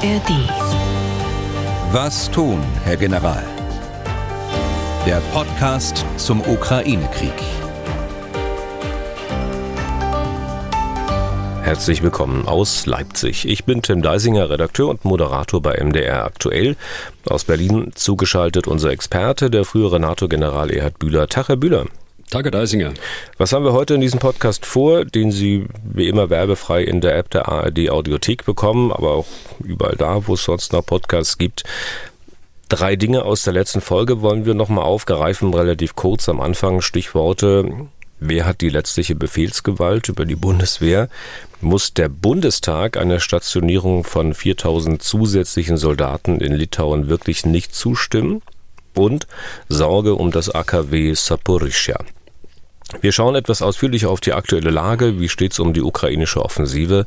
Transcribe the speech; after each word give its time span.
ARD. 0.00 0.30
Was 1.90 2.30
tun, 2.30 2.62
Herr 2.84 2.96
General? 2.96 3.42
Der 5.04 5.20
Podcast 5.32 6.04
zum 6.16 6.40
Ukraine-Krieg. 6.40 7.32
Herzlich 11.64 12.04
willkommen 12.04 12.46
aus 12.46 12.86
Leipzig. 12.86 13.48
Ich 13.48 13.64
bin 13.64 13.82
Tim 13.82 14.00
Deisinger, 14.00 14.50
Redakteur 14.50 14.88
und 14.88 15.04
Moderator 15.04 15.60
bei 15.60 15.82
MDR 15.82 16.24
Aktuell. 16.24 16.76
Aus 17.28 17.42
Berlin 17.42 17.90
zugeschaltet 17.96 18.68
unser 18.68 18.90
Experte, 18.90 19.50
der 19.50 19.64
frühere 19.64 19.98
NATO-General 19.98 20.70
Erhard 20.70 21.00
Bühler. 21.00 21.26
Tag, 21.26 21.48
Herr 21.48 21.56
Bühler. 21.56 21.86
Tage 22.30 22.50
Deisinger. 22.50 22.92
Was 23.38 23.52
haben 23.52 23.64
wir 23.64 23.72
heute 23.72 23.94
in 23.94 24.02
diesem 24.02 24.20
Podcast 24.20 24.66
vor, 24.66 25.06
den 25.06 25.32
Sie 25.32 25.64
wie 25.82 26.08
immer 26.08 26.28
werbefrei 26.28 26.82
in 26.82 27.00
der 27.00 27.16
App 27.16 27.30
der 27.30 27.48
ARD 27.48 27.88
Audiothek 27.88 28.44
bekommen, 28.44 28.92
aber 28.92 29.12
auch 29.12 29.26
überall 29.64 29.96
da, 29.96 30.26
wo 30.26 30.34
es 30.34 30.44
sonst 30.44 30.74
noch 30.74 30.84
Podcasts 30.84 31.38
gibt. 31.38 31.64
Drei 32.68 32.96
Dinge 32.96 33.24
aus 33.24 33.44
der 33.44 33.54
letzten 33.54 33.80
Folge 33.80 34.20
wollen 34.20 34.44
wir 34.44 34.52
nochmal 34.52 34.84
aufgreifen, 34.84 35.54
relativ 35.54 35.96
kurz 35.96 36.28
am 36.28 36.42
Anfang. 36.42 36.82
Stichworte. 36.82 37.88
Wer 38.20 38.44
hat 38.44 38.60
die 38.60 38.68
letztliche 38.68 39.14
Befehlsgewalt 39.14 40.10
über 40.10 40.26
die 40.26 40.36
Bundeswehr? 40.36 41.08
Muss 41.62 41.94
der 41.94 42.10
Bundestag 42.10 42.98
einer 42.98 43.20
Stationierung 43.20 44.04
von 44.04 44.34
4000 44.34 45.02
zusätzlichen 45.02 45.78
Soldaten 45.78 46.42
in 46.42 46.52
Litauen 46.52 47.08
wirklich 47.08 47.46
nicht 47.46 47.74
zustimmen? 47.74 48.42
Und 48.94 49.26
Sorge 49.68 50.16
um 50.16 50.30
das 50.30 50.50
AKW 50.50 51.14
Saporischja. 51.14 51.96
Wir 53.02 53.12
schauen 53.12 53.34
etwas 53.34 53.60
ausführlicher 53.60 54.08
auf 54.08 54.20
die 54.20 54.32
aktuelle 54.32 54.70
Lage. 54.70 55.20
Wie 55.20 55.28
steht 55.28 55.52
es 55.52 55.58
um 55.58 55.74
die 55.74 55.82
ukrainische 55.82 56.42
Offensive? 56.42 57.04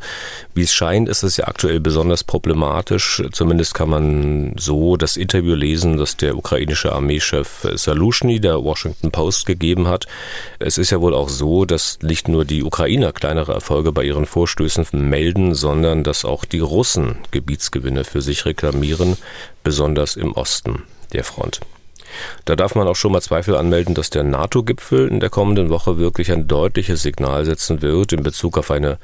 Wie 0.54 0.62
es 0.62 0.74
scheint, 0.74 1.10
ist 1.10 1.24
es 1.24 1.38
ja 1.38 1.48
aktuell 1.48 1.80
besonders 1.80 2.24
problematisch. 2.24 3.24
Zumindest 3.32 3.74
kann 3.74 3.90
man 3.90 4.54
so 4.58 4.96
das 4.96 5.18
Interview 5.18 5.56
lesen, 5.56 5.98
das 5.98 6.18
der 6.18 6.38
ukrainische 6.38 6.94
Armeechef 6.94 7.68
Salushny 7.74 8.40
der 8.40 8.64
Washington 8.64 9.12
Post 9.12 9.48
gegeben 9.48 9.88
hat. 9.88 10.06
Es 10.60 10.78
ist 10.78 10.92
ja 10.92 11.02
wohl 11.02 11.16
auch 11.16 11.30
so, 11.30 11.66
dass 11.66 11.98
nicht 12.04 12.28
nur 12.28 12.46
die 12.46 12.64
Ukrainer 12.64 13.12
kleinere 13.12 13.54
Erfolge 13.54 13.92
bei 13.92 14.04
ihren 14.04 14.28
Vorstößen 14.28 14.86
melden, 14.94 15.56
sondern 15.56 16.04
dass 16.04 16.26
auch 16.26 16.46
die 16.46 16.60
Russen 16.60 17.18
Gebietsgewinne 17.32 18.04
für 18.04 18.22
sich 18.22 18.46
reklamieren, 18.46 19.18
besonders 19.64 20.16
im 20.16 20.34
Osten 20.34 20.84
der 21.12 21.24
Front. 21.24 21.60
Da 22.46 22.56
darf 22.56 22.76
man 22.76 22.88
auch 22.88 22.96
schon 22.96 23.12
mal 23.12 23.22
Zweifel 23.22 23.56
anmelden, 23.56 23.96
dass 23.96 24.10
der 24.10 24.24
NATO-Gipfel 24.24 25.08
in 25.08 25.20
der 25.20 25.30
kommenden 25.30 25.70
Woche 25.70 25.98
wirklich 25.98 26.32
ein 26.32 26.48
deutliches 26.48 27.02
Signal 27.02 27.46
setzen 27.46 27.82
wird 27.82 28.14
in 28.14 28.24
Bezug 28.24 28.58
auf 28.58 28.72
eine 28.72 28.98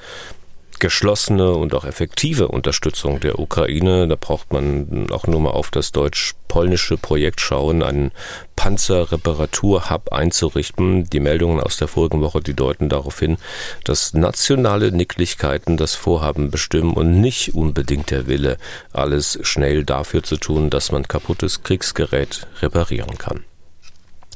geschlossene 0.80 1.53
und 1.53 1.73
auch 1.73 1.86
effektive 1.86 2.47
Unterstützung 2.47 3.20
der 3.20 3.39
Ukraine. 3.39 4.08
Da 4.08 4.16
braucht 4.16 4.52
man 4.52 5.08
auch 5.11 5.28
nur 5.28 5.39
mal 5.39 5.52
auf 5.52 5.72
das 5.72 5.92
deutsch-polnische 5.92 6.97
Projekt 6.97 7.42
schauen, 7.42 7.83
einen 7.83 8.11
Panzerreparaturhub 8.56 10.11
einzurichten. 10.11 11.09
Die 11.09 11.20
Meldungen 11.20 11.59
aus 11.59 11.78
der 11.78 11.88
vorigen 11.88 12.22
Woche, 12.22 12.42
die 12.42 12.53
deuten 12.53 12.89
darauf 12.89 13.20
hin, 13.20 13.38
dass 13.83 14.14
nationale 14.14 14.92
Nicklichkeiten 14.92 15.78
das 15.78 15.95
Vorhaben 15.95 16.52
bestimmen 16.52 16.94
und 16.94 17.22
nicht 17.22 17.53
unbedingt 17.53 18.11
der 18.11 18.28
Wille, 18.28 18.58
alles 18.94 19.39
schnell 19.42 19.83
dafür 19.83 20.23
zu 20.23 20.38
tun, 20.38 20.70
dass 20.70 20.92
man 20.92 21.08
kaputtes 21.08 21.64
Kriegsgerät 21.64 22.48
reparieren 22.61 23.17
kann. 23.17 23.44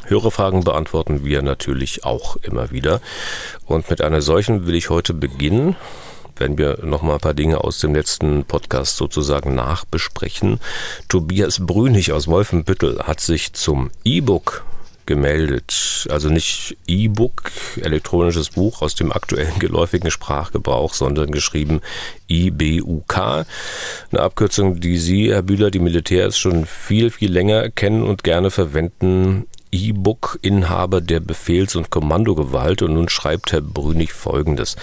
Hörerfragen 0.05 0.63
beantworten 0.63 1.23
wir 1.23 1.41
natürlich 1.41 2.03
auch 2.03 2.35
immer 2.37 2.71
wieder. 2.71 3.01
Und 3.65 3.89
mit 3.89 4.01
einer 4.01 4.21
solchen 4.21 4.65
will 4.65 4.75
ich 4.75 4.89
heute 4.89 5.13
beginnen 5.13 5.75
werden 6.37 6.57
wir 6.57 6.79
noch 6.83 7.01
mal 7.01 7.15
ein 7.15 7.19
paar 7.19 7.33
Dinge 7.33 7.63
aus 7.63 7.79
dem 7.79 7.95
letzten 7.95 8.45
Podcast 8.45 8.97
sozusagen 8.97 9.55
nachbesprechen. 9.55 10.59
Tobias 11.09 11.65
Brünig 11.65 12.11
aus 12.11 12.27
Wolfenbüttel 12.27 13.03
hat 13.03 13.19
sich 13.19 13.53
zum 13.53 13.91
E-Book 14.03 14.63
gemeldet. 15.05 16.07
Also 16.09 16.29
nicht 16.29 16.77
E-Book, 16.87 17.51
elektronisches 17.81 18.51
Buch 18.51 18.81
aus 18.81 18.95
dem 18.95 19.11
aktuellen 19.11 19.59
geläufigen 19.59 20.11
Sprachgebrauch, 20.11 20.93
sondern 20.93 21.31
geschrieben 21.31 21.81
IBUK. 22.29 23.45
Eine 24.11 24.21
Abkürzung, 24.21 24.79
die 24.79 24.97
Sie, 24.97 25.31
Herr 25.31 25.41
Bühler, 25.41 25.71
die 25.71 25.79
Militärs 25.79 26.37
schon 26.37 26.65
viel, 26.65 27.09
viel 27.09 27.31
länger 27.31 27.69
kennen 27.69 28.03
und 28.03 28.23
gerne 28.23 28.51
verwenden. 28.51 29.47
E-Book, 29.73 30.37
Inhaber 30.41 31.01
der 31.01 31.19
Befehls- 31.19 31.75
und 31.75 31.89
Kommandogewalt. 31.89 32.81
Und 32.81 32.93
nun 32.93 33.09
schreibt 33.09 33.51
Herr 33.51 33.61
Brünig 33.61 34.13
Folgendes. 34.13 34.75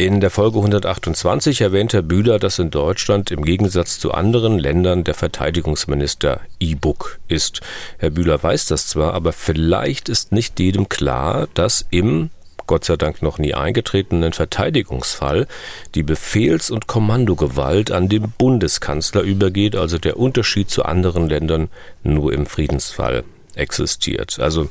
In 0.00 0.20
der 0.20 0.30
Folge 0.30 0.58
128 0.58 1.60
erwähnt 1.60 1.92
Herr 1.92 2.02
Bühler, 2.02 2.38
dass 2.38 2.60
in 2.60 2.70
Deutschland 2.70 3.32
im 3.32 3.44
Gegensatz 3.44 3.98
zu 3.98 4.12
anderen 4.12 4.56
Ländern 4.56 5.02
der 5.02 5.14
Verteidigungsminister 5.14 6.40
E-Book 6.60 7.18
ist. 7.26 7.62
Herr 7.98 8.10
Bühler 8.10 8.40
weiß 8.40 8.66
das 8.66 8.86
zwar, 8.86 9.12
aber 9.14 9.32
vielleicht 9.32 10.08
ist 10.08 10.30
nicht 10.30 10.60
jedem 10.60 10.88
klar, 10.88 11.48
dass 11.54 11.84
im 11.90 12.30
Gott 12.68 12.84
sei 12.84 12.96
Dank 12.96 13.22
noch 13.22 13.38
nie 13.38 13.54
eingetretenen 13.54 14.32
Verteidigungsfall 14.32 15.48
die 15.96 16.04
Befehls- 16.04 16.70
und 16.70 16.86
Kommandogewalt 16.86 17.90
an 17.90 18.08
den 18.08 18.30
Bundeskanzler 18.38 19.22
übergeht, 19.22 19.74
also 19.74 19.98
der 19.98 20.16
Unterschied 20.16 20.70
zu 20.70 20.84
anderen 20.84 21.28
Ländern 21.28 21.70
nur 22.04 22.32
im 22.32 22.46
Friedensfall 22.46 23.24
existiert. 23.58 24.38
Also 24.40 24.68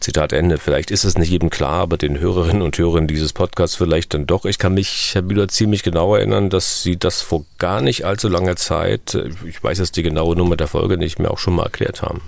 Zitat 0.00 0.32
Ende. 0.32 0.58
Vielleicht 0.58 0.90
ist 0.90 1.04
es 1.04 1.16
nicht 1.16 1.30
jedem 1.30 1.50
klar, 1.50 1.80
aber 1.80 1.96
den 1.96 2.18
Hörerinnen 2.18 2.62
und 2.62 2.76
Hörern 2.78 3.06
dieses 3.06 3.32
Podcasts 3.32 3.76
vielleicht 3.76 4.14
dann 4.14 4.26
doch. 4.26 4.44
Ich 4.44 4.58
kann 4.58 4.74
mich, 4.74 5.14
Herr 5.14 5.22
Bühler, 5.22 5.48
ziemlich 5.48 5.82
genau 5.82 6.14
erinnern, 6.14 6.50
dass 6.50 6.82
Sie 6.82 6.96
das 6.96 7.22
vor 7.22 7.44
gar 7.58 7.80
nicht 7.80 8.04
allzu 8.04 8.28
langer 8.28 8.56
Zeit, 8.56 9.16
ich 9.46 9.62
weiß 9.62 9.78
jetzt 9.78 9.96
die 9.96 10.02
genaue 10.02 10.36
Nummer 10.36 10.56
der 10.56 10.68
Folge 10.68 10.98
nicht 10.98 11.18
mehr, 11.18 11.30
auch 11.30 11.38
schon 11.38 11.54
mal 11.54 11.64
erklärt 11.64 12.02
haben. 12.02 12.22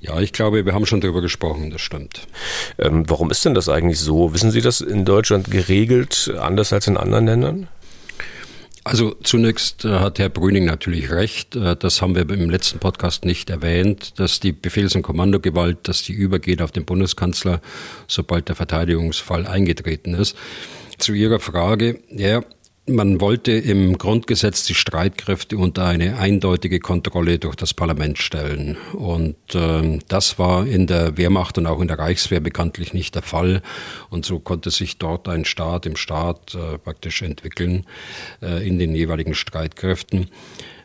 Ja, 0.00 0.20
ich 0.20 0.32
glaube, 0.32 0.64
wir 0.64 0.74
haben 0.74 0.86
schon 0.86 1.00
darüber 1.00 1.22
gesprochen, 1.22 1.70
das 1.70 1.80
stimmt. 1.80 2.28
Ähm, 2.78 3.08
warum 3.08 3.30
ist 3.30 3.44
denn 3.44 3.54
das 3.54 3.68
eigentlich 3.68 3.98
so? 3.98 4.34
Wissen 4.34 4.50
Sie 4.50 4.60
das 4.60 4.80
in 4.80 5.04
Deutschland 5.04 5.50
geregelt, 5.50 6.32
anders 6.38 6.72
als 6.72 6.86
in 6.86 6.96
anderen 6.96 7.26
Ländern? 7.26 7.68
Also 8.86 9.16
zunächst 9.24 9.84
äh, 9.84 9.98
hat 9.98 10.20
Herr 10.20 10.28
Brüning 10.28 10.64
natürlich 10.64 11.10
recht. 11.10 11.56
Äh, 11.56 11.74
das 11.74 12.00
haben 12.00 12.14
wir 12.14 12.30
im 12.30 12.50
letzten 12.50 12.78
Podcast 12.78 13.24
nicht 13.24 13.50
erwähnt, 13.50 14.20
dass 14.20 14.38
die 14.38 14.52
Befehls- 14.52 14.94
und 14.94 15.02
Kommandogewalt, 15.02 15.88
dass 15.88 16.04
die 16.04 16.12
übergeht 16.12 16.62
auf 16.62 16.70
den 16.70 16.84
Bundeskanzler, 16.84 17.60
sobald 18.06 18.48
der 18.48 18.54
Verteidigungsfall 18.54 19.44
eingetreten 19.44 20.14
ist. 20.14 20.36
Zu 20.98 21.14
Ihrer 21.14 21.40
Frage, 21.40 21.98
ja, 22.10 22.42
man 22.88 23.20
wollte 23.20 23.52
im 23.52 23.98
Grundgesetz 23.98 24.64
die 24.64 24.74
Streitkräfte 24.74 25.58
unter 25.58 25.86
eine 25.86 26.18
eindeutige 26.18 26.78
Kontrolle 26.78 27.38
durch 27.38 27.56
das 27.56 27.74
Parlament 27.74 28.18
stellen. 28.18 28.76
Und 28.92 29.36
äh, 29.54 29.98
das 30.08 30.38
war 30.38 30.66
in 30.66 30.86
der 30.86 31.16
Wehrmacht 31.16 31.58
und 31.58 31.66
auch 31.66 31.80
in 31.80 31.88
der 31.88 31.98
Reichswehr 31.98 32.40
bekanntlich 32.40 32.94
nicht 32.94 33.14
der 33.14 33.22
Fall. 33.22 33.62
Und 34.08 34.24
so 34.24 34.38
konnte 34.38 34.70
sich 34.70 34.98
dort 34.98 35.28
ein 35.28 35.44
Staat 35.44 35.86
im 35.86 35.96
Staat 35.96 36.54
äh, 36.54 36.78
praktisch 36.78 37.22
entwickeln 37.22 37.84
äh, 38.40 38.66
in 38.66 38.78
den 38.78 38.94
jeweiligen 38.94 39.34
Streitkräften. 39.34 40.28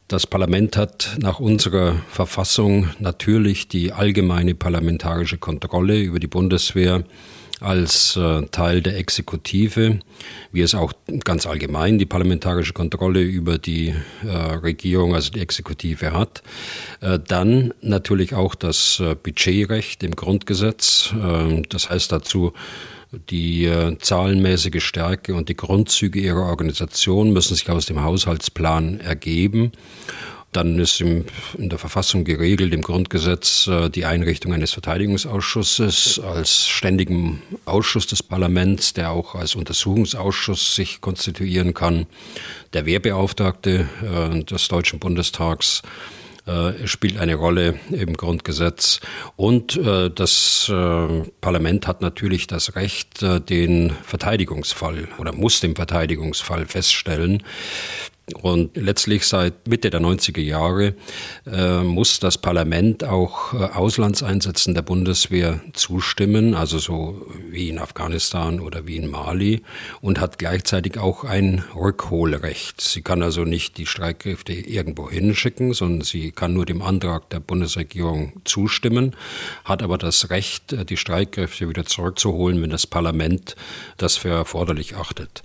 Das 0.08 0.28
Parlament 0.28 0.76
hat 0.78 1.18
nach 1.20 1.40
unserer 1.40 1.96
Verfassung 2.10 2.90
natürlich 3.00 3.68
die 3.68 3.94
allgemeine 3.94 4.56
parlamentarische 4.56 5.38
Kontrolle 5.38 6.02
über 6.02 6.20
die 6.20 6.28
Bundeswehr 6.28 7.06
als 7.62 8.18
äh, 8.18 8.44
Teil 8.48 8.82
der 8.82 8.98
Exekutive, 8.98 10.00
wie 10.52 10.62
es 10.62 10.76
auch 10.76 10.94
ganz 11.24 11.46
allgemein 11.46 12.00
die 12.00 12.06
parlamentarische 12.06 12.74
Kontrolle 12.74 13.22
über 13.22 13.58
die 13.58 13.94
äh, 14.26 14.28
Regierung, 14.28 15.16
also 15.16 15.32
die 15.32 15.40
Exekutive 15.40 16.12
hat. 16.12 16.44
Äh, 17.00 17.20
dann 17.28 17.74
natürlich 17.82 18.34
auch 18.34 18.56
das 18.56 19.02
Budgetrecht 19.24 20.04
im 20.04 20.16
Grundgesetz. 20.16 21.14
Äh, 21.14 21.62
das 21.70 21.90
heißt 21.90 22.12
dazu, 22.12 22.54
die 23.30 23.66
äh, 23.66 23.98
zahlenmäßige 23.98 24.84
Stärke 24.84 25.36
und 25.36 25.50
die 25.50 25.56
Grundzüge 25.58 26.20
ihrer 26.20 26.44
Organisation 26.44 27.34
müssen 27.34 27.56
sich 27.56 27.70
aus 27.70 27.86
dem 27.86 28.04
Haushaltsplan 28.04 29.00
ergeben. 29.02 29.74
Dann 30.52 30.78
ist 30.80 31.00
im, 31.00 31.26
in 31.58 31.70
der 31.70 31.80
Verfassung 31.80 32.26
geregelt, 32.26 32.74
im 32.74 32.82
Grundgesetz, 32.82 33.68
äh, 33.68 33.90
die 33.90 34.06
Einrichtung 34.06 34.54
eines 34.54 34.72
Verteidigungsausschusses 34.74 36.20
als 36.20 36.68
ständigen 36.68 37.42
Ausschuss 37.64 38.08
des 38.08 38.22
Parlaments, 38.22 38.94
der 38.94 39.12
auch 39.12 39.36
als 39.36 39.56
Untersuchungsausschuss 39.56 40.76
sich 40.76 41.00
konstituieren 41.00 41.74
kann. 41.74 42.06
Der 42.74 42.86
Wehrbeauftragte 42.86 43.88
äh, 44.04 44.44
des 44.44 44.68
Deutschen 44.68 45.00
Bundestags 45.00 45.84
äh, 46.46 46.86
spielt 46.86 47.18
eine 47.18 47.36
Rolle 47.36 47.80
im 47.90 48.18
Grundgesetz. 48.18 49.00
Und 49.38 49.80
das 49.84 50.66
Parlament 51.42 51.88
hat 51.88 52.02
natürlich 52.02 52.48
das 52.48 52.76
Recht, 52.76 53.22
den 53.22 53.92
Verteidigungsfall 54.04 55.08
oder 55.18 55.34
muss 55.34 55.60
den 55.60 55.76
Verteidigungsfall 55.76 56.66
feststellen. 56.66 57.44
Und 58.42 58.78
letztlich 58.78 59.26
seit 59.26 59.68
Mitte 59.68 59.90
der 59.90 60.00
90er 60.00 60.42
Jahre 60.42 60.94
äh, 61.46 61.84
muss 61.84 62.20
das 62.20 62.38
Parlament 62.38 63.04
auch 63.04 63.54
äh, 63.54 63.58
Auslandseinsätzen 63.58 64.74
der 64.74 64.84
Bundeswehr 64.84 65.60
zustimmen, 65.74 66.54
also 66.54 66.78
so 66.78 67.28
wie 67.50 67.70
in 67.70 67.80
Afghanistan 67.80 68.60
oder 68.60 68.86
wie 68.86 68.98
in 68.98 69.10
Mali, 69.10 69.64
und 70.02 70.20
hat 70.20 70.38
gleichzeitig 70.38 70.98
auch 70.98 71.24
ein 71.24 71.64
Rückholrecht. 71.76 72.80
Sie 72.80 73.02
kann 73.02 73.24
also 73.24 73.44
nicht 73.44 73.78
die 73.78 73.88
Streitkräfte 73.88 74.54
irgendwo 74.54 75.10
hinschicken, 75.10 75.74
sondern 75.74 76.02
sie 76.02 76.32
kann 76.32 76.54
nur 76.54 76.66
dem 76.66 76.84
Antrag 76.84 77.30
der 77.32 77.40
Bundesregierung 77.40 78.34
zustimmen, 78.46 79.16
hat 79.66 79.82
aber 79.82 79.98
das 79.98 80.30
Recht, 80.30 80.74
äh, 80.74 80.86
die 80.86 80.98
Streitkräfte 80.98 81.68
wieder 81.68 81.86
zurückzuholen, 81.86 82.62
wenn 82.62 82.70
das 82.70 82.86
Parlament 82.88 83.56
das 83.98 84.16
für 84.18 84.30
erforderlich 84.30 84.96
achtet. 84.96 85.42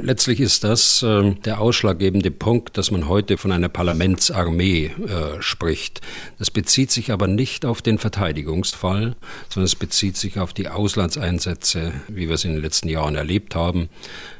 Letztlich 0.00 0.40
ist 0.40 0.62
das 0.64 1.02
äh, 1.02 1.34
der 1.44 1.60
Ausschlag 1.60 1.95
ausschlaggebende 1.96 2.30
Punkt, 2.30 2.76
dass 2.76 2.90
man 2.90 3.08
heute 3.08 3.38
von 3.38 3.52
einer 3.52 3.70
Parlamentsarmee 3.70 4.86
äh, 4.86 5.40
spricht. 5.40 6.02
Das 6.38 6.50
bezieht 6.50 6.90
sich 6.90 7.10
aber 7.10 7.26
nicht 7.26 7.64
auf 7.64 7.80
den 7.80 7.98
Verteidigungsfall, 7.98 9.16
sondern 9.48 9.64
es 9.64 9.76
bezieht 9.76 10.16
sich 10.18 10.38
auf 10.38 10.52
die 10.52 10.68
Auslandseinsätze, 10.68 11.92
wie 12.08 12.28
wir 12.28 12.34
es 12.34 12.44
in 12.44 12.52
den 12.52 12.62
letzten 12.62 12.88
Jahren 12.88 13.16
erlebt 13.16 13.54
haben. 13.54 13.88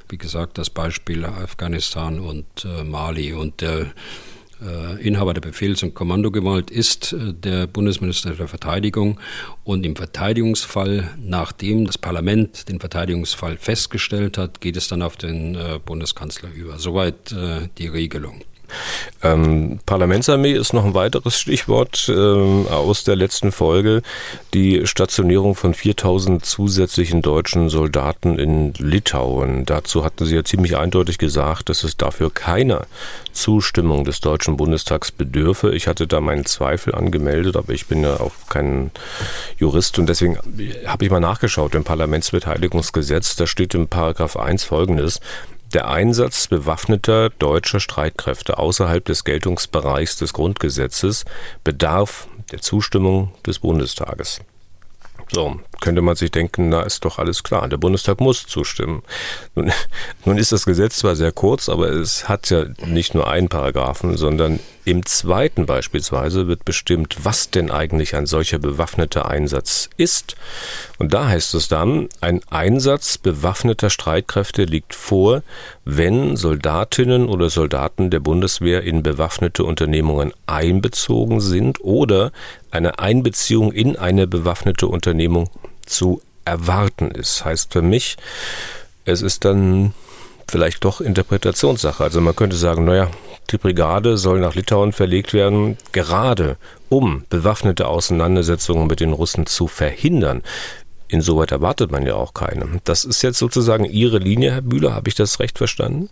Wie 0.09 0.19
gesagt, 0.19 0.59
das 0.59 0.69
Beispiel 0.69 1.25
Afghanistan 1.25 2.21
und 2.21 2.47
äh, 2.65 2.85
Mali 2.85 3.33
und 3.33 3.63
äh, 3.63 3.87
Inhaber 5.01 5.35
der 5.35 5.41
Befehls- 5.41 5.83
und 5.83 5.95
Kommandogewalt 5.95 6.71
ist 6.71 7.13
äh, 7.13 7.35
der 7.35 7.67
Bundesminister 7.67 8.31
der 8.35 8.49
Verteidigung. 8.49 9.21
Und 9.65 9.85
im 9.85 9.97
Verteidigungsfall, 9.97 11.11
nachdem 11.21 11.87
das 11.87 11.99
Parlament 11.99 12.69
den 12.69 12.81
Verteidigungsfall 12.81 13.57
festgestellt 13.57 14.39
hat, 14.39 14.61
geht 14.61 14.77
es 14.77 14.89
dann 14.89 15.03
auf 15.03 15.17
den 15.17 15.55
äh, 15.55 15.79
Bundeskanzler 15.85 16.51
über. 16.53 16.79
Soweit 16.79 17.35
die 17.79 17.87
Regelung. 17.87 18.43
Ähm, 19.23 19.81
Parlamentsarmee 19.87 20.53
ist 20.53 20.73
noch 20.73 20.85
ein 20.85 20.95
weiteres 20.95 21.39
Stichwort 21.39 22.09
ähm, 22.09 22.67
aus 22.69 23.05
der 23.05 23.17
letzten 23.17 23.53
Folge. 23.53 24.03
Die 24.55 24.87
Stationierung 24.87 25.55
von 25.55 25.75
4000 25.75 26.45
zusätzlichen 26.45 27.23
deutschen 27.23 27.69
Soldaten 27.69 28.39
in 28.39 28.73
Litauen. 28.75 29.65
Dazu 29.67 30.05
hatten 30.05 30.25
Sie 30.25 30.35
ja 30.35 30.45
ziemlich 30.45 30.77
eindeutig 30.77 31.19
gesagt, 31.19 31.69
dass 31.69 31.85
es 31.85 31.97
dafür 31.97 32.33
keiner 32.33 32.87
Zustimmung 33.33 34.05
des 34.05 34.21
Deutschen 34.21 34.57
Bundestags 34.57 35.13
bedürfe. 35.13 35.75
Ich 35.75 35.87
hatte 35.87 36.07
da 36.07 36.21
meinen 36.21 36.47
Zweifel 36.47 36.95
angemeldet, 36.95 37.57
aber 37.57 37.73
ich 37.73 37.87
bin 37.87 38.03
ja 38.03 38.19
auch 38.21 38.33
kein 38.49 38.91
Jurist 39.59 39.99
und 39.99 40.09
deswegen 40.09 40.39
habe 40.87 41.05
ich 41.05 41.11
mal 41.11 41.21
nachgeschaut 41.21 41.75
im 41.75 41.85
Parlamentsbeteiligungsgesetz. 41.85 43.37
Da 43.37 43.47
steht 43.47 43.75
im 43.75 43.89
Paragraph 43.89 44.37
1 44.37 44.65
folgendes. 44.65 45.21
Der 45.73 45.89
Einsatz 45.89 46.47
bewaffneter 46.47 47.31
deutscher 47.31 47.81
Streitkräfte 47.81 48.59
außerhalb 48.59 49.05
des 49.05 49.25
Geltungsbereichs 49.25 50.17
des 50.17 50.33
Grundgesetzes 50.33 51.25
bedarf 51.65 52.29
der 52.53 52.61
Zustimmung 52.61 53.33
des 53.45 53.59
Bundestages. 53.59 54.41
So, 55.33 55.59
könnte 55.81 56.03
man 56.03 56.15
sich 56.15 56.31
denken, 56.31 56.69
na 56.69 56.83
ist 56.83 57.05
doch 57.05 57.19
alles 57.19 57.43
klar, 57.43 57.69
der 57.69 57.79
Bundestag 57.79 58.21
muss 58.21 58.47
zustimmen. 58.47 59.03
Nun, 59.55 59.73
nun 60.25 60.39
ist 60.39 60.53
das 60.53 60.65
Gesetz 60.65 60.99
zwar 60.99 61.17
sehr 61.17 61.33
kurz, 61.33 61.69
aber 61.69 61.91
es 61.91 62.29
hat 62.29 62.51
ja 62.51 62.67
nicht 62.85 63.15
nur 63.15 63.29
einen 63.29 63.49
Paragraphen, 63.49 64.17
sondern 64.17 64.61
im 64.87 65.05
zweiten 65.05 65.67
beispielsweise 65.67 66.47
wird 66.47 66.65
bestimmt, 66.65 67.17
was 67.25 67.51
denn 67.51 67.73
eigentlich 67.73 68.15
ein 68.15 68.27
solcher 68.27 68.61
bewaffneter 68.61 69.29
Einsatz 69.29 69.91
ist. 69.97 70.37
Und 70.99 71.13
da 71.13 71.27
heißt 71.27 71.55
es 71.55 71.67
dann, 71.67 72.09
ein 72.21 72.41
Einsatz 72.51 73.19
bewaffneter 73.19 73.91
Streitkräfte 73.91 74.63
liegt 74.63 74.95
vor, 74.95 75.43
wenn 75.85 76.37
Soldatinnen 76.37 77.29
oder 77.29 77.51
Soldaten 77.51 78.11
der 78.11 78.21
Bundeswehr 78.21 78.85
in 78.85 79.03
bewaffnete 79.03 79.65
Unternehmungen 79.65 80.33
einbezogen 80.47 81.41
sind 81.41 81.81
oder 81.81 82.31
eine 82.77 82.99
Einbeziehung 82.99 83.73
in 83.73 83.97
eine 83.97 84.27
bewaffnete 84.27 84.87
Unternehmung 84.87 85.51
zu 85.85 86.21
erwarten 86.45 87.11
ist. 87.11 87.45
Heißt 87.45 87.73
für 87.73 87.83
mich, 87.83 88.17
es 89.05 89.23
ist 89.23 89.45
dann 89.45 89.95
vielleicht 90.49 90.85
doch 90.85 91.01
Interpretationssache. 91.01 92.05
Also 92.05 92.21
man 92.21 92.37
könnte 92.37 92.57
sagen, 92.57 92.85
naja, 92.85 93.11
die 93.51 93.59
Brigade 93.59 94.17
soll 94.17 94.41
nach 94.41 94.55
Litauen 94.55 94.93
verlegt 94.93 95.33
werden, 95.33 95.77
gerade 95.93 96.57
um 96.89 97.25
bewaffnete 97.29 97.87
Auseinandersetzungen 97.87 98.87
mit 98.87 99.01
den 99.01 99.13
Russen 99.13 99.47
zu 99.47 99.67
verhindern. 99.67 100.43
Insoweit 101.09 101.53
erwartet 101.53 101.93
man 101.93 102.05
ja 102.05 102.15
auch 102.15 102.35
keine. 102.35 102.81
Das 102.85 103.05
ist 103.05 103.23
jetzt 103.23 103.39
sozusagen 103.39 103.85
Ihre 103.85 104.19
Linie, 104.19 104.53
Herr 104.53 104.63
Bühler. 104.63 104.95
Habe 104.95 105.09
ich 105.09 105.15
das 105.15 105.39
recht 105.39 105.59
verstanden? 105.59 106.11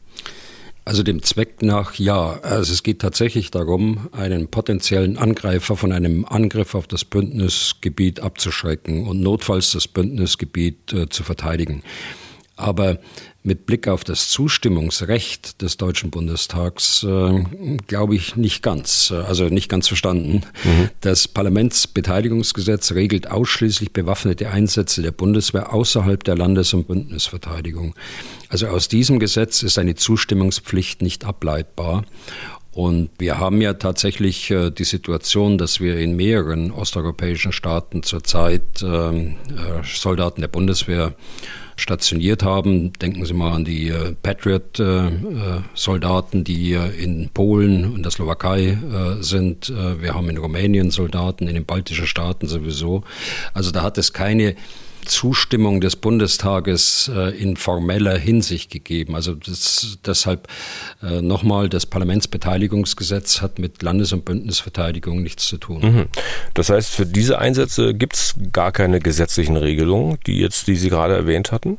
Also 0.86 1.02
dem 1.02 1.22
Zweck 1.22 1.62
nach 1.62 1.94
ja. 1.94 2.38
Also 2.42 2.72
es 2.72 2.82
geht 2.82 3.00
tatsächlich 3.00 3.50
darum, 3.50 4.08
einen 4.12 4.48
potenziellen 4.48 5.16
Angreifer 5.16 5.76
von 5.76 5.92
einem 5.92 6.26
Angriff 6.26 6.74
auf 6.74 6.86
das 6.86 7.04
Bündnisgebiet 7.04 8.20
abzuschrecken 8.20 9.06
und 9.06 9.20
notfalls 9.20 9.72
das 9.72 9.88
Bündnisgebiet 9.88 10.92
äh, 10.92 11.08
zu 11.08 11.22
verteidigen. 11.22 11.82
Aber 12.56 12.98
mit 13.46 13.66
Blick 13.66 13.88
auf 13.88 14.04
das 14.04 14.30
Zustimmungsrecht 14.30 15.60
des 15.60 15.76
Deutschen 15.76 16.10
Bundestags 16.10 17.04
äh, 17.04 17.44
glaube 17.86 18.16
ich 18.16 18.36
nicht 18.36 18.62
ganz, 18.62 19.12
äh, 19.14 19.16
also 19.16 19.44
nicht 19.44 19.68
ganz 19.68 19.86
verstanden. 19.86 20.40
Mhm. 20.64 20.88
Das 21.02 21.28
Parlamentsbeteiligungsgesetz 21.28 22.92
regelt 22.92 23.30
ausschließlich 23.30 23.92
bewaffnete 23.92 24.50
Einsätze 24.50 25.02
der 25.02 25.12
Bundeswehr 25.12 25.74
außerhalb 25.74 26.24
der 26.24 26.36
Landes- 26.36 26.72
und 26.72 26.88
Bündnisverteidigung. 26.88 27.94
Also 28.48 28.68
aus 28.68 28.88
diesem 28.88 29.18
Gesetz 29.18 29.62
ist 29.62 29.76
eine 29.78 29.94
Zustimmungspflicht 29.94 31.02
nicht 31.02 31.26
ableitbar. 31.26 32.04
Und 32.72 33.10
wir 33.18 33.38
haben 33.38 33.60
ja 33.60 33.74
tatsächlich 33.74 34.50
äh, 34.50 34.70
die 34.70 34.84
Situation, 34.84 35.58
dass 35.58 35.80
wir 35.80 35.98
in 35.98 36.16
mehreren 36.16 36.70
osteuropäischen 36.70 37.52
Staaten 37.52 38.02
zurzeit 38.02 38.82
ähm, 38.82 39.36
äh, 39.50 39.84
Soldaten 39.84 40.40
der 40.40 40.48
Bundeswehr 40.48 41.14
stationiert 41.76 42.42
haben. 42.42 42.92
Denken 42.94 43.24
Sie 43.24 43.34
mal 43.34 43.52
an 43.52 43.64
die 43.64 43.88
äh, 43.88 44.14
Patriot-Soldaten, 44.22 46.40
äh, 46.40 46.44
die 46.44 46.72
in 46.72 47.28
Polen 47.30 47.94
und 47.94 48.02
der 48.02 48.10
Slowakei 48.10 48.68
äh, 48.68 49.22
sind. 49.22 49.72
wir 50.00 50.14
haben 50.14 50.28
in 50.28 50.38
Rumänien 50.38 50.90
Soldaten, 50.90 51.48
in 51.48 51.54
den 51.54 51.64
baltischen 51.64 52.06
Staaten 52.06 52.46
sowieso. 52.46 53.04
Also 53.52 53.70
da 53.70 53.82
hat 53.82 53.98
es 53.98 54.12
keine 54.12 54.54
Zustimmung 55.04 55.80
des 55.80 55.96
Bundestages 55.96 57.10
äh, 57.14 57.36
in 57.36 57.56
formeller 57.56 58.16
Hinsicht 58.16 58.70
gegeben. 58.70 59.14
Also 59.14 59.34
das, 59.34 59.98
deshalb 60.04 60.48
äh, 61.02 61.20
nochmal, 61.20 61.68
das 61.68 61.86
Parlamentsbeteiligungsgesetz 61.86 63.40
hat 63.40 63.58
mit 63.58 63.82
Landes- 63.82 64.12
und 64.12 64.24
Bündnisverteidigung 64.24 65.22
nichts 65.22 65.46
zu 65.46 65.58
tun. 65.58 65.80
Mhm. 65.80 66.04
Das 66.54 66.70
heißt, 66.70 66.94
für 66.94 67.06
diese 67.06 67.38
Einsätze 67.38 67.94
gibt 67.94 68.14
es 68.14 68.34
gar 68.52 68.72
keine 68.72 69.00
gesetzlichen 69.00 69.56
Regelungen, 69.56 70.18
die 70.26 70.38
jetzt, 70.38 70.66
die 70.66 70.76
Sie 70.76 70.88
gerade 70.88 71.14
erwähnt 71.14 71.52
hatten? 71.52 71.78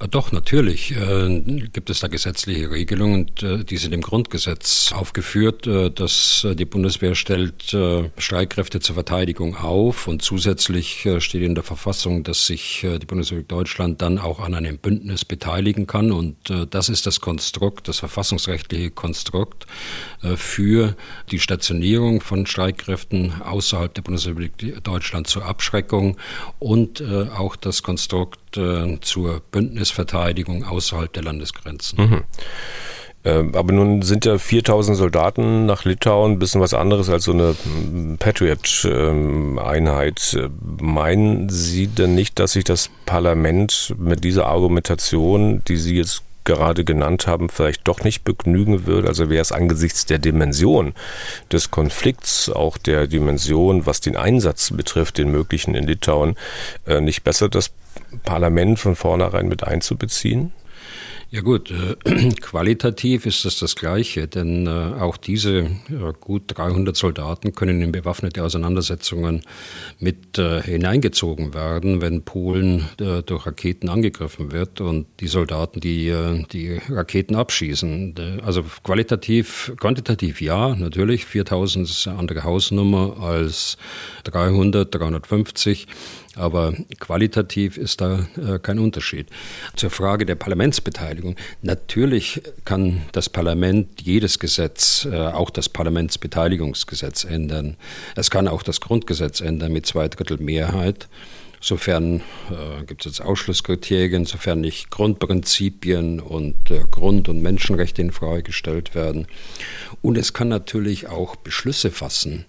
Äh, 0.00 0.08
doch, 0.08 0.32
natürlich 0.32 0.92
äh, 0.92 1.40
gibt 1.72 1.90
es 1.90 2.00
da 2.00 2.08
gesetzliche 2.08 2.70
Regelungen 2.70 3.30
äh, 3.42 3.64
die 3.64 3.76
sind 3.76 3.92
im 3.92 4.02
Grundgesetz 4.02 4.92
aufgeführt, 4.92 5.66
äh, 5.66 5.90
dass 5.90 6.44
äh, 6.44 6.54
die 6.54 6.64
Bundeswehr 6.64 7.14
stellt 7.14 7.72
äh, 7.72 8.10
Streitkräfte 8.18 8.80
zur 8.80 8.94
Verteidigung 8.94 9.56
auf 9.56 10.08
und 10.08 10.22
zusätzlich 10.22 11.08
steht 11.18 11.42
in 11.42 11.54
der 11.54 11.64
Verfassung, 11.64 12.24
dass 12.24 12.46
sich 12.46 12.84
die 12.84 13.06
Bundesrepublik 13.06 13.48
Deutschland 13.48 14.02
dann 14.02 14.18
auch 14.18 14.40
an 14.40 14.54
einem 14.54 14.78
Bündnis 14.78 15.24
beteiligen 15.24 15.86
kann. 15.86 16.12
Und 16.12 16.36
das 16.70 16.88
ist 16.88 17.06
das 17.06 17.20
Konstrukt, 17.20 17.88
das 17.88 17.98
verfassungsrechtliche 17.98 18.90
Konstrukt 18.90 19.66
für 20.36 20.96
die 21.30 21.38
Stationierung 21.38 22.20
von 22.20 22.46
Streitkräften 22.46 23.42
außerhalb 23.42 23.92
der 23.94 24.02
Bundesrepublik 24.02 24.82
Deutschland 24.82 25.26
zur 25.26 25.44
Abschreckung 25.44 26.16
und 26.58 27.02
auch 27.36 27.56
das 27.56 27.82
Konstrukt 27.82 28.38
zur 28.52 29.40
Bündnis 29.50 29.86
Landesverteidigung 29.86 30.64
außerhalb 30.64 31.12
der 31.12 31.22
Landesgrenzen. 31.22 31.98
Mhm. 31.98 32.24
Ähm, 33.24 33.54
aber 33.54 33.72
nun 33.72 34.02
sind 34.02 34.24
ja 34.24 34.36
4000 34.38 34.96
Soldaten 34.96 35.66
nach 35.66 35.84
Litauen 35.84 36.32
ein 36.32 36.38
bisschen 36.38 36.60
was 36.60 36.74
anderes 36.74 37.10
als 37.10 37.24
so 37.24 37.32
eine 37.32 37.56
hm, 37.64 38.18
Patriot-Einheit. 38.18 40.38
Meinen 40.80 41.48
Sie 41.48 41.88
denn 41.88 42.14
nicht, 42.14 42.38
dass 42.38 42.52
sich 42.52 42.62
das 42.62 42.88
Parlament 43.04 43.96
mit 43.98 44.22
dieser 44.22 44.46
Argumentation, 44.46 45.60
die 45.66 45.76
Sie 45.76 45.96
jetzt 45.96 46.22
gerade 46.46 46.84
genannt 46.84 47.26
haben, 47.26 47.50
vielleicht 47.50 47.86
doch 47.86 48.02
nicht 48.02 48.24
begnügen 48.24 48.86
würde? 48.86 49.08
Also 49.08 49.28
wäre 49.28 49.42
es 49.42 49.52
angesichts 49.52 50.06
der 50.06 50.18
Dimension 50.18 50.94
des 51.52 51.70
Konflikts, 51.70 52.48
auch 52.48 52.78
der 52.78 53.06
Dimension, 53.06 53.84
was 53.84 54.00
den 54.00 54.16
Einsatz 54.16 54.70
betrifft, 54.70 55.18
den 55.18 55.30
möglichen 55.30 55.74
in 55.74 55.86
Litauen, 55.86 56.36
äh, 56.86 57.02
nicht 57.02 57.22
besser, 57.22 57.50
das 57.50 57.72
Parlament 58.24 58.78
von 58.78 58.96
vornherein 58.96 59.48
mit 59.48 59.64
einzubeziehen? 59.64 60.52
Ja 61.36 61.42
gut, 61.42 61.70
äh, 61.70 62.30
qualitativ 62.40 63.26
ist 63.26 63.44
das 63.44 63.58
das 63.58 63.76
Gleiche, 63.76 64.26
denn 64.26 64.66
äh, 64.66 64.70
auch 64.70 65.18
diese 65.18 65.58
äh, 65.58 65.68
gut 66.18 66.44
300 66.46 66.96
Soldaten 66.96 67.54
können 67.54 67.82
in 67.82 67.92
bewaffnete 67.92 68.42
Auseinandersetzungen 68.42 69.42
mit 69.98 70.38
äh, 70.38 70.62
hineingezogen 70.62 71.52
werden, 71.52 72.00
wenn 72.00 72.22
Polen 72.22 72.88
äh, 72.98 73.22
durch 73.22 73.44
Raketen 73.44 73.90
angegriffen 73.90 74.50
wird 74.50 74.80
und 74.80 75.08
die 75.20 75.26
Soldaten 75.26 75.78
die, 75.80 76.08
äh, 76.08 76.42
die 76.52 76.80
Raketen 76.88 77.36
abschießen. 77.36 78.14
Also 78.42 78.64
qualitativ, 78.82 79.74
quantitativ 79.78 80.40
ja, 80.40 80.74
natürlich, 80.74 81.26
4000 81.26 81.86
ist 81.86 82.08
eine 82.08 82.18
andere 82.18 82.44
Hausnummer 82.44 83.18
als 83.20 83.76
300, 84.24 84.94
350. 84.94 85.86
Aber 86.36 86.74
qualitativ 87.00 87.78
ist 87.78 88.02
da 88.02 88.26
äh, 88.36 88.58
kein 88.58 88.78
Unterschied. 88.78 89.28
Zur 89.74 89.90
Frage 89.90 90.26
der 90.26 90.34
Parlamentsbeteiligung. 90.34 91.34
Natürlich 91.62 92.42
kann 92.64 93.02
das 93.12 93.30
Parlament 93.30 94.02
jedes 94.02 94.38
Gesetz, 94.38 95.08
äh, 95.10 95.16
auch 95.16 95.48
das 95.48 95.70
Parlamentsbeteiligungsgesetz 95.70 97.24
ändern. 97.24 97.76
Es 98.14 98.30
kann 98.30 98.48
auch 98.48 98.62
das 98.62 98.80
Grundgesetz 98.82 99.40
ändern 99.40 99.72
mit 99.72 99.86
zwei 99.86 100.08
Drittel 100.08 100.38
Mehrheit. 100.38 101.08
Sofern 101.60 102.20
äh, 102.50 102.84
gibt 102.86 103.06
es 103.06 103.16
jetzt 103.16 103.26
Ausschlusskriterien, 103.26 104.26
sofern 104.26 104.60
nicht 104.60 104.90
Grundprinzipien 104.90 106.20
und 106.20 106.70
äh, 106.70 106.82
Grund- 106.90 107.30
und 107.30 107.40
Menschenrechte 107.40 108.02
in 108.02 108.12
Frage 108.12 108.42
gestellt 108.44 108.94
werden. 108.94 109.26
Und 110.02 110.18
es 110.18 110.34
kann 110.34 110.48
natürlich 110.48 111.08
auch 111.08 111.34
Beschlüsse 111.34 111.90
fassen 111.90 112.44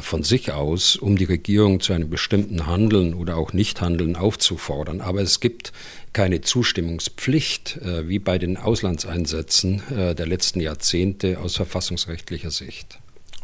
von 0.00 0.22
sich 0.22 0.52
aus, 0.52 0.96
um 0.96 1.16
die 1.16 1.24
Regierung 1.24 1.80
zu 1.80 1.92
einem 1.92 2.10
bestimmten 2.10 2.66
Handeln 2.66 3.14
oder 3.14 3.36
auch 3.36 3.52
Nichthandeln 3.52 4.16
aufzufordern. 4.16 5.00
Aber 5.00 5.20
es 5.20 5.40
gibt 5.40 5.72
keine 6.14 6.40
Zustimmungspflicht 6.40 7.78
äh, 7.78 8.08
wie 8.08 8.18
bei 8.18 8.38
den 8.38 8.56
Auslandseinsätzen 8.56 9.82
äh, 9.92 10.14
der 10.14 10.26
letzten 10.26 10.60
Jahrzehnte 10.60 11.38
aus 11.40 11.56
verfassungsrechtlicher 11.56 12.50
Sicht. 12.50 12.98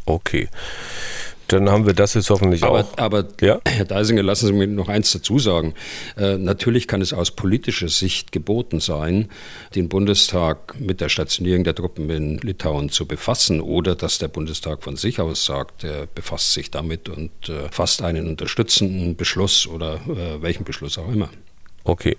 Okay. 0.07 0.49
Dann 1.51 1.69
haben 1.69 1.85
wir 1.85 1.95
das 1.95 2.15
jetzt 2.15 2.31
hoffentlich 2.31 2.63
aber, 2.63 2.81
auch. 2.81 2.99
Aber, 2.99 3.25
ja? 3.41 3.61
Herr 3.67 3.85
Deisinger, 3.85 4.23
lassen 4.23 4.47
Sie 4.47 4.53
mir 4.53 4.69
noch 4.69 4.89
eins 4.89 5.11
dazu 5.11 5.41
sagen. 5.41 5.75
Äh, 6.17 6.39
natürlich 6.39 6.87
kann 6.87 7.03
es 7.03 7.13
aus 7.13 7.33
politischer 7.33 7.89
Sicht 7.89 8.31
geboten 8.31 8.79
sein, 8.79 9.29
den 9.75 9.89
Bundestag 9.89 10.79
mit 10.79 11.01
der 11.01 11.09
Stationierung 11.09 11.65
der 11.65 11.75
Truppen 11.75 12.09
in 12.09 12.39
Litauen 12.39 12.89
zu 12.91 13.05
befassen 13.05 13.61
oder 13.61 13.97
dass 13.97 14.19
der 14.19 14.29
Bundestag 14.29 14.85
von 14.85 14.97
sich 14.97 15.21
aus 15.21 15.45
sagt, 15.45 15.83
er 15.83 16.07
befasst 16.07 16.53
sich 16.53 16.71
damit 16.71 17.09
und 17.09 17.49
äh, 17.49 17.69
fasst 17.73 18.03
einen 18.03 18.29
unterstützenden 18.29 19.17
Beschluss 19.17 19.67
oder 19.67 19.95
äh, 19.95 20.41
welchen 20.41 20.63
Beschluss 20.63 20.99
auch 20.99 21.09
immer. 21.09 21.31
Okay, 21.83 22.17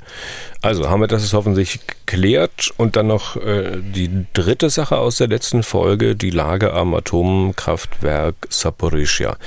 also 0.61 0.89
haben 0.89 1.01
wir 1.01 1.07
das 1.07 1.31
hoffentlich 1.33 1.79
geklärt 1.85 2.71
und 2.77 2.95
dann 2.95 3.07
noch 3.07 3.35
äh, 3.35 3.77
die 3.79 4.25
dritte 4.33 4.69
Sache 4.71 4.97
aus 4.97 5.17
der 5.17 5.27
letzten 5.27 5.61
Folge, 5.61 6.15
die 6.15 6.31
Lage 6.31 6.73
am 6.73 6.95
Atomkraftwerk 6.95 8.35
Saporischia. 8.49 9.37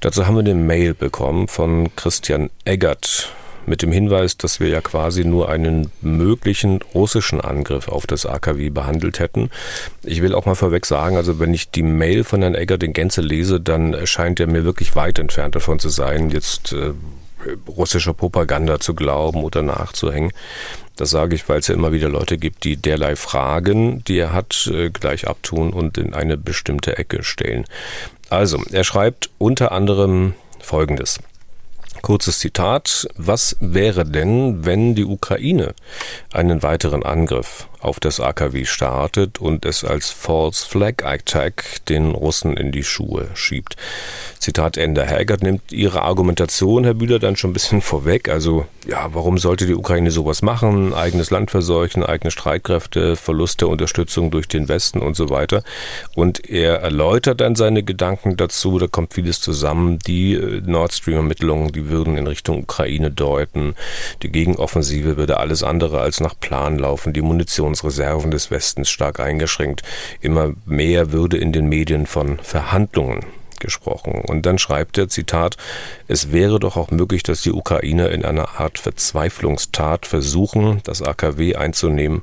Dazu 0.00 0.26
haben 0.26 0.34
wir 0.34 0.40
eine 0.40 0.54
Mail 0.54 0.92
bekommen 0.92 1.48
von 1.48 1.94
Christian 1.96 2.50
Eggert 2.64 3.32
mit 3.66 3.82
dem 3.82 3.92
Hinweis, 3.92 4.36
dass 4.36 4.60
wir 4.60 4.68
ja 4.68 4.80
quasi 4.80 5.24
nur 5.24 5.48
einen 5.48 5.90
möglichen 6.00 6.82
russischen 6.94 7.40
Angriff 7.40 7.88
auf 7.88 8.06
das 8.06 8.26
AKW 8.26 8.70
behandelt 8.70 9.18
hätten. 9.18 9.50
Ich 10.04 10.22
will 10.22 10.34
auch 10.34 10.46
mal 10.46 10.54
vorweg 10.54 10.86
sagen, 10.86 11.16
also 11.16 11.38
wenn 11.40 11.52
ich 11.52 11.70
die 11.70 11.82
Mail 11.82 12.24
von 12.24 12.42
Herrn 12.42 12.54
Eggert 12.54 12.82
in 12.82 12.92
Gänze 12.92 13.22
lese, 13.22 13.60
dann 13.60 14.06
scheint 14.06 14.38
er 14.38 14.46
mir 14.46 14.64
wirklich 14.64 14.94
weit 14.94 15.18
entfernt 15.18 15.56
davon 15.56 15.78
zu 15.78 15.88
sein, 15.88 16.30
jetzt 16.30 16.72
äh, 16.72 16.92
russischer 17.68 18.14
Propaganda 18.14 18.80
zu 18.80 18.94
glauben 18.94 19.42
oder 19.44 19.62
nachzuhängen. 19.62 20.32
Das 20.96 21.10
sage 21.10 21.34
ich, 21.34 21.48
weil 21.48 21.60
es 21.60 21.68
ja 21.68 21.74
immer 21.74 21.92
wieder 21.92 22.08
Leute 22.08 22.38
gibt, 22.38 22.64
die 22.64 22.76
derlei 22.76 23.16
Fragen, 23.16 24.02
die 24.04 24.18
er 24.18 24.32
hat, 24.32 24.70
äh, 24.72 24.90
gleich 24.90 25.28
abtun 25.28 25.72
und 25.72 25.98
in 25.98 26.14
eine 26.14 26.36
bestimmte 26.36 26.96
Ecke 26.96 27.22
stellen. 27.22 27.64
Also, 28.30 28.62
er 28.72 28.84
schreibt 28.84 29.30
unter 29.38 29.72
anderem 29.72 30.34
Folgendes. 30.60 31.20
Kurzes 32.02 32.38
Zitat. 32.38 33.08
Was 33.16 33.56
wäre 33.60 34.04
denn, 34.04 34.64
wenn 34.64 34.94
die 34.94 35.04
Ukraine 35.04 35.74
einen 36.32 36.62
weiteren 36.62 37.02
Angriff 37.02 37.68
auf 37.80 38.00
das 38.00 38.20
AKW 38.20 38.64
startet 38.64 39.40
und 39.40 39.64
es 39.64 39.84
als 39.84 40.10
False 40.10 40.66
Flag 40.66 41.04
Attack 41.04 41.84
den 41.88 42.10
Russen 42.12 42.56
in 42.56 42.72
die 42.72 42.84
Schuhe 42.84 43.28
schiebt. 43.34 43.76
Zitat 44.38 44.76
Ende. 44.76 45.04
Herr 45.04 45.18
Eggert 45.18 45.42
nimmt 45.42 45.72
Ihre 45.72 46.02
Argumentation, 46.02 46.84
Herr 46.84 46.94
Bühler, 46.94 47.18
dann 47.18 47.34
schon 47.34 47.50
ein 47.50 47.52
bisschen 47.52 47.80
vorweg. 47.82 48.28
Also, 48.28 48.66
ja, 48.86 49.08
warum 49.12 49.38
sollte 49.38 49.66
die 49.66 49.74
Ukraine 49.74 50.12
sowas 50.12 50.42
machen? 50.42 50.94
Eigenes 50.94 51.30
Land 51.30 51.50
verseuchen, 51.50 52.04
eigene 52.04 52.30
Streitkräfte, 52.30 53.16
Verlust 53.16 53.60
der 53.60 53.68
Unterstützung 53.68 54.30
durch 54.30 54.46
den 54.46 54.68
Westen 54.68 55.00
und 55.00 55.16
so 55.16 55.30
weiter. 55.30 55.64
Und 56.14 56.48
er 56.48 56.80
erläutert 56.80 57.40
dann 57.40 57.56
seine 57.56 57.82
Gedanken 57.82 58.36
dazu, 58.36 58.78
da 58.78 58.86
kommt 58.86 59.14
vieles 59.14 59.40
zusammen. 59.40 59.98
Die 60.06 60.34
äh, 60.34 60.62
Nord 60.64 60.92
Stream-Ermittlungen, 60.92 61.72
die 61.72 61.88
würden 61.88 62.16
in 62.16 62.28
Richtung 62.28 62.62
Ukraine 62.62 63.10
deuten. 63.10 63.74
Die 64.22 64.30
Gegenoffensive 64.30 65.16
würde 65.16 65.38
alles 65.38 65.64
andere 65.64 66.00
als 66.00 66.20
nach 66.20 66.38
Plan 66.38 66.78
laufen. 66.78 67.12
Die 67.12 67.22
Munition 67.22 67.65
Munitionsreserven 67.66 68.30
des 68.30 68.50
Westens 68.50 68.88
stark 68.88 69.20
eingeschränkt. 69.20 69.82
Immer 70.20 70.54
mehr 70.64 71.12
würde 71.12 71.36
in 71.36 71.52
den 71.52 71.68
Medien 71.68 72.06
von 72.06 72.38
Verhandlungen 72.38 73.20
gesprochen. 73.60 74.22
Und 74.26 74.44
dann 74.46 74.58
schreibt 74.58 74.98
er, 74.98 75.08
Zitat, 75.08 75.56
es 76.08 76.32
wäre 76.32 76.60
doch 76.60 76.76
auch 76.76 76.90
möglich, 76.90 77.22
dass 77.22 77.40
die 77.42 77.52
Ukrainer 77.52 78.10
in 78.10 78.24
einer 78.24 78.60
Art 78.60 78.78
Verzweiflungstat 78.78 80.06
versuchen, 80.06 80.80
das 80.84 81.02
AKW 81.02 81.56
einzunehmen 81.56 82.22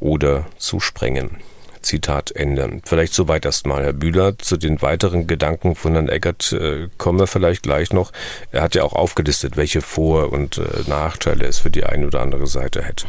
oder 0.00 0.46
zu 0.58 0.80
sprengen. 0.80 1.38
Zitat 1.80 2.30
Ende. 2.30 2.80
Vielleicht 2.84 3.12
soweit 3.12 3.44
erstmal, 3.44 3.84
Herr 3.84 3.92
Bühler. 3.92 4.38
Zu 4.38 4.56
den 4.56 4.80
weiteren 4.80 5.26
Gedanken 5.26 5.74
von 5.76 5.92
Herrn 5.92 6.08
Eckert 6.08 6.50
äh, 6.52 6.88
kommen 6.96 7.18
wir 7.18 7.26
vielleicht 7.26 7.62
gleich 7.62 7.92
noch. 7.92 8.10
Er 8.52 8.62
hat 8.62 8.74
ja 8.74 8.84
auch 8.84 8.94
aufgelistet, 8.94 9.58
welche 9.58 9.82
Vor- 9.82 10.32
und 10.32 10.56
äh, 10.56 10.62
Nachteile 10.88 11.44
es 11.44 11.58
für 11.58 11.70
die 11.70 11.84
eine 11.84 12.06
oder 12.06 12.22
andere 12.22 12.46
Seite 12.46 12.82
hätte. 12.82 13.06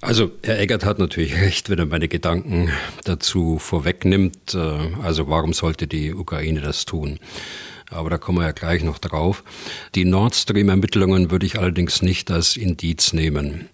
Also 0.00 0.30
Herr 0.42 0.58
Eggert 0.58 0.84
hat 0.84 0.98
natürlich 0.98 1.34
recht, 1.40 1.68
wenn 1.68 1.78
er 1.78 1.86
meine 1.86 2.08
Gedanken 2.08 2.70
dazu 3.04 3.58
vorwegnimmt. 3.58 4.54
Äh, 4.54 4.58
also 5.02 5.28
warum 5.28 5.52
sollte 5.52 5.86
die 5.86 6.14
Ukraine 6.14 6.60
das 6.60 6.84
tun? 6.84 7.18
Aber 7.90 8.08
da 8.08 8.18
kommen 8.18 8.38
wir 8.38 8.44
ja 8.44 8.52
gleich 8.52 8.84
noch 8.84 8.98
drauf. 8.98 9.42
Die 9.94 10.04
Nord 10.04 10.36
Stream-Ermittlungen 10.36 11.30
würde 11.30 11.44
ich 11.44 11.58
allerdings 11.58 12.02
nicht 12.02 12.30
als 12.30 12.56
Indiz 12.56 13.12
nehmen. 13.12 13.68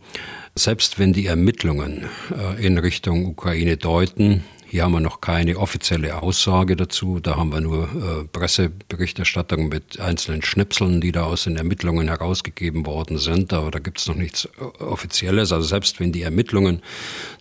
Selbst 0.54 0.98
wenn 0.98 1.12
die 1.12 1.26
Ermittlungen 1.26 2.06
äh, 2.34 2.66
in 2.66 2.78
Richtung 2.78 3.26
Ukraine 3.26 3.76
deuten, 3.76 4.42
hier 4.76 4.84
haben 4.84 4.92
wir 4.92 5.00
noch 5.00 5.22
keine 5.22 5.56
offizielle 5.56 6.22
Aussage 6.22 6.76
dazu. 6.76 7.18
Da 7.18 7.36
haben 7.36 7.50
wir 7.50 7.62
nur 7.62 7.84
äh, 7.84 8.24
Presseberichterstattung 8.30 9.70
mit 9.70 9.98
einzelnen 10.00 10.42
Schnipseln, 10.42 11.00
die 11.00 11.12
da 11.12 11.24
aus 11.24 11.44
den 11.44 11.56
Ermittlungen 11.56 12.08
herausgegeben 12.08 12.84
worden 12.84 13.16
sind. 13.16 13.54
Aber 13.54 13.70
da 13.70 13.78
gibt 13.78 14.00
es 14.00 14.06
noch 14.06 14.16
nichts 14.16 14.44
äh, 14.44 14.82
Offizielles. 14.82 15.50
Also 15.50 15.66
selbst 15.66 15.98
wenn 15.98 16.12
die 16.12 16.20
Ermittlungen 16.20 16.82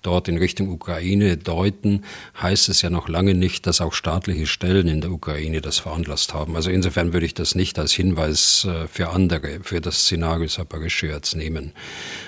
dort 0.01 0.30
in 0.30 0.38
Richtung 0.38 0.70
Ukraine 0.70 1.36
deuten, 1.36 2.06
heißt 2.42 2.70
es 2.70 2.82
ja 2.82 2.89
noch 2.89 3.10
lange 3.10 3.34
nicht, 3.34 3.68
dass 3.68 3.82
auch 3.82 3.92
staatliche 3.92 4.48
Stellen 4.48 4.88
in 4.88 5.01
der 5.01 5.12
Ukraine 5.12 5.60
das 5.60 5.80
veranlasst 5.80 6.34
haben. 6.34 6.56
Also 6.56 6.70
insofern 6.70 7.12
würde 7.12 7.25
ich 7.25 7.34
das 7.34 7.54
nicht 7.54 7.77
als 7.77 7.92
Hinweis 7.92 8.63
äh, 8.63 8.88
für 8.88 9.10
andere, 9.10 9.60
für 9.62 9.82
das 9.82 10.04
Szenario 10.04 10.48
Saporischschja 10.48 11.20
nehmen. 11.36 11.74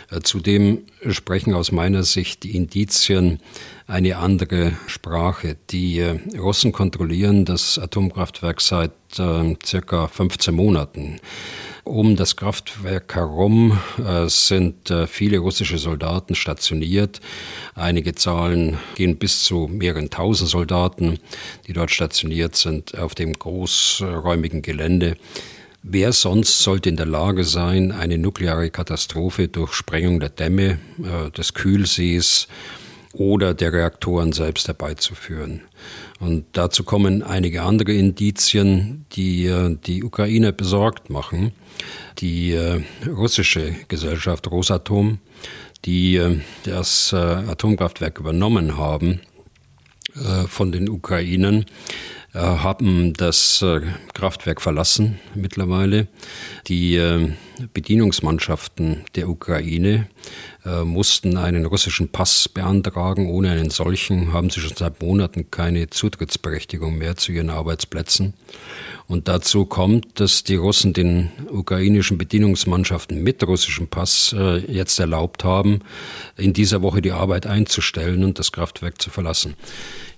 Äh, 0.09 0.21
zudem 0.21 0.85
sprechen 1.09 1.53
aus 1.53 1.71
meiner 1.71 2.03
Sicht 2.03 2.43
die 2.43 2.55
Indizien 2.55 3.39
eine 3.87 4.17
andere 4.17 4.73
Sprache. 4.87 5.57
Die 5.69 5.99
äh, 5.99 6.19
Russen 6.37 6.71
kontrollieren 6.71 7.45
das 7.45 7.77
Atomkraftwerk 7.77 8.61
seit 8.61 8.91
äh, 9.17 9.55
circa 9.65 10.07
15 10.07 10.53
Monaten. 10.53 11.19
Um 11.83 12.17
das 12.17 12.35
Kraftwerk 12.35 13.15
herum 13.15 13.79
äh, 13.97 14.27
sind 14.27 14.91
äh, 14.91 15.07
viele 15.07 15.39
russische 15.39 15.77
Soldaten 15.77 16.35
stationiert. 16.35 17.21
Einige 17.75 18.13
Zahlen 18.13 18.77
gehen 18.95 19.17
bis 19.17 19.43
zu 19.43 19.69
mehreren 19.71 20.09
tausend 20.09 20.49
Soldaten, 20.49 21.19
die 21.65 21.73
dort 21.73 21.91
stationiert 21.91 22.57
sind 22.57 22.97
auf 22.97 23.15
dem 23.15 23.31
großräumigen 23.33 24.61
Gelände. 24.61 25.15
Wer 25.83 26.11
sonst 26.11 26.59
sollte 26.59 26.89
in 26.89 26.97
der 26.97 27.05
Lage 27.05 27.43
sein, 27.43 27.91
eine 27.91 28.17
nukleare 28.17 28.69
Katastrophe 28.69 29.47
durch 29.47 29.73
Sprengung 29.73 30.19
der 30.19 30.29
Dämme, 30.29 30.79
äh, 31.01 31.31
des 31.31 31.53
Kühlsees, 31.53 32.47
oder 33.13 33.55
der 33.55 33.73
Reaktoren 33.73 34.31
selbst 34.31 34.67
herbeizuführen. 34.67 35.61
Und 36.19 36.45
dazu 36.51 36.83
kommen 36.83 37.23
einige 37.23 37.63
andere 37.63 37.93
Indizien, 37.93 39.05
die 39.13 39.45
äh, 39.45 39.75
die 39.87 40.03
Ukraine 40.03 40.53
besorgt 40.53 41.09
machen. 41.09 41.51
Die 42.19 42.51
äh, 42.51 42.81
russische 43.07 43.75
Gesellschaft 43.87 44.51
Rosatom, 44.51 45.19
die 45.85 46.19
das 46.63 47.13
Atomkraftwerk 47.13 48.19
übernommen 48.19 48.77
haben 48.77 49.21
von 50.47 50.71
den 50.71 50.89
Ukrainern, 50.89 51.65
haben 52.33 53.13
das 53.13 53.65
Kraftwerk 54.13 54.61
verlassen 54.61 55.19
mittlerweile. 55.33 56.07
Die 56.67 56.99
Bedienungsmannschaften 57.73 59.05
der 59.15 59.29
Ukraine 59.29 60.07
äh, 60.65 60.83
mussten 60.83 61.37
einen 61.37 61.65
russischen 61.65 62.09
Pass 62.09 62.49
beantragen. 62.49 63.29
Ohne 63.29 63.51
einen 63.51 63.69
solchen 63.69 64.33
haben 64.33 64.49
sie 64.49 64.59
schon 64.59 64.75
seit 64.75 65.01
Monaten 65.01 65.49
keine 65.49 65.89
Zutrittsberechtigung 65.89 66.97
mehr 66.97 67.15
zu 67.15 67.31
ihren 67.31 67.49
Arbeitsplätzen. 67.49 68.33
Und 69.07 69.27
dazu 69.27 69.65
kommt, 69.65 70.19
dass 70.19 70.43
die 70.43 70.55
Russen 70.55 70.93
den 70.93 71.31
ukrainischen 71.49 72.17
Bedienungsmannschaften 72.17 73.23
mit 73.23 73.45
russischem 73.47 73.87
Pass 73.87 74.35
äh, 74.37 74.57
jetzt 74.71 74.99
erlaubt 74.99 75.43
haben, 75.43 75.79
in 76.35 76.53
dieser 76.53 76.81
Woche 76.81 77.01
die 77.01 77.11
Arbeit 77.11 77.47
einzustellen 77.47 78.23
und 78.23 78.37
das 78.37 78.51
Kraftwerk 78.51 79.01
zu 79.01 79.09
verlassen. 79.09 79.55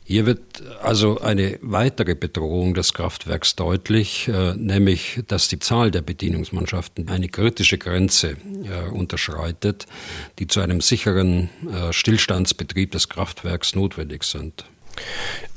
Hier 0.09 0.25
wird 0.25 0.63
also 0.81 1.21
eine 1.21 1.59
weitere 1.61 2.15
Bedrohung 2.15 2.73
des 2.73 2.95
Kraftwerks 2.95 3.55
deutlich, 3.55 4.27
äh, 4.27 4.55
nämlich 4.55 5.21
dass 5.27 5.49
die 5.49 5.59
Zahl 5.59 5.91
der 5.91 6.01
Bedienungsmannschaften 6.01 7.09
eine 7.09 7.29
kritische 7.29 7.77
Grenze 7.77 8.29
äh, 8.31 8.89
unterschreitet, 8.89 9.85
die 10.39 10.47
zu 10.47 10.61
einem 10.61 10.81
sicheren 10.81 11.51
äh, 11.71 11.93
Stillstandsbetrieb 11.93 12.89
des 12.89 13.07
Kraftwerks 13.07 13.75
notwendig 13.75 14.23
sind. 14.23 14.65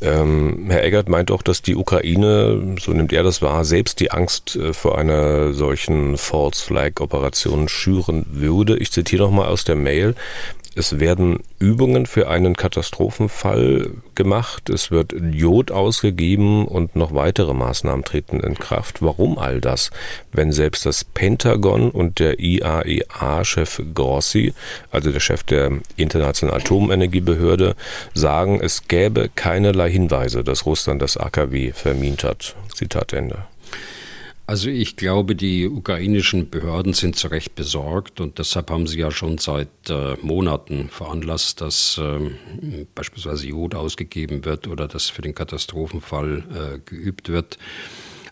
Ähm, 0.02 0.66
Herr 0.68 0.84
Eggert 0.84 1.08
meint 1.08 1.30
auch, 1.30 1.40
dass 1.40 1.62
die 1.62 1.74
Ukraine, 1.74 2.76
so 2.78 2.92
nimmt 2.92 3.14
er 3.14 3.22
das 3.22 3.40
wahr, 3.40 3.64
selbst 3.64 4.00
die 4.00 4.10
Angst 4.10 4.58
vor 4.72 4.98
einer 4.98 5.54
solchen 5.54 6.18
False 6.18 6.62
Flag 6.62 7.00
Operation 7.00 7.70
schüren 7.70 8.26
würde. 8.30 8.76
Ich 8.76 8.92
zitiere 8.92 9.22
nochmal 9.22 9.48
aus 9.48 9.64
der 9.64 9.76
Mail. 9.76 10.14
Es 10.74 11.00
werden 11.00 11.40
Übungen 11.58 12.06
für 12.06 12.28
einen 12.28 12.56
Katastrophenfall 12.56 13.90
gemacht, 14.14 14.70
es 14.70 14.90
wird 14.90 15.12
Jod 15.12 15.70
ausgegeben 15.70 16.66
und 16.66 16.96
noch 16.96 17.14
weitere 17.14 17.52
Maßnahmen 17.52 18.04
treten 18.04 18.40
in 18.40 18.54
Kraft. 18.54 19.02
Warum 19.02 19.38
all 19.38 19.60
das, 19.60 19.90
wenn 20.32 20.50
selbst 20.50 20.86
das 20.86 21.04
Pentagon 21.04 21.90
und 21.90 22.20
der 22.20 22.40
IAEA-Chef 22.40 23.82
Grossi, 23.92 24.54
also 24.90 25.12
der 25.12 25.20
Chef 25.20 25.42
der 25.42 25.72
Internationalen 25.96 26.60
Atomenergiebehörde, 26.60 27.76
sagen, 28.14 28.60
es 28.62 28.88
gäbe 28.88 29.28
keinerlei 29.34 29.90
Hinweise, 29.90 30.42
dass 30.42 30.64
Russland 30.64 31.02
das 31.02 31.18
AKW 31.18 31.72
vermint 31.72 32.24
hat. 32.24 32.56
Zitat 32.74 33.12
Ende. 33.12 33.44
Also 34.52 34.68
ich 34.68 34.96
glaube, 34.96 35.34
die 35.34 35.66
ukrainischen 35.66 36.50
Behörden 36.50 36.92
sind 36.92 37.16
zu 37.16 37.28
Recht 37.28 37.54
besorgt 37.54 38.20
und 38.20 38.38
deshalb 38.38 38.70
haben 38.70 38.86
sie 38.86 38.98
ja 38.98 39.10
schon 39.10 39.38
seit 39.38 39.70
äh, 39.88 40.14
Monaten 40.20 40.90
veranlasst, 40.90 41.62
dass 41.62 41.96
äh, 41.96 42.84
beispielsweise 42.94 43.46
Jod 43.46 43.74
ausgegeben 43.74 44.44
wird 44.44 44.68
oder 44.68 44.88
dass 44.88 45.08
für 45.08 45.22
den 45.22 45.34
Katastrophenfall 45.34 46.44
äh, 46.50 46.78
geübt 46.84 47.30
wird. 47.30 47.56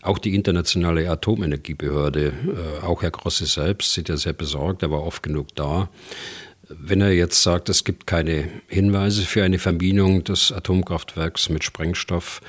Auch 0.03 0.19
die 0.19 0.35
internationale 0.35 1.09
Atomenergiebehörde, 1.09 2.33
äh, 2.81 2.85
auch 2.85 3.01
Herr 3.01 3.09
Grossi 3.09 3.47
selbst, 3.47 3.91
sind 3.93 4.07
ja 4.07 4.15
sehr 4.15 4.33
besorgt, 4.33 4.83
er 4.83 4.91
war 4.91 5.01
oft 5.01 5.23
genug 5.23 5.55
da. 5.55 5.89
Wenn 6.69 7.01
er 7.01 7.11
jetzt 7.11 7.41
sagt, 7.41 7.67
es 7.67 7.83
gibt 7.83 8.05
keine 8.05 8.47
Hinweise 8.67 9.23
für 9.23 9.43
eine 9.43 9.57
Verminung 9.57 10.23
des 10.23 10.51
Atomkraftwerks 10.51 11.49
mit 11.49 11.63
Sprengstoff, 11.63 12.41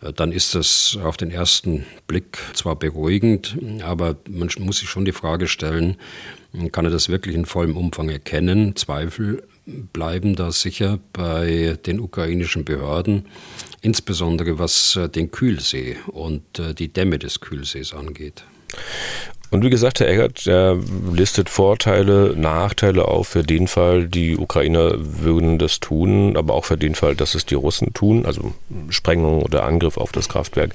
dann 0.00 0.32
ist 0.32 0.54
das 0.54 0.98
auf 1.02 1.16
den 1.16 1.30
ersten 1.30 1.84
Blick 2.06 2.38
zwar 2.54 2.76
beruhigend, 2.76 3.56
aber 3.82 4.16
man 4.28 4.48
muss 4.60 4.78
sich 4.78 4.88
schon 4.88 5.04
die 5.04 5.12
Frage 5.12 5.46
stellen, 5.46 5.96
kann 6.72 6.84
er 6.84 6.90
das 6.90 7.08
wirklich 7.08 7.34
in 7.34 7.44
vollem 7.44 7.76
Umfang 7.76 8.08
erkennen? 8.08 8.74
Zweifel 8.76 9.42
bleiben 9.66 10.34
da 10.36 10.50
sicher 10.52 10.98
bei 11.12 11.78
den 11.86 12.00
ukrainischen 12.00 12.64
Behörden, 12.64 13.26
insbesondere 13.82 14.58
was 14.58 14.96
äh, 14.96 15.08
den 15.08 15.30
Kühlsee 15.30 15.96
und 16.08 16.58
äh, 16.58 16.74
die 16.74 16.92
Dämme 16.92 17.18
des 17.18 17.40
Kühlsees 17.40 17.92
angeht. 17.92 18.44
Und 19.50 19.64
wie 19.64 19.70
gesagt, 19.70 20.00
Herr 20.00 20.08
Eggert, 20.08 20.44
listet 21.12 21.48
Vorteile, 21.48 22.34
Nachteile 22.36 23.06
auf 23.06 23.28
für 23.28 23.42
den 23.42 23.68
Fall, 23.68 24.06
die 24.06 24.36
Ukrainer 24.36 24.94
würden 24.98 25.58
das 25.58 25.80
tun, 25.80 26.36
aber 26.36 26.54
auch 26.54 26.64
für 26.64 26.76
den 26.76 26.94
Fall, 26.94 27.14
dass 27.14 27.34
es 27.34 27.46
die 27.46 27.54
Russen 27.54 27.94
tun, 27.94 28.26
also 28.26 28.52
Sprengung 28.88 29.42
oder 29.42 29.64
Angriff 29.64 29.96
auf 29.96 30.12
das 30.12 30.28
Kraftwerk. 30.28 30.74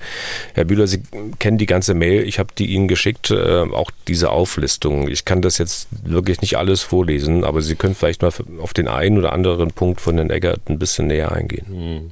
Herr 0.53 0.65
Bühler, 0.65 0.87
Sie 0.87 1.03
kennen 1.39 1.57
die 1.57 1.65
ganze 1.65 1.93
Mail, 1.93 2.23
ich 2.23 2.39
habe 2.39 2.49
die 2.57 2.67
Ihnen 2.67 2.87
geschickt, 2.87 3.31
äh, 3.31 3.61
auch 3.61 3.91
diese 4.07 4.29
Auflistung. 4.29 5.09
Ich 5.09 5.25
kann 5.25 5.41
das 5.41 5.57
jetzt 5.57 5.87
wirklich 6.03 6.41
nicht 6.41 6.57
alles 6.57 6.81
vorlesen, 6.81 7.43
aber 7.43 7.61
Sie 7.61 7.75
können 7.75 7.95
vielleicht 7.95 8.21
mal 8.21 8.31
auf 8.61 8.73
den 8.73 8.87
einen 8.87 9.17
oder 9.17 9.33
anderen 9.33 9.71
Punkt 9.71 10.01
von 10.01 10.15
Herrn 10.15 10.29
Eggert 10.29 10.69
ein 10.69 10.79
bisschen 10.79 11.07
näher 11.07 11.31
eingehen. 11.31 11.65
Hm. 11.67 12.11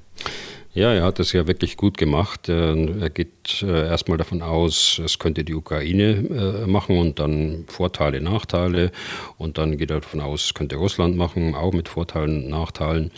Ja, 0.75 0.92
er 0.92 1.03
hat 1.03 1.20
das 1.20 1.34
ja 1.34 1.46
wirklich 1.46 1.77
gut 1.77 2.00
gemacht. 2.00 2.50
Äh, 2.50 3.00
er 3.00 3.12
geht 3.12 3.62
äh, 3.62 3.88
erstmal 3.88 4.18
davon 4.18 4.42
aus, 4.42 5.00
es 5.06 5.20
könnte 5.20 5.44
die 5.44 5.53
Ukraine 5.53 6.63
äh, 6.63 6.68
machen 6.68 6.98
und 6.98 7.20
dann 7.20 7.65
Vorteile, 7.68 8.22
Nachteile. 8.22 8.92
Und 9.38 9.60
dann 9.60 9.77
geht 9.77 9.92
er 9.92 10.00
davon 10.00 10.20
aus, 10.20 10.46
es 10.46 10.53
könnte 10.56 10.77
Russland 10.77 11.15
machen, 11.15 11.53
auch 11.53 11.74
mit 11.74 11.89
Vorteilen, 11.89 12.50
Nachteilen. 12.50 13.12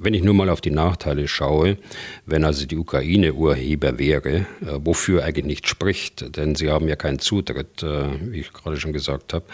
Wenn 0.00 0.14
ich 0.14 0.22
nur 0.22 0.34
mal 0.34 0.48
auf 0.48 0.60
die 0.60 0.70
Nachteile 0.70 1.26
schaue, 1.26 1.76
wenn 2.24 2.44
also 2.44 2.66
die 2.66 2.76
Ukraine 2.76 3.34
Urheber 3.34 3.98
wäre, 3.98 4.36
äh, 4.36 4.44
wofür 4.78 5.24
eigentlich 5.24 5.44
nicht 5.44 5.68
spricht, 5.68 6.36
denn 6.36 6.54
sie 6.54 6.70
haben 6.70 6.86
ja 6.86 6.94
keinen 6.94 7.18
Zutritt, 7.18 7.82
äh, 7.82 8.04
wie 8.20 8.38
ich 8.40 8.52
gerade 8.52 8.78
schon 8.78 8.92
gesagt 8.92 9.34
habe. 9.34 9.44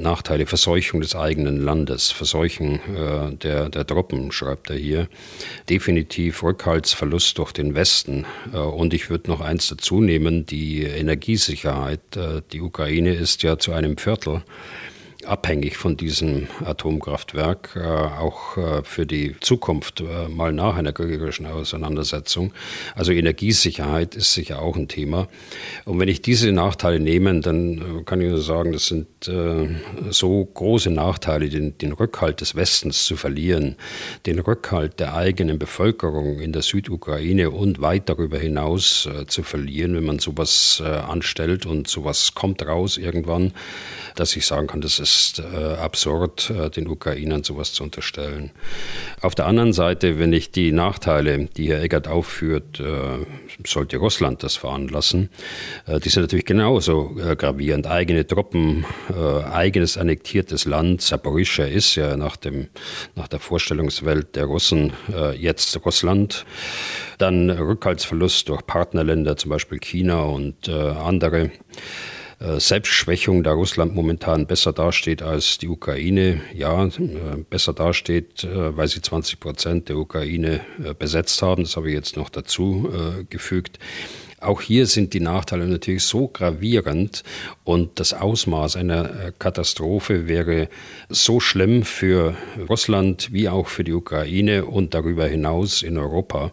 Nachteile, 0.00 0.46
Verseuchung 0.46 1.00
des 1.00 1.14
eigenen 1.14 1.62
Landes, 1.62 2.10
Verseuchen 2.10 2.80
äh, 2.96 3.36
der, 3.36 3.68
der 3.68 3.86
Truppen, 3.86 4.32
schreibt 4.32 4.70
er 4.70 4.76
hier. 4.76 5.08
Definitiv 5.70 6.42
Rückhaltsverlust 6.42 7.38
durch 7.38 7.52
den 7.52 7.76
Westen. 7.76 8.26
Und 8.52 8.94
ich 8.94 9.10
würde 9.10 9.30
noch 9.30 9.40
eins 9.40 9.68
dazu 9.68 10.00
nehmen, 10.00 10.44
die 10.46 10.82
Energiesicherheit. 10.82 12.00
Die 12.52 12.60
Ukraine 12.60 13.14
ist 13.14 13.42
ja 13.42 13.58
zu 13.58 13.72
einem 13.72 13.96
Viertel 13.96 14.42
abhängig 15.26 15.76
von 15.76 15.96
diesem 15.96 16.48
Atomkraftwerk, 16.64 17.70
äh, 17.76 17.80
auch 17.80 18.56
äh, 18.56 18.82
für 18.82 19.06
die 19.06 19.34
Zukunft, 19.40 20.00
äh, 20.00 20.28
mal 20.28 20.52
nach 20.52 20.76
einer 20.76 20.92
kriegerischen 20.92 21.46
Auseinandersetzung. 21.46 22.52
Also 22.94 23.12
Energiesicherheit 23.12 24.14
ist 24.14 24.34
sicher 24.34 24.60
auch 24.60 24.76
ein 24.76 24.88
Thema. 24.88 25.28
Und 25.84 25.98
wenn 26.00 26.08
ich 26.08 26.22
diese 26.22 26.52
Nachteile 26.52 27.00
nehme, 27.00 27.40
dann 27.40 28.04
kann 28.04 28.20
ich 28.20 28.28
nur 28.28 28.42
sagen, 28.42 28.72
das 28.72 28.86
sind 28.86 29.06
so 30.10 30.44
große 30.44 30.90
Nachteile, 30.90 31.48
den, 31.48 31.78
den 31.78 31.92
Rückhalt 31.92 32.40
des 32.40 32.54
Westens 32.54 33.06
zu 33.06 33.16
verlieren, 33.16 33.76
den 34.26 34.38
Rückhalt 34.38 35.00
der 35.00 35.14
eigenen 35.14 35.58
Bevölkerung 35.58 36.40
in 36.40 36.52
der 36.52 36.62
Südukraine 36.62 37.50
und 37.50 37.80
weit 37.80 38.08
darüber 38.08 38.38
hinaus 38.38 39.08
zu 39.26 39.42
verlieren, 39.42 39.94
wenn 39.96 40.04
man 40.04 40.18
sowas 40.18 40.82
anstellt 40.82 41.64
und 41.64 41.88
sowas 41.88 42.34
kommt 42.34 42.66
raus 42.66 42.98
irgendwann, 42.98 43.52
dass 44.14 44.36
ich 44.36 44.46
sagen 44.46 44.66
kann, 44.66 44.80
das 44.80 44.98
ist 44.98 45.13
ist 45.14 45.38
äh, 45.38 45.74
absurd, 45.74 46.50
äh, 46.50 46.70
den 46.70 46.88
Ukrainern 46.88 47.44
sowas 47.44 47.72
zu 47.72 47.82
unterstellen. 47.82 48.50
Auf 49.20 49.34
der 49.34 49.46
anderen 49.46 49.72
Seite, 49.72 50.18
wenn 50.18 50.32
ich 50.32 50.50
die 50.50 50.72
Nachteile, 50.72 51.46
die 51.46 51.68
Herr 51.70 51.82
Eggert 51.82 52.08
aufführt, 52.08 52.80
äh, 52.80 53.24
sollte 53.66 53.96
Russland 53.98 54.42
das 54.42 54.56
veranlassen, 54.56 55.30
äh, 55.86 56.00
die 56.00 56.08
sind 56.08 56.22
natürlich 56.22 56.44
genauso 56.44 57.16
äh, 57.18 57.36
gravierend. 57.36 57.86
Eigene 57.86 58.26
Truppen, 58.26 58.84
äh, 59.10 59.44
eigenes 59.44 59.96
annektiertes 59.96 60.64
Land. 60.64 61.02
Saporischschja 61.02 61.66
ist 61.66 61.94
ja 61.94 62.16
nach, 62.16 62.36
dem, 62.36 62.68
nach 63.14 63.28
der 63.28 63.40
Vorstellungswelt 63.40 64.36
der 64.36 64.46
Russen 64.46 64.92
jetzt 65.38 65.78
Russland. 65.84 66.44
Dann 67.18 67.50
Rückhaltsverlust 67.50 68.48
durch 68.48 68.66
Partnerländer, 68.66 69.36
zum 69.36 69.50
Beispiel 69.50 69.78
China 69.78 70.22
und 70.22 70.68
andere. 70.68 71.50
Äh, 72.44 72.60
Selbstschwächung, 72.60 73.42
da 73.42 73.52
Russland 73.52 73.94
momentan 73.94 74.46
besser 74.46 74.72
dasteht 74.72 75.22
als 75.22 75.58
die 75.58 75.68
Ukraine. 75.68 76.42
Ja, 76.52 76.84
äh, 76.84 76.90
besser 77.48 77.72
dasteht, 77.72 78.44
äh, 78.44 78.76
weil 78.76 78.88
sie 78.88 79.00
20 79.00 79.40
Prozent 79.40 79.88
der 79.88 79.96
Ukraine 79.96 80.60
besetzt 80.98 81.40
haben. 81.42 81.62
Das 81.62 81.76
habe 81.76 81.88
ich 81.88 81.94
jetzt 81.94 82.16
noch 82.16 82.28
dazu 82.28 82.88
gefügt. 83.30 83.78
Auch 84.44 84.60
hier 84.60 84.86
sind 84.86 85.14
die 85.14 85.20
Nachteile 85.20 85.66
natürlich 85.66 86.04
so 86.04 86.28
gravierend 86.28 87.22
und 87.64 87.98
das 87.98 88.12
Ausmaß 88.12 88.76
einer 88.76 89.04
äh, 89.04 89.32
Katastrophe 89.38 90.28
wäre 90.28 90.68
so 91.08 91.40
schlimm 91.40 91.82
für 91.82 92.36
Russland 92.68 93.32
wie 93.32 93.48
auch 93.48 93.68
für 93.68 93.84
die 93.84 93.92
Ukraine 93.92 94.66
und 94.66 94.92
darüber 94.92 95.26
hinaus 95.26 95.82
in 95.82 95.96
Europa, 95.96 96.52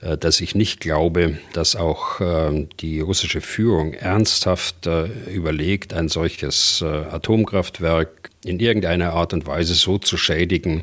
äh, 0.00 0.16
dass 0.16 0.40
ich 0.40 0.54
nicht 0.54 0.80
glaube, 0.80 1.38
dass 1.52 1.76
auch 1.76 2.20
ähm, 2.20 2.68
die 2.80 3.00
russische 3.00 3.42
Führung 3.42 3.92
ernsthaft 3.92 4.86
äh, 4.86 5.06
überlegt, 5.30 5.92
ein 5.92 6.08
solches 6.08 6.82
Atomkraftwerk 6.82 8.30
in 8.46 8.60
irgendeiner 8.60 9.12
Art 9.12 9.32
und 9.32 9.46
Weise 9.46 9.74
so 9.74 9.98
zu 9.98 10.16
schädigen, 10.16 10.82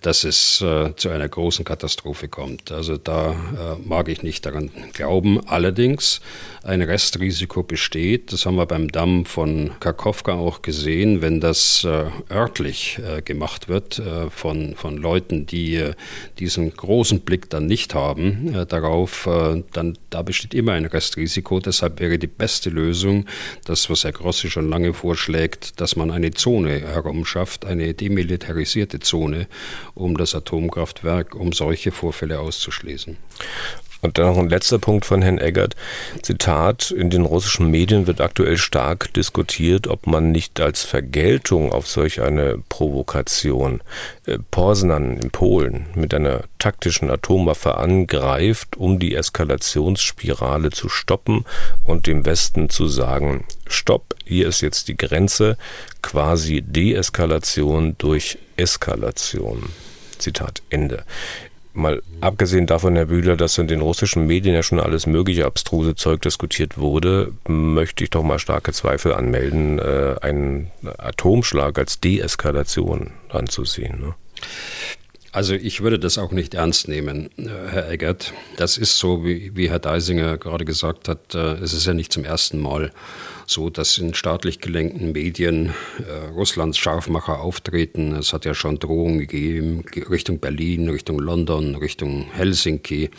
dass 0.00 0.24
es 0.24 0.60
äh, 0.60 0.94
zu 0.96 1.08
einer 1.08 1.28
großen 1.28 1.64
Katastrophe 1.64 2.28
kommt. 2.28 2.72
Also 2.72 2.96
da 2.96 3.32
äh, 3.32 3.34
mag 3.86 4.08
ich 4.08 4.22
nicht 4.22 4.46
daran 4.46 4.70
glauben. 4.92 5.46
Allerdings 5.46 6.20
ein 6.62 6.82
Restrisiko 6.82 7.62
besteht. 7.62 8.32
Das 8.32 8.46
haben 8.46 8.56
wir 8.56 8.66
beim 8.66 8.90
Damm 8.90 9.24
von 9.24 9.72
Karkowka 9.80 10.34
auch 10.34 10.62
gesehen, 10.62 11.22
wenn 11.22 11.40
das 11.40 11.84
äh, 11.84 12.04
örtlich 12.32 12.98
äh, 12.98 13.22
gemacht 13.22 13.68
wird 13.68 13.98
äh, 13.98 14.30
von, 14.30 14.74
von 14.76 14.96
Leuten, 14.96 15.46
die 15.46 15.76
äh, 15.76 15.94
diesen 16.38 16.74
großen 16.74 17.20
Blick 17.20 17.50
dann 17.50 17.66
nicht 17.66 17.94
haben 17.94 18.66
darauf, 18.68 19.28
dann 19.72 19.98
da 20.10 20.22
besteht 20.22 20.54
immer 20.54 20.72
ein 20.72 20.84
Restrisiko. 20.84 21.60
Deshalb 21.60 22.00
wäre 22.00 22.18
die 22.18 22.26
beste 22.26 22.70
Lösung, 22.70 23.26
das, 23.64 23.88
was 23.90 24.04
Herr 24.04 24.12
Grossi 24.12 24.50
schon 24.50 24.68
lange 24.68 24.92
vorschlägt, 24.92 25.80
dass 25.80 25.96
man 25.96 26.10
eine 26.10 26.32
Zone 26.32 26.82
herumschafft, 27.02 27.64
eine 27.64 27.94
demilitarisierte 27.94 29.00
Zone 29.00 29.46
um 29.94 30.16
das 30.16 30.34
Atomkraftwerk, 30.34 31.34
um 31.34 31.52
solche 31.52 31.92
Vorfälle 31.92 32.40
auszuschließen. 32.40 33.16
Und 34.02 34.18
dann 34.18 34.26
noch 34.26 34.38
ein 34.38 34.48
letzter 34.48 34.80
Punkt 34.80 35.06
von 35.06 35.22
Herrn 35.22 35.38
Eggert. 35.38 35.76
Zitat, 36.22 36.90
in 36.90 37.08
den 37.08 37.24
russischen 37.24 37.70
Medien 37.70 38.08
wird 38.08 38.20
aktuell 38.20 38.58
stark 38.58 39.14
diskutiert, 39.14 39.86
ob 39.86 40.08
man 40.08 40.32
nicht 40.32 40.60
als 40.60 40.82
Vergeltung 40.82 41.72
auf 41.72 41.86
solch 41.86 42.20
eine 42.20 42.58
Provokation 42.68 43.80
äh, 44.26 44.38
Porsnan 44.50 45.18
in 45.18 45.30
Polen 45.30 45.86
mit 45.94 46.12
einer 46.14 46.42
taktischen 46.58 47.10
Atomwaffe 47.10 47.76
angreift, 47.76 48.76
um 48.76 48.98
die 48.98 49.14
Eskalationsspirale 49.14 50.70
zu 50.70 50.88
stoppen 50.88 51.44
und 51.84 52.08
dem 52.08 52.26
Westen 52.26 52.68
zu 52.70 52.88
sagen, 52.88 53.44
stopp, 53.68 54.16
hier 54.24 54.48
ist 54.48 54.62
jetzt 54.62 54.88
die 54.88 54.96
Grenze, 54.96 55.56
quasi 56.02 56.60
Deeskalation 56.60 57.94
durch 57.98 58.38
Eskalation. 58.56 59.62
Zitat 60.18 60.60
Ende. 60.70 61.04
Mal 61.74 62.02
abgesehen 62.20 62.66
davon, 62.66 62.96
Herr 62.96 63.06
Bühler, 63.06 63.36
dass 63.36 63.56
in 63.56 63.66
den 63.66 63.80
russischen 63.80 64.26
Medien 64.26 64.54
ja 64.54 64.62
schon 64.62 64.78
alles 64.78 65.06
mögliche 65.06 65.46
abstruse 65.46 65.94
Zeug 65.94 66.20
diskutiert 66.20 66.76
wurde, 66.76 67.32
möchte 67.48 68.04
ich 68.04 68.10
doch 68.10 68.22
mal 68.22 68.38
starke 68.38 68.72
Zweifel 68.72 69.14
anmelden, 69.14 69.78
äh, 69.78 70.16
einen 70.20 70.70
Atomschlag 70.98 71.78
als 71.78 71.98
Deeskalation 72.00 73.12
anzusehen. 73.30 74.00
Ne? 74.00 74.14
Also 75.34 75.54
ich 75.54 75.80
würde 75.80 75.98
das 75.98 76.18
auch 76.18 76.30
nicht 76.30 76.52
ernst 76.52 76.88
nehmen, 76.88 77.30
äh, 77.38 77.48
Herr 77.70 77.90
Eggert. 77.90 78.34
Das 78.58 78.76
ist 78.76 78.98
so, 78.98 79.24
wie, 79.24 79.56
wie 79.56 79.70
Herr 79.70 79.78
Deisinger 79.78 80.36
gerade 80.36 80.66
gesagt 80.66 81.08
hat, 81.08 81.34
äh, 81.34 81.54
es 81.54 81.72
ist 81.72 81.86
ja 81.86 81.94
nicht 81.94 82.12
zum 82.12 82.26
ersten 82.26 82.60
Mal 82.60 82.92
so, 83.46 83.70
dass 83.70 83.96
in 83.96 84.12
staatlich 84.12 84.60
gelenkten 84.60 85.12
Medien 85.12 85.72
äh, 86.06 86.26
Russlands 86.34 86.76
Scharfmacher 86.76 87.40
auftreten. 87.40 88.14
Es 88.14 88.34
hat 88.34 88.44
ja 88.44 88.52
schon 88.52 88.78
Drohungen 88.78 89.20
gegeben 89.20 89.84
Richtung 90.10 90.38
Berlin, 90.38 90.90
Richtung 90.90 91.18
London, 91.18 91.76
Richtung 91.76 92.30
Helsinki. 92.30 93.10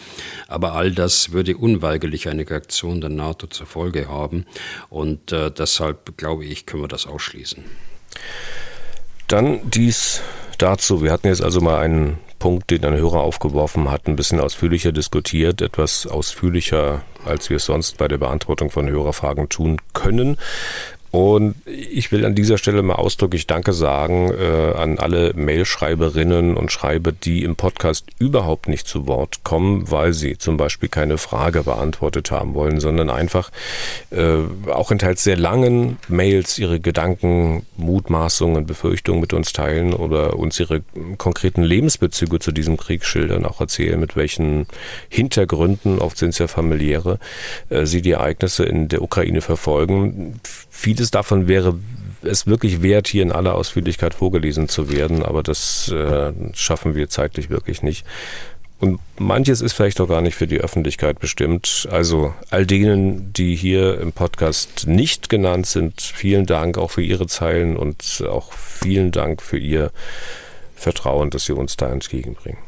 Aber 0.48 0.74
all 0.74 0.92
das 0.92 1.32
würde 1.32 1.58
unweigerlich 1.58 2.30
eine 2.30 2.48
Reaktion 2.48 3.02
der 3.02 3.10
NATO 3.10 3.48
zur 3.48 3.66
Folge 3.66 4.08
haben. 4.08 4.46
Und 4.90 5.32
deshalb 5.32 6.16
glaube 6.18 6.46
ich, 6.46 6.66
können 6.66 6.84
wir 6.84 6.88
das 6.88 7.08
ausschließen. 7.08 7.64
Dann 9.28 9.62
dies 9.70 10.22
dazu. 10.64 11.04
Wir 11.04 11.12
hatten 11.12 11.28
jetzt 11.28 11.44
also 11.44 11.60
mal 11.62 11.80
einen 11.80 12.18
Punkt, 12.40 12.72
den 12.72 12.86
ein 12.86 12.96
Hörer 12.96 13.22
aufgeworfen 13.22 13.92
hat, 13.92 14.08
ein 14.08 14.16
bisschen 14.16 14.40
ausführlicher 14.40 14.92
diskutiert, 14.92 15.62
etwas 15.62 16.08
ausführlicher, 16.08 17.02
als 17.26 17.50
wir 17.50 17.58
es 17.58 17.66
sonst 17.66 17.98
bei 17.98 18.08
der 18.08 18.18
Beantwortung 18.18 18.70
von 18.70 18.90
Hörerfragen 18.90 19.50
tun 19.50 19.78
können. 19.94 20.38
Und 21.14 21.54
ich 21.68 22.12
will 22.12 22.26
an 22.26 22.34
dieser 22.34 22.58
Stelle 22.58 22.82
mal 22.82 22.96
ausdrücklich 22.96 23.46
Danke 23.46 23.72
sagen 23.72 24.32
äh, 24.32 24.74
an 24.76 24.98
alle 24.98 25.36
Mailschreiberinnen 25.36 26.58
und 26.58 26.72
Schreiber, 26.72 27.12
die 27.12 27.44
im 27.44 27.56
Podcast 27.56 28.08
überhaupt 28.18 28.68
nicht 28.68 28.88
zu 28.88 29.06
Wort 29.06 29.44
kommen, 29.44 29.92
weil 29.92 30.14
sie 30.14 30.40
zum 30.40 30.58
Beispiel 30.58 30.90
keine 30.90 31.20
Frage 31.20 31.66
beantwortet 31.66 32.32
haben 32.32 32.56
wollen, 32.56 32.80
sondern 32.80 33.12
einfach 33.12 33.52
äh, 34.10 34.38
auch 34.72 34.90
in 34.90 34.98
teils 34.98 35.24
sehr 35.24 35.38
langen 35.38 36.00
Mails 36.08 36.58
ihre 36.58 36.80
Gedanken, 36.80 37.68
Mutmaßungen, 37.78 38.66
Befürchtungen 38.66 39.22
mit 39.22 39.34
uns 39.34 39.54
teilen 39.54 39.94
oder 39.94 40.40
uns 40.40 40.60
ihre 40.60 40.82
konkreten 41.20 41.62
Lebensbezüge 41.62 42.40
zu 42.40 42.52
diesem 42.52 42.76
Krieg 42.76 43.06
schildern, 43.06 43.46
auch 43.46 43.62
erzählen, 43.62 44.00
mit 44.00 44.16
welchen 44.16 44.66
Hintergründen, 45.10 46.00
oft 46.00 46.18
sind 46.18 46.30
es 46.30 46.40
ja 46.40 46.48
familiäre, 46.48 47.20
äh, 47.70 47.86
sie 47.86 48.02
die 48.02 48.14
Ereignisse 48.14 48.64
in 48.64 48.88
der 48.88 49.04
Ukraine 49.04 49.42
verfolgen. 49.42 50.40
Viele 50.84 50.98
vieles 50.98 51.12
davon 51.12 51.48
wäre 51.48 51.80
es 52.24 52.46
wirklich 52.46 52.82
wert, 52.82 53.08
hier 53.08 53.24
in 53.24 53.32
aller 53.32 53.56
Ausführlichkeit 53.56 54.14
vorgelesen 54.14 54.68
zu 54.68 54.92
werden, 54.92 55.24
aber 55.24 55.42
das 55.42 55.88
äh, 55.88 56.34
schaffen 56.54 56.94
wir 56.94 57.08
zeitlich 57.08 57.50
wirklich 57.50 57.84
nicht. 57.84 58.06
Und 58.82 59.00
manches 59.18 59.62
ist 59.62 59.72
vielleicht 59.72 60.02
auch 60.02 60.10
gar 60.10 60.20
nicht 60.20 60.36
für 60.36 60.46
die 60.46 60.60
Öffentlichkeit 60.60 61.20
bestimmt. 61.20 61.88
Also 61.90 62.34
all 62.50 62.66
denen, 62.66 63.32
die 63.32 63.56
hier 63.56 63.98
im 64.02 64.12
Podcast 64.12 64.86
nicht 64.86 65.30
genannt 65.30 65.68
sind, 65.68 66.02
vielen 66.02 66.46
Dank 66.46 66.78
auch 66.78 66.92
für 66.92 67.02
Ihre 67.02 67.28
Zeilen 67.28 67.78
und 67.78 68.22
auch 68.30 68.52
vielen 68.52 69.12
Dank 69.12 69.42
für 69.42 69.58
Ihr 69.58 69.90
Vertrauen, 70.76 71.30
das 71.30 71.46
Sie 71.46 71.54
uns 71.54 71.78
da 71.78 71.90
entgegenbringen. 71.90 72.60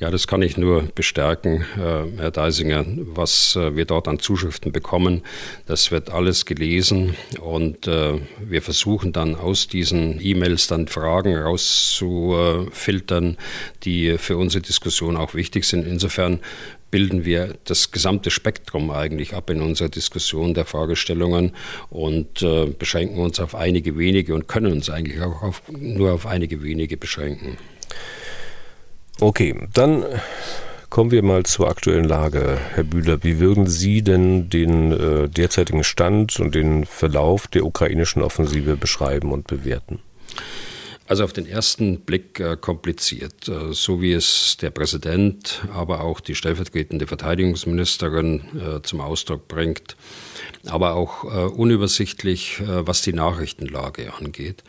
Ja, 0.00 0.10
das 0.10 0.28
kann 0.28 0.42
ich 0.42 0.56
nur 0.56 0.82
bestärken, 0.94 1.64
äh, 1.76 2.04
Herr 2.18 2.30
Deisinger, 2.30 2.84
was 2.86 3.56
äh, 3.56 3.74
wir 3.74 3.84
dort 3.84 4.06
an 4.06 4.20
Zuschriften 4.20 4.70
bekommen. 4.70 5.22
Das 5.66 5.90
wird 5.90 6.10
alles 6.10 6.46
gelesen 6.46 7.16
und 7.40 7.88
äh, 7.88 8.20
wir 8.38 8.62
versuchen 8.62 9.12
dann 9.12 9.34
aus 9.34 9.66
diesen 9.66 10.20
E-Mails 10.20 10.68
dann 10.68 10.86
Fragen 10.86 11.34
rauszufiltern, 11.34 13.38
die 13.82 14.18
für 14.18 14.36
unsere 14.36 14.62
Diskussion 14.62 15.16
auch 15.16 15.34
wichtig 15.34 15.64
sind. 15.64 15.84
Insofern 15.84 16.38
bilden 16.92 17.24
wir 17.24 17.56
das 17.64 17.90
gesamte 17.90 18.30
Spektrum 18.30 18.92
eigentlich 18.92 19.34
ab 19.34 19.50
in 19.50 19.60
unserer 19.60 19.88
Diskussion 19.88 20.54
der 20.54 20.64
Fragestellungen 20.64 21.54
und 21.90 22.46
beschränken 22.78 23.18
uns 23.18 23.40
auf 23.40 23.54
einige 23.54 23.98
wenige 23.98 24.34
und 24.34 24.48
können 24.48 24.72
uns 24.72 24.88
eigentlich 24.88 25.20
auch 25.20 25.42
auf, 25.42 25.62
nur 25.68 26.12
auf 26.12 26.24
einige 26.24 26.62
wenige 26.62 26.96
beschränken. 26.96 27.58
Okay, 29.20 29.52
dann 29.72 30.04
kommen 30.90 31.10
wir 31.10 31.24
mal 31.24 31.42
zur 31.44 31.68
aktuellen 31.68 32.04
Lage. 32.04 32.56
Herr 32.74 32.84
Bühler, 32.84 33.24
wie 33.24 33.40
würden 33.40 33.66
Sie 33.66 34.02
denn 34.02 34.48
den 34.48 34.92
äh, 34.92 35.28
derzeitigen 35.28 35.82
Stand 35.82 36.38
und 36.38 36.54
den 36.54 36.86
Verlauf 36.86 37.48
der 37.48 37.66
ukrainischen 37.66 38.22
Offensive 38.22 38.76
beschreiben 38.76 39.32
und 39.32 39.48
bewerten? 39.48 39.98
Also 41.08 41.24
auf 41.24 41.32
den 41.32 41.46
ersten 41.46 42.00
Blick 42.02 42.38
äh, 42.38 42.56
kompliziert, 42.60 43.48
äh, 43.48 43.72
so 43.72 44.00
wie 44.00 44.12
es 44.12 44.56
der 44.60 44.70
Präsident, 44.70 45.62
aber 45.74 46.02
auch 46.02 46.20
die 46.20 46.36
stellvertretende 46.36 47.08
Verteidigungsministerin 47.08 48.42
äh, 48.54 48.82
zum 48.82 49.00
Ausdruck 49.00 49.48
bringt, 49.48 49.96
aber 50.66 50.94
auch 50.94 51.24
äh, 51.24 51.28
unübersichtlich, 51.48 52.60
äh, 52.60 52.86
was 52.86 53.02
die 53.02 53.14
Nachrichtenlage 53.14 54.12
angeht. 54.14 54.62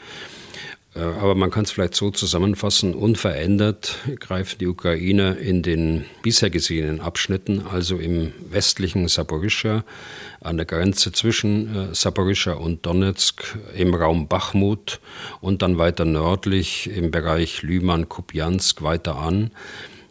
Äh, 0.95 0.99
aber 0.99 1.35
man 1.35 1.51
kann 1.51 1.65
es 1.65 1.71
vielleicht 1.71 1.95
so 1.95 2.11
zusammenfassen, 2.11 2.93
unverändert 2.93 3.97
greifen 4.19 4.57
die 4.59 4.67
Ukrainer 4.67 5.37
in 5.37 5.61
den 5.61 6.05
bisher 6.23 6.49
gesehenen 6.49 7.01
Abschnitten, 7.01 7.65
also 7.67 7.97
im 7.97 8.33
westlichen 8.49 9.07
Saporischschja, 9.07 9.83
an 10.41 10.57
der 10.57 10.65
Grenze 10.65 11.11
zwischen 11.11 11.75
äh, 11.91 11.95
Saporischschja 11.95 12.53
und 12.53 12.85
Donetsk, 12.85 13.57
im 13.75 13.93
Raum 13.93 14.27
Bachmut 14.27 14.99
und 15.41 15.61
dann 15.61 15.77
weiter 15.77 16.05
nördlich 16.05 16.89
im 16.89 17.11
Bereich 17.11 17.61
Lyman-Kupiansk 17.61 18.81
weiter 18.81 19.17
an. 19.17 19.51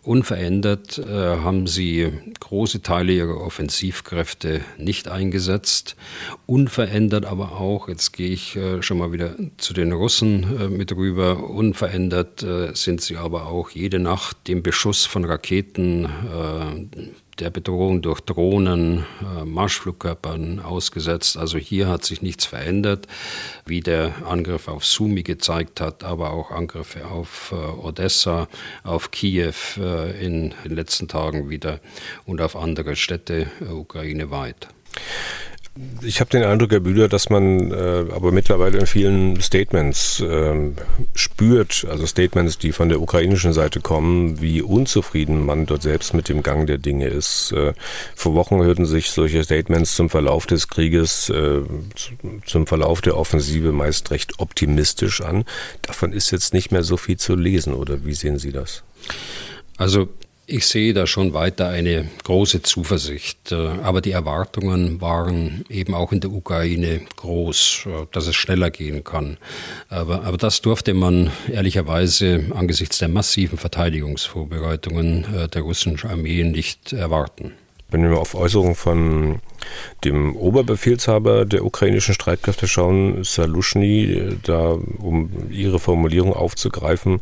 Unverändert 0.08 0.96
äh, 0.96 1.12
haben 1.12 1.66
sie 1.66 2.10
große 2.40 2.80
Teile 2.80 3.12
ihrer 3.12 3.42
Offensivkräfte 3.42 4.62
nicht 4.78 5.06
eingesetzt. 5.06 5.96
Unverändert 6.46 7.26
aber 7.26 7.60
auch, 7.60 7.90
jetzt 7.90 8.14
gehe 8.14 8.30
ich 8.30 8.56
äh, 8.56 8.80
schon 8.80 8.96
mal 8.96 9.12
wieder 9.12 9.36
zu 9.58 9.74
den 9.74 9.92
Russen 9.92 10.58
äh, 10.58 10.68
mit 10.68 10.96
rüber, 10.96 11.50
unverändert 11.50 12.42
äh, 12.42 12.74
sind 12.74 13.02
sie 13.02 13.18
aber 13.18 13.48
auch 13.48 13.68
jede 13.68 13.98
Nacht 13.98 14.48
dem 14.48 14.62
Beschuss 14.62 15.04
von 15.04 15.26
Raketen 15.26 16.06
äh, 16.06 17.08
der 17.40 17.51
Bedrohung 17.51 18.03
durch 18.03 18.20
Drohnen, 18.20 19.05
äh, 19.20 19.44
Marschflugkörpern 19.44 20.61
ausgesetzt. 20.61 21.37
Also 21.37 21.59
hier 21.59 21.88
hat 21.88 22.05
sich 22.05 22.22
nichts 22.22 22.44
verändert, 22.44 23.07
wie 23.66 23.81
der 23.81 24.27
Angriff 24.27 24.68
auf 24.68 24.85
Sumi 24.85 25.22
gezeigt 25.22 25.81
hat, 25.81 26.05
aber 26.05 26.33
auch 26.33 26.51
Angriffe 26.51 27.07
auf 27.07 27.53
äh, 27.53 27.55
Odessa, 27.55 28.48
auf 28.83 29.11
Kiew 29.11 29.53
äh, 29.79 30.24
in 30.24 30.55
den 30.64 30.74
letzten 30.74 31.09
Tagen 31.09 31.48
wieder 31.48 31.81
und 32.27 32.40
auf 32.40 32.57
andere 32.57 32.96
Städte 32.96 33.51
ukraineweit. 33.70 34.68
Ich 36.02 36.20
habe 36.20 36.30
den 36.30 36.42
Eindruck, 36.42 36.72
Herr 36.72 36.80
Bühler, 36.80 37.08
dass 37.08 37.28
man 37.30 37.70
äh, 37.70 38.04
aber 38.12 38.32
mittlerweile 38.32 38.78
in 38.78 38.86
vielen 38.86 39.40
Statements 39.40 40.20
äh, 40.20 40.72
spürt, 41.14 41.86
also 41.88 42.06
Statements, 42.06 42.58
die 42.58 42.72
von 42.72 42.88
der 42.88 43.00
ukrainischen 43.00 43.52
Seite 43.52 43.80
kommen, 43.80 44.40
wie 44.40 44.62
unzufrieden 44.62 45.44
man 45.44 45.66
dort 45.66 45.82
selbst 45.82 46.14
mit 46.14 46.28
dem 46.28 46.42
Gang 46.42 46.66
der 46.66 46.78
Dinge 46.78 47.06
ist. 47.06 47.52
Äh, 47.52 47.74
vor 48.14 48.34
Wochen 48.34 48.62
hörten 48.62 48.86
sich 48.86 49.10
solche 49.10 49.44
Statements 49.44 49.94
zum 49.94 50.10
Verlauf 50.10 50.46
des 50.46 50.68
Krieges, 50.68 51.30
äh, 51.30 51.60
zum 52.44 52.66
Verlauf 52.66 53.00
der 53.00 53.16
Offensive 53.16 53.72
meist 53.72 54.10
recht 54.10 54.38
optimistisch 54.38 55.20
an. 55.20 55.44
Davon 55.82 56.12
ist 56.12 56.30
jetzt 56.30 56.54
nicht 56.54 56.72
mehr 56.72 56.82
so 56.82 56.96
viel 56.96 57.18
zu 57.18 57.36
lesen, 57.36 57.74
oder 57.74 58.04
wie 58.04 58.14
sehen 58.14 58.38
Sie 58.38 58.52
das? 58.52 58.82
Also 59.76 60.08
ich 60.48 60.66
sehe 60.66 60.94
da 60.94 61.06
schon 61.06 61.34
weiter 61.34 61.68
eine 61.68 62.08
große 62.24 62.62
Zuversicht, 62.62 63.52
äh, 63.52 63.68
aber 63.82 64.00
die 64.00 64.12
Erwartungen 64.12 65.00
waren 65.00 65.64
eben 65.68 65.94
auch 65.94 66.11
in 66.11 66.20
der 66.20 66.32
Ukraine 66.32 67.02
groß, 67.16 67.87
äh, 67.87 68.06
dass 68.12 68.26
es 68.26 68.34
schneller 68.34 68.70
gehen 68.70 69.04
kann. 69.04 69.37
Aber, 69.90 70.24
aber 70.24 70.38
das 70.38 70.62
durfte 70.62 70.94
man 70.94 71.30
ehrlicherweise 71.52 72.46
angesichts 72.54 72.98
der 72.98 73.08
massiven 73.08 73.58
Verteidigungsvorbereitungen 73.58 75.26
äh, 75.34 75.48
der 75.48 75.62
russischen 75.62 76.08
Armee 76.08 76.42
nicht 76.44 76.94
erwarten. 76.94 77.52
Wenn 77.90 78.08
wir 78.08 78.18
auf 78.18 78.34
Äußerungen 78.34 78.74
von 78.74 79.40
dem 80.04 80.36
Oberbefehlshaber 80.36 81.44
der 81.44 81.64
ukrainischen 81.64 82.14
Streitkräfte 82.14 82.68
schauen, 82.68 83.24
Salushny, 83.24 84.38
da 84.42 84.76
um 84.98 85.30
ihre 85.50 85.78
Formulierung 85.78 86.32
aufzugreifen, 86.32 87.20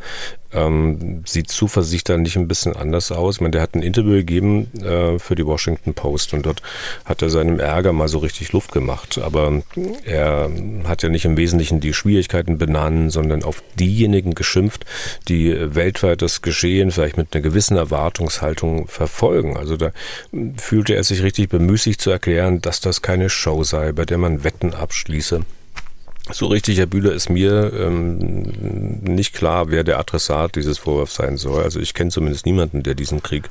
ähm, 0.53 1.23
sieht 1.27 1.51
Zuversicht 1.51 2.09
dann 2.09 2.23
nicht 2.23 2.37
ein 2.37 2.49
bisschen 2.49 2.77
anders 2.77 3.13
aus? 3.13 3.37
Ich 3.37 3.41
meine, 3.41 3.53
der 3.53 3.63
hat 3.63 3.75
ein 3.75 3.83
Interview 3.83 4.13
gegeben 4.13 4.71
äh, 4.83 5.19
für 5.19 5.35
die 5.35 5.47
Washington 5.47 5.95
Post 5.95 6.33
und 6.35 6.47
dort 6.47 6.63
hat 7.05 7.23
er 7.23 7.31
seinem 7.31 7.61
Ärger 7.61 7.93
mal 7.93 8.09
so 8.09 8.19
richtig 8.19 8.53
Luft 8.53 8.73
gemacht. 8.73 9.19
Aber 9.19 9.63
er 10.05 10.51
hat 10.85 11.03
ja 11.03 11.09
nicht 11.09 11.25
im 11.25 11.37
Wesentlichen 11.37 11.81
die 11.81 11.93
Schwierigkeiten 11.93 12.59
benannt, 12.59 13.13
sondern 13.13 13.43
auf 13.43 13.63
diejenigen 13.79 14.35
geschimpft, 14.35 14.85
die 15.29 15.55
weltweit 15.75 16.23
das 16.23 16.43
Geschehen 16.43 16.91
vielleicht 16.91 17.17
mit 17.17 17.35
einer 17.35 17.43
gewissen 17.43 17.77
Erwartungshaltung 17.77 18.89
verfolgen. 18.89 19.57
Also 19.57 19.77
da 19.77 19.93
fühlte 20.57 20.95
er 20.95 21.05
sich 21.05 21.23
richtig 21.23 21.49
bemüßigt 21.49 22.01
zu 22.01 22.11
erklären, 22.11 22.26
dass 22.27 22.81
das 22.81 23.03
keine 23.03 23.31
Show 23.31 23.63
sei, 23.63 23.93
bei 23.93 24.05
der 24.05 24.19
man 24.19 24.45
Wetten 24.45 24.75
abschließe. 24.75 25.43
So 26.33 26.47
richtig, 26.47 26.79
Herr 26.79 26.87
Bühler, 26.87 27.13
ist 27.13 27.31
mir 27.31 27.73
ähm, 27.73 28.43
nicht 29.03 29.33
klar, 29.33 29.71
wer 29.71 29.85
der 29.85 30.01
Adressat 30.01 30.57
dieses 30.57 30.79
Vorwurfs 30.79 31.15
sein 31.15 31.37
soll. 31.37 31.63
Also 31.63 31.79
ich 31.79 31.95
kenne 31.95 32.11
zumindest 32.11 32.47
niemanden, 32.47 32.83
der 32.83 32.95
diesen 32.95 33.23
Krieg 33.23 33.49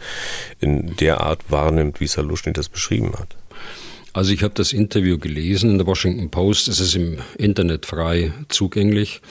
in 0.59 0.93
der 0.97 1.21
Art 1.21 1.39
wahrnimmt, 1.49 2.01
wie 2.01 2.07
Salushny 2.07 2.51
das 2.51 2.67
beschrieben 2.67 3.13
hat. 3.17 3.37
Also 4.11 4.33
ich 4.33 4.43
habe 4.43 4.53
das 4.53 4.73
Interview 4.73 5.17
gelesen 5.17 5.71
in 5.71 5.77
der 5.77 5.87
Washington 5.87 6.29
Post. 6.29 6.67
Es 6.67 6.81
ist 6.81 6.95
im 6.95 7.17
Internet 7.37 7.85
frei 7.85 8.33
zugänglich. 8.49 9.21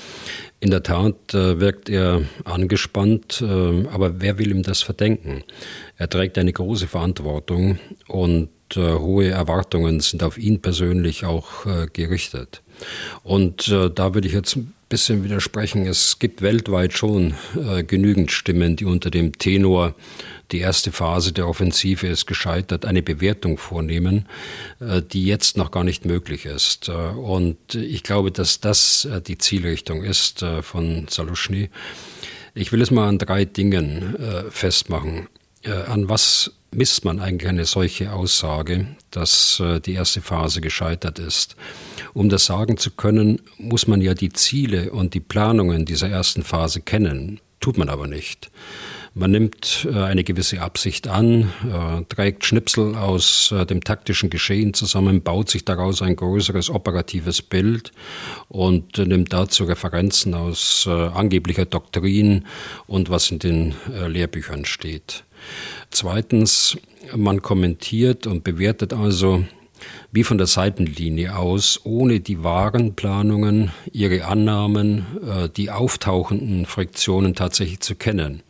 In 0.61 0.71
der 0.71 0.83
Tat 0.83 1.35
äh, 1.35 1.61
wirkt 1.61 1.91
er 1.91 2.23
angespannt, 2.45 3.43
äh, 3.43 3.87
aber 3.89 4.23
wer 4.23 4.39
will 4.39 4.51
ihm 4.51 4.63
das 4.63 4.81
verdenken? 4.81 5.45
Er 5.99 6.09
trägt 6.09 6.39
eine 6.39 6.53
große 6.53 6.87
Verantwortung 6.87 7.79
und 8.09 8.49
äh, 8.77 8.95
hohe 8.95 9.29
Erwartungen 9.29 10.01
sind 10.01 10.23
auf 10.23 10.39
ihn 10.39 10.61
persönlich 10.61 11.25
auch 11.25 11.67
äh, 11.67 11.87
gerichtet. 11.93 12.63
Und 13.23 13.69
äh, 13.69 13.91
da 13.91 14.15
würde 14.15 14.29
ich 14.29 14.35
jetzt 14.35 14.57
ein 14.57 14.73
bisschen 14.89 15.25
widersprechen. 15.25 15.87
Es 15.87 16.19
gibt 16.19 16.43
weltweit 16.43 16.93
schon 16.93 17.35
äh, 17.57 17.83
genügend 17.83 18.31
Stimmen, 18.31 18.77
die 18.77 18.85
unter 18.85 19.11
dem 19.11 19.37
Tenor 19.39 19.95
die 20.53 20.59
erste 20.59 20.93
Phase 20.93 21.33
der 21.33 21.49
Offensive 21.49 22.07
ist 22.07 22.27
gescheitert, 22.27 22.85
eine 22.85 23.03
Bewertung 23.03 23.59
vornehmen, 23.59 24.27
äh, 24.81 25.03
die 25.03 25.25
jetzt 25.25 25.57
noch 25.57 25.71
gar 25.71 25.85
nicht 25.85 26.05
möglich 26.05 26.47
ist. 26.47 26.89
Äh, 26.89 26.93
und 26.93 27.75
ich 27.75 28.03
glaube, 28.03 28.31
dass 28.31 28.61
das 28.61 29.09
die 29.27 29.39
Zielrichtung 29.39 30.05
ist 30.05 30.45
von 30.63 31.07
Salushny. 31.09 31.71
Ich 32.55 32.71
will 32.71 32.83
es 32.83 32.91
mal 32.91 33.09
an 33.09 33.19
drei 33.19 33.45
Dingen 33.45 34.17
festmachen. 34.51 35.27
An 35.89 36.09
was 36.09 36.53
misst 36.75 37.05
man 37.05 37.21
eigentlich 37.21 37.49
eine 37.49 37.65
solche 37.65 38.13
Aussage, 38.13 38.87
dass 39.11 39.63
die 39.87 39.93
erste 39.93 40.21
Phase 40.21 40.61
gescheitert 40.61 41.19
ist? 41.19 41.57
Um 42.13 42.29
das 42.29 42.47
sagen 42.47 42.77
zu 42.77 42.91
können, 42.91 43.41
muss 43.59 43.87
man 43.87 44.01
ja 44.01 44.15
die 44.15 44.33
Ziele 44.33 44.91
und 44.91 45.15
die 45.15 45.21
Planungen 45.21 45.85
dieser 45.85 46.09
ersten 46.09 46.43
Phase 46.43 46.81
kennen. 46.81 47.41
Tut 47.61 47.79
man 47.79 47.89
aber 47.89 48.07
nicht. 48.07 48.51
Man 49.17 49.31
nimmt 49.31 49.87
äh, 49.89 49.97
eine 49.97 50.25
gewisse 50.25 50.61
Absicht 50.61 51.07
an, 51.07 51.53
äh, 51.63 52.03
trägt 52.13 52.45
Schnipsel 52.45 52.97
aus 52.97 53.53
äh, 53.53 53.65
dem 53.65 53.85
taktischen 53.85 54.29
Geschehen 54.29 54.75
zusammen, 54.75 55.23
baut 55.23 55.49
sich 55.49 55.65
daraus 55.65 56.03
ein 56.03 56.17
größeres 56.17 56.69
operatives 56.69 57.41
Bild 57.41 57.93
und 58.49 58.99
nimmt 58.99 59.33
dazu 59.33 59.65
Referenzen 59.65 60.35
aus 60.35 60.89
angeblicher 60.89 61.65
Doktrin 61.65 62.45
und 62.89 63.09
was 63.09 63.31
in 63.31 63.39
den 63.39 63.75
Lehrbüchern 64.09 64.65
steht. 64.65 65.25
Zweitens, 65.95 66.77
man 67.15 67.41
kommentiert 67.41 68.27
und 68.27 68.43
bewertet 68.43 68.93
also 68.93 69.45
wie 70.11 70.25
von 70.25 70.39
der 70.39 70.49
Seitenlinie 70.49 71.37
aus, 71.37 71.83
ohne 71.85 72.19
die 72.19 72.43
wahren 72.43 72.97
Planungen, 72.97 73.71
ihre 73.93 74.25
Annahmen, 74.25 75.07
äh, 75.25 75.49
die 75.49 75.71
auftauchenden 75.71 76.67
Friktionen 76.67 77.37
tatsächlich 77.37 77.79
zu 77.79 77.95
kennen. 77.95 78.43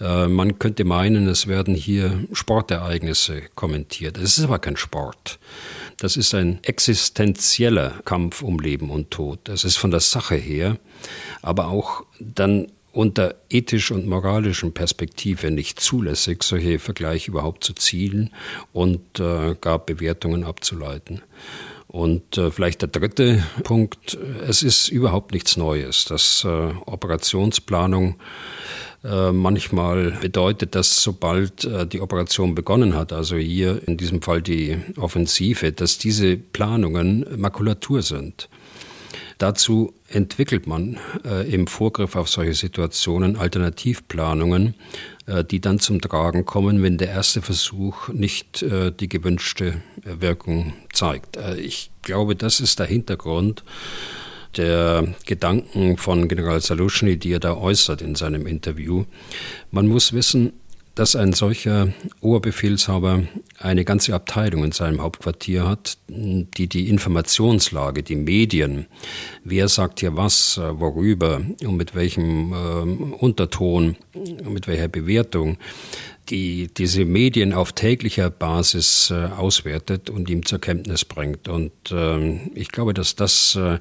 Äh, 0.00 0.26
man 0.28 0.58
könnte 0.58 0.86
meinen, 0.86 1.28
es 1.28 1.48
werden 1.48 1.74
hier 1.74 2.24
Sportereignisse 2.32 3.42
kommentiert. 3.54 4.16
Es 4.16 4.38
ist 4.38 4.44
aber 4.44 4.58
kein 4.58 4.78
Sport. 4.78 5.38
Das 5.98 6.16
ist 6.16 6.34
ein 6.34 6.60
existenzieller 6.62 7.90
Kampf 8.06 8.40
um 8.40 8.58
Leben 8.58 8.88
und 8.88 9.10
Tod. 9.10 9.38
Das 9.44 9.64
ist 9.64 9.76
von 9.76 9.90
der 9.90 10.00
Sache 10.00 10.36
her, 10.36 10.78
aber 11.42 11.68
auch 11.68 12.06
dann 12.18 12.68
unter 12.94 13.34
ethisch 13.50 13.90
und 13.90 14.06
moralischen 14.06 14.72
Perspektive 14.72 15.50
nicht 15.50 15.80
zulässig, 15.80 16.42
solche 16.42 16.78
Vergleiche 16.78 17.30
überhaupt 17.30 17.64
zu 17.64 17.74
zielen 17.74 18.30
und 18.72 19.18
äh, 19.18 19.56
gar 19.60 19.80
Bewertungen 19.80 20.44
abzuleiten. 20.44 21.22
Und 21.88 22.38
äh, 22.38 22.50
vielleicht 22.50 22.82
der 22.82 22.88
dritte 22.88 23.44
Punkt, 23.62 24.18
es 24.48 24.62
ist 24.62 24.88
überhaupt 24.88 25.32
nichts 25.32 25.56
Neues, 25.56 26.04
dass 26.06 26.44
äh, 26.44 26.48
Operationsplanung 26.86 28.16
äh, 29.04 29.32
manchmal 29.32 30.12
bedeutet 30.12 30.74
das, 30.74 31.02
sobald 31.02 31.64
äh, 31.64 31.86
die 31.86 32.00
Operation 32.00 32.54
begonnen 32.54 32.94
hat, 32.94 33.12
also 33.12 33.36
hier 33.36 33.86
in 33.86 33.96
diesem 33.96 34.22
Fall 34.22 34.40
die 34.40 34.78
Offensive, 34.96 35.72
dass 35.72 35.98
diese 35.98 36.36
Planungen 36.36 37.26
Makulatur 37.36 38.02
sind. 38.02 38.48
Dazu 39.38 39.92
entwickelt 40.14 40.66
man 40.66 40.98
äh, 41.24 41.50
im 41.52 41.66
Vorgriff 41.66 42.16
auf 42.16 42.28
solche 42.28 42.54
Situationen 42.54 43.36
Alternativplanungen, 43.36 44.74
äh, 45.26 45.44
die 45.44 45.60
dann 45.60 45.80
zum 45.80 46.00
Tragen 46.00 46.44
kommen, 46.44 46.82
wenn 46.82 46.98
der 46.98 47.08
erste 47.08 47.42
Versuch 47.42 48.08
nicht 48.08 48.62
äh, 48.62 48.92
die 48.92 49.08
gewünschte 49.08 49.82
Wirkung 50.02 50.74
zeigt. 50.92 51.36
Äh, 51.36 51.56
ich 51.56 51.90
glaube, 52.02 52.36
das 52.36 52.60
ist 52.60 52.78
der 52.78 52.86
Hintergrund 52.86 53.64
der 54.56 55.14
Gedanken 55.26 55.96
von 55.96 56.28
General 56.28 56.60
Salushny, 56.60 57.16
die 57.16 57.32
er 57.32 57.40
da 57.40 57.54
äußert 57.54 58.02
in 58.02 58.14
seinem 58.14 58.46
Interview. 58.46 59.04
Man 59.72 59.88
muss 59.88 60.12
wissen, 60.12 60.52
dass 60.94 61.16
ein 61.16 61.32
solcher 61.32 61.92
Oberbefehlshaber 62.20 63.24
eine 63.58 63.84
ganze 63.84 64.14
Abteilung 64.14 64.64
in 64.64 64.72
seinem 64.72 65.02
Hauptquartier 65.02 65.66
hat, 65.66 65.98
die 66.08 66.68
die 66.68 66.88
Informationslage, 66.88 68.02
die 68.02 68.16
Medien, 68.16 68.86
wer 69.42 69.68
sagt 69.68 70.00
hier 70.00 70.16
was, 70.16 70.58
äh, 70.58 70.78
worüber 70.78 71.40
und 71.62 71.76
mit 71.76 71.94
welchem 71.94 72.52
äh, 72.52 73.14
Unterton, 73.16 73.96
mit 74.48 74.68
welcher 74.68 74.88
Bewertung, 74.88 75.58
die 76.30 76.68
diese 76.72 77.04
Medien 77.04 77.52
auf 77.52 77.72
täglicher 77.72 78.30
Basis 78.30 79.10
äh, 79.10 79.26
auswertet 79.36 80.10
und 80.10 80.30
ihm 80.30 80.46
zur 80.46 80.60
Kenntnis 80.60 81.04
bringt. 81.04 81.48
Und 81.48 81.72
ähm, 81.90 82.52
ich 82.54 82.70
glaube, 82.70 82.94
dass 82.94 83.14
das 83.16 83.56
äh, 83.56 83.78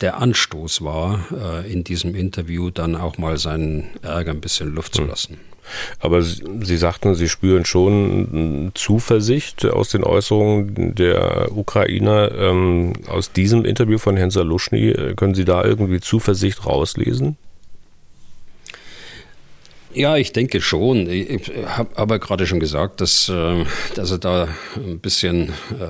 der 0.00 0.18
Anstoß 0.18 0.82
war, 0.82 1.26
äh, 1.32 1.70
in 1.70 1.84
diesem 1.84 2.14
Interview 2.14 2.70
dann 2.70 2.96
auch 2.96 3.18
mal 3.18 3.38
seinen 3.38 3.90
Ärger 4.02 4.30
ein 4.30 4.40
bisschen 4.40 4.74
Luft 4.74 4.94
zu 4.94 5.02
hm. 5.02 5.08
lassen. 5.08 5.53
Aber 6.00 6.22
Sie 6.22 6.76
sagten, 6.76 7.14
Sie 7.14 7.28
spüren 7.28 7.64
schon 7.64 8.72
Zuversicht 8.74 9.64
aus 9.66 9.90
den 9.90 10.04
Äußerungen 10.04 10.94
der 10.94 11.56
Ukrainer. 11.56 12.30
Ähm, 12.32 12.92
aus 13.08 13.32
diesem 13.32 13.64
Interview 13.64 13.98
von 13.98 14.16
Herrn 14.16 14.30
Saluschny, 14.30 14.90
äh, 14.90 15.14
können 15.14 15.34
Sie 15.34 15.44
da 15.44 15.64
irgendwie 15.64 16.00
Zuversicht 16.00 16.66
rauslesen? 16.66 17.36
Ja, 19.94 20.16
ich 20.16 20.32
denke 20.32 20.60
schon. 20.60 21.08
Ich 21.08 21.52
habe 21.66 21.90
aber 21.96 22.18
gerade 22.18 22.46
schon 22.46 22.58
gesagt, 22.58 23.00
dass, 23.00 23.28
äh, 23.28 23.64
dass 23.94 24.10
er 24.10 24.18
da 24.18 24.48
ein 24.76 24.98
bisschen 24.98 25.50
äh, 25.50 25.86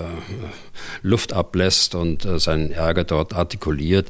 Luft 1.03 1.33
ablässt 1.33 1.95
und 1.95 2.25
äh, 2.25 2.39
seinen 2.39 2.71
Ärger 2.71 3.05
dort 3.05 3.35
artikuliert. 3.35 4.09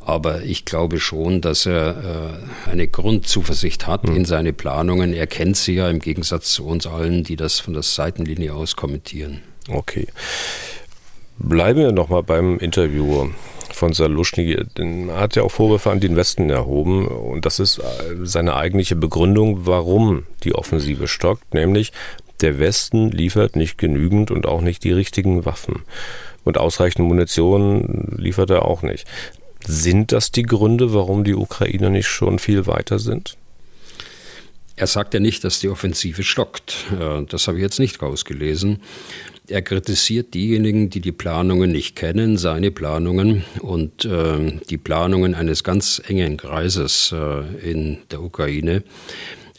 Aber 0.00 0.42
ich 0.42 0.64
glaube 0.64 0.98
schon, 0.98 1.40
dass 1.40 1.66
er 1.66 2.38
eine 2.70 2.88
Grundzuversicht 2.88 3.86
hat 3.86 4.08
mhm. 4.08 4.16
in 4.16 4.24
seine 4.24 4.52
Planungen. 4.52 5.12
Er 5.12 5.26
kennt 5.26 5.56
sie 5.56 5.74
ja 5.74 5.88
im 5.88 5.98
Gegensatz 5.98 6.52
zu 6.52 6.66
uns 6.66 6.86
allen, 6.86 7.24
die 7.24 7.36
das 7.36 7.60
von 7.60 7.74
der 7.74 7.82
Seitenlinie 7.82 8.54
aus 8.54 8.76
kommentieren. 8.76 9.40
Okay. 9.68 10.06
Bleiben 11.38 11.80
wir 11.80 11.92
nochmal 11.92 12.22
beim 12.22 12.58
Interview 12.58 13.30
von 13.74 13.92
Saluschny. 13.92 14.56
Hat 15.10 15.36
ja 15.36 15.42
auch 15.42 15.50
Vorwürfe 15.50 15.90
an 15.90 16.00
den 16.00 16.16
Westen 16.16 16.50
erhoben 16.50 17.06
und 17.06 17.44
das 17.46 17.58
ist 17.58 17.80
seine 18.22 18.56
eigentliche 18.56 18.96
Begründung, 18.96 19.66
warum 19.66 20.24
die 20.42 20.54
Offensive 20.54 21.08
stockt, 21.08 21.54
nämlich 21.54 21.92
der 22.40 22.58
Westen 22.58 23.10
liefert 23.10 23.56
nicht 23.56 23.78
genügend 23.78 24.30
und 24.30 24.46
auch 24.46 24.60
nicht 24.60 24.84
die 24.84 24.92
richtigen 24.92 25.44
Waffen. 25.44 25.82
Und 26.42 26.58
ausreichend 26.58 27.06
Munition 27.06 28.16
liefert 28.18 28.50
er 28.50 28.66
auch 28.66 28.82
nicht. 28.82 29.06
Sind 29.66 30.12
das 30.12 30.30
die 30.30 30.42
Gründe, 30.42 30.92
warum 30.92 31.24
die 31.24 31.34
Ukrainer 31.34 31.88
nicht 31.88 32.08
schon 32.08 32.38
viel 32.38 32.66
weiter 32.66 32.98
sind? 32.98 33.36
Er 34.76 34.88
sagt 34.88 35.14
ja 35.14 35.20
nicht, 35.20 35.44
dass 35.44 35.60
die 35.60 35.68
Offensive 35.68 36.22
stockt. 36.22 36.86
Das 37.28 37.46
habe 37.46 37.58
ich 37.58 37.62
jetzt 37.62 37.78
nicht 37.78 38.02
rausgelesen. 38.02 38.80
Er 39.46 39.60
kritisiert 39.60 40.32
diejenigen, 40.32 40.88
die 40.88 41.00
die 41.00 41.12
Planungen 41.12 41.70
nicht 41.70 41.96
kennen, 41.96 42.38
seine 42.38 42.70
Planungen 42.70 43.44
und 43.60 44.06
äh, 44.06 44.58
die 44.70 44.78
Planungen 44.78 45.34
eines 45.34 45.62
ganz 45.62 46.00
engen 46.06 46.38
Kreises 46.38 47.12
äh, 47.14 47.70
in 47.70 47.98
der 48.10 48.22
Ukraine, 48.22 48.84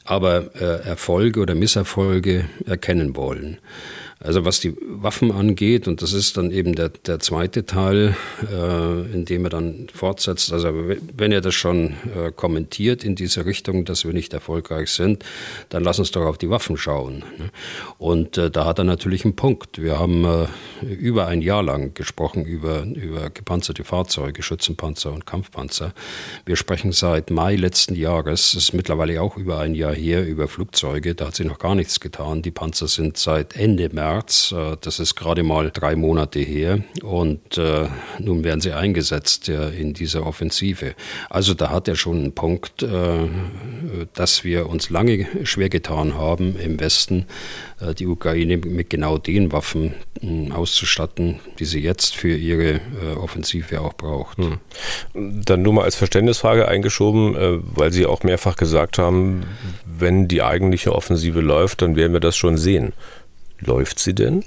aber 0.04 0.56
äh, 0.56 0.88
Erfolge 0.88 1.40
oder 1.40 1.54
Misserfolge 1.54 2.46
erkennen 2.66 3.16
wollen. 3.16 3.60
Also 4.20 4.46
was 4.46 4.62
die 4.62 4.74
Waffen 4.82 5.32
angeht, 5.32 5.90
und 5.90 6.02
das 6.02 6.14
ist 6.14 6.38
dann 6.38 6.50
eben 6.50 6.74
der, 6.74 6.88
der 6.88 7.20
zweite 7.20 7.66
Teil, 7.66 8.16
äh, 8.50 9.14
in 9.14 9.26
dem 9.26 9.44
er 9.44 9.50
dann 9.50 9.88
fortsetzt, 9.94 10.54
also 10.54 10.70
wenn 11.18 11.34
er 11.34 11.42
das 11.42 11.54
schon 11.54 11.96
äh, 12.16 12.32
kommentiert 12.34 13.04
in 13.04 13.16
diese 13.16 13.46
Richtung, 13.46 13.84
dass 13.84 14.06
wir 14.06 14.14
nicht 14.14 14.34
erfolgreich 14.34 14.90
sind, 14.92 15.26
dann 15.68 15.84
lass 15.84 16.00
uns 16.00 16.12
doch 16.12 16.26
auf 16.26 16.38
die 16.38 16.50
Waffen 16.50 16.78
schauen. 16.78 17.24
Ne? 17.38 17.50
Und 17.98 18.38
äh, 18.38 18.50
da 18.50 18.66
hat 18.66 18.80
er 18.80 18.86
natürlich 18.86 19.26
einen 19.26 19.36
Punkt. 19.36 19.82
Wir 19.82 20.00
haben 20.00 20.24
äh, 20.24 20.86
über 20.86 21.28
ein 21.28 21.42
Jahr 21.42 21.62
lang 21.62 21.94
gesprochen 21.94 22.46
über, 22.46 22.84
über 22.84 23.30
gepanzerte 23.30 23.84
Fahrzeuge, 23.84 24.44
Schützenpanzer 24.44 25.12
und 25.12 25.26
Kampfpanzer. 25.26 25.94
Wir 26.46 26.56
sprechen 26.56 26.94
seit 26.94 27.32
Mai 27.32 27.58
letzten 27.58 27.96
Jahres, 27.96 28.54
ist 28.54 28.74
mittlerweile 28.74 29.22
auch 29.22 29.36
über 29.36 29.60
ein 29.60 29.76
Jahr 29.76 29.94
her, 29.94 30.26
über 30.26 30.48
Flugzeuge, 30.48 31.16
da 31.16 31.28
hat 31.28 31.36
sich 31.36 31.46
noch 31.46 31.60
gar 31.60 31.76
nichts 31.76 32.00
getan. 32.00 32.42
Die 32.42 32.52
Panzer 32.52 32.88
sind 32.88 33.18
seit 33.18 33.58
Ende 33.58 33.90
März 33.94 34.05
März. 34.06 34.54
Äh, 34.56 34.78
das 34.82 35.00
ist 35.00 35.16
gerade 35.16 35.44
mal 35.44 35.72
drei 35.72 35.96
Monate 35.96 36.40
her. 36.40 36.80
Und 37.02 37.58
äh, 37.58 37.88
nun 38.20 38.44
werden 38.44 38.62
sie 38.62 38.74
eingesetzt 38.74 39.50
äh, 39.50 39.70
in 39.70 39.94
dieser 39.94 40.26
Offensive. 40.26 40.96
Also 41.30 41.54
da 41.54 41.70
hat 41.70 41.88
er 41.88 41.96
schon 41.96 42.20
einen 42.20 42.34
Punkt, 42.34 42.86
dass 44.14 44.44
wir 44.44 44.70
uns 44.70 44.90
lange 44.90 45.28
schwer 45.44 45.70
getan 45.70 46.16
haben, 46.16 46.58
im 46.60 46.80
Westen 46.80 47.26
die 48.00 48.08
Ukraine 48.08 48.58
mit 48.58 48.90
genau 48.90 49.18
den 49.18 49.52
Waffen 49.52 49.94
hm, 50.20 50.52
auszustatten, 50.52 51.40
die 51.60 51.66
sie 51.66 51.80
jetzt 51.80 52.16
für 52.16 52.36
ihre 52.36 52.80
Offensive 53.22 53.82
auch 53.82 53.94
braucht. 53.94 54.38
Hm. 54.38 54.60
Dann 55.44 55.62
nur 55.62 55.74
mal 55.74 55.84
als 55.84 55.96
Verständnisfrage 55.96 56.68
eingeschoben, 56.68 57.64
weil 57.76 57.92
Sie 57.92 58.06
auch 58.06 58.24
mehrfach 58.24 58.56
gesagt 58.56 58.98
haben, 58.98 59.44
wenn 59.86 60.28
die 60.28 60.42
eigentliche 60.42 60.94
Offensive 60.94 61.42
läuft, 61.42 61.82
dann 61.82 61.96
werden 61.96 62.14
wir 62.14 62.20
das 62.20 62.36
schon 62.36 62.58
sehen. 62.58 62.94
Läuft 63.60 64.00
sie 64.00 64.14
denn? 64.14 64.44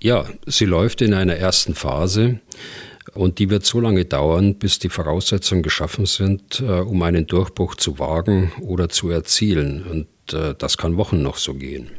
Ja, 0.00 0.26
sie 0.46 0.64
läuft 0.64 1.02
in 1.02 1.14
einer 1.14 1.36
ersten 1.36 1.74
Phase. 1.74 2.40
Und 3.14 3.38
die 3.38 3.50
wird 3.50 3.66
so 3.66 3.80
lange 3.80 4.04
dauern, 4.04 4.54
bis 4.54 4.78
die 4.78 4.88
Voraussetzungen 4.88 5.62
geschaffen 5.62 6.06
sind, 6.06 6.60
äh, 6.60 6.80
um 6.80 7.02
einen 7.02 7.26
Durchbruch 7.26 7.74
zu 7.74 7.98
wagen 7.98 8.52
oder 8.60 8.88
zu 8.88 9.10
erzielen. 9.10 9.82
Und 9.84 10.34
äh, 10.34 10.54
das 10.56 10.78
kann 10.78 10.96
Wochen 10.96 11.22
noch 11.22 11.36
so 11.36 11.54
gehen. 11.54 11.90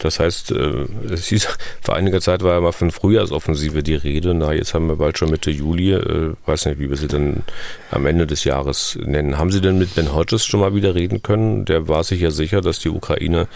Das 0.00 0.18
heißt, 0.18 0.52
äh, 0.52 0.86
es 1.10 1.26
hieß, 1.26 1.46
vor 1.82 1.94
einiger 1.94 2.20
Zeit 2.20 2.42
war 2.42 2.54
ja 2.54 2.60
mal 2.60 2.72
von 2.72 2.90
Frühjahrsoffensive 2.90 3.82
die 3.82 3.94
Rede. 3.94 4.32
Na, 4.34 4.52
jetzt 4.52 4.72
haben 4.72 4.88
wir 4.88 4.96
bald 4.96 5.18
schon 5.18 5.30
Mitte 5.30 5.50
Juli. 5.50 5.92
Äh, 5.92 6.34
weiß 6.46 6.66
nicht, 6.66 6.80
wie 6.80 6.88
wir 6.88 6.96
sie 6.96 7.06
denn 7.06 7.42
am 7.90 8.06
Ende 8.06 8.26
des 8.26 8.44
Jahres 8.44 8.98
nennen. 9.04 9.36
Haben 9.36 9.52
Sie 9.52 9.60
denn 9.60 9.78
mit 9.78 9.94
Ben 9.94 10.14
Hodges 10.14 10.46
schon 10.46 10.60
mal 10.60 10.74
wieder 10.74 10.94
reden 10.94 11.22
können? 11.22 11.66
Der 11.66 11.86
war 11.86 12.02
sich 12.02 12.22
ja 12.22 12.30
sicher, 12.30 12.62
dass 12.62 12.78
die 12.78 12.88
Ukraine 12.88 13.46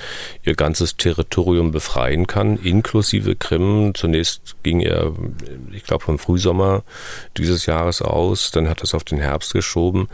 ihr 0.42 0.54
ganzes 0.54 0.96
Territorium 0.98 1.72
befreien 1.72 2.26
kann, 2.26 2.58
inklusive 2.58 3.36
Krim. 3.36 3.92
Zunächst 3.94 4.56
ging 4.62 4.80
er, 4.80 5.12
ich 5.72 5.84
glaube, 5.84 6.04
vom 6.04 6.18
Frühsommer 6.18 6.84
dieses 7.38 7.64
Jahres 7.64 8.02
aus. 8.02 8.50
Dann 8.50 8.68
hat 8.68 8.80
er 8.80 8.84
es 8.84 8.94
auf 8.94 9.04
den 9.04 9.18
Herbst 9.18 9.54
geschoben. 9.54 10.08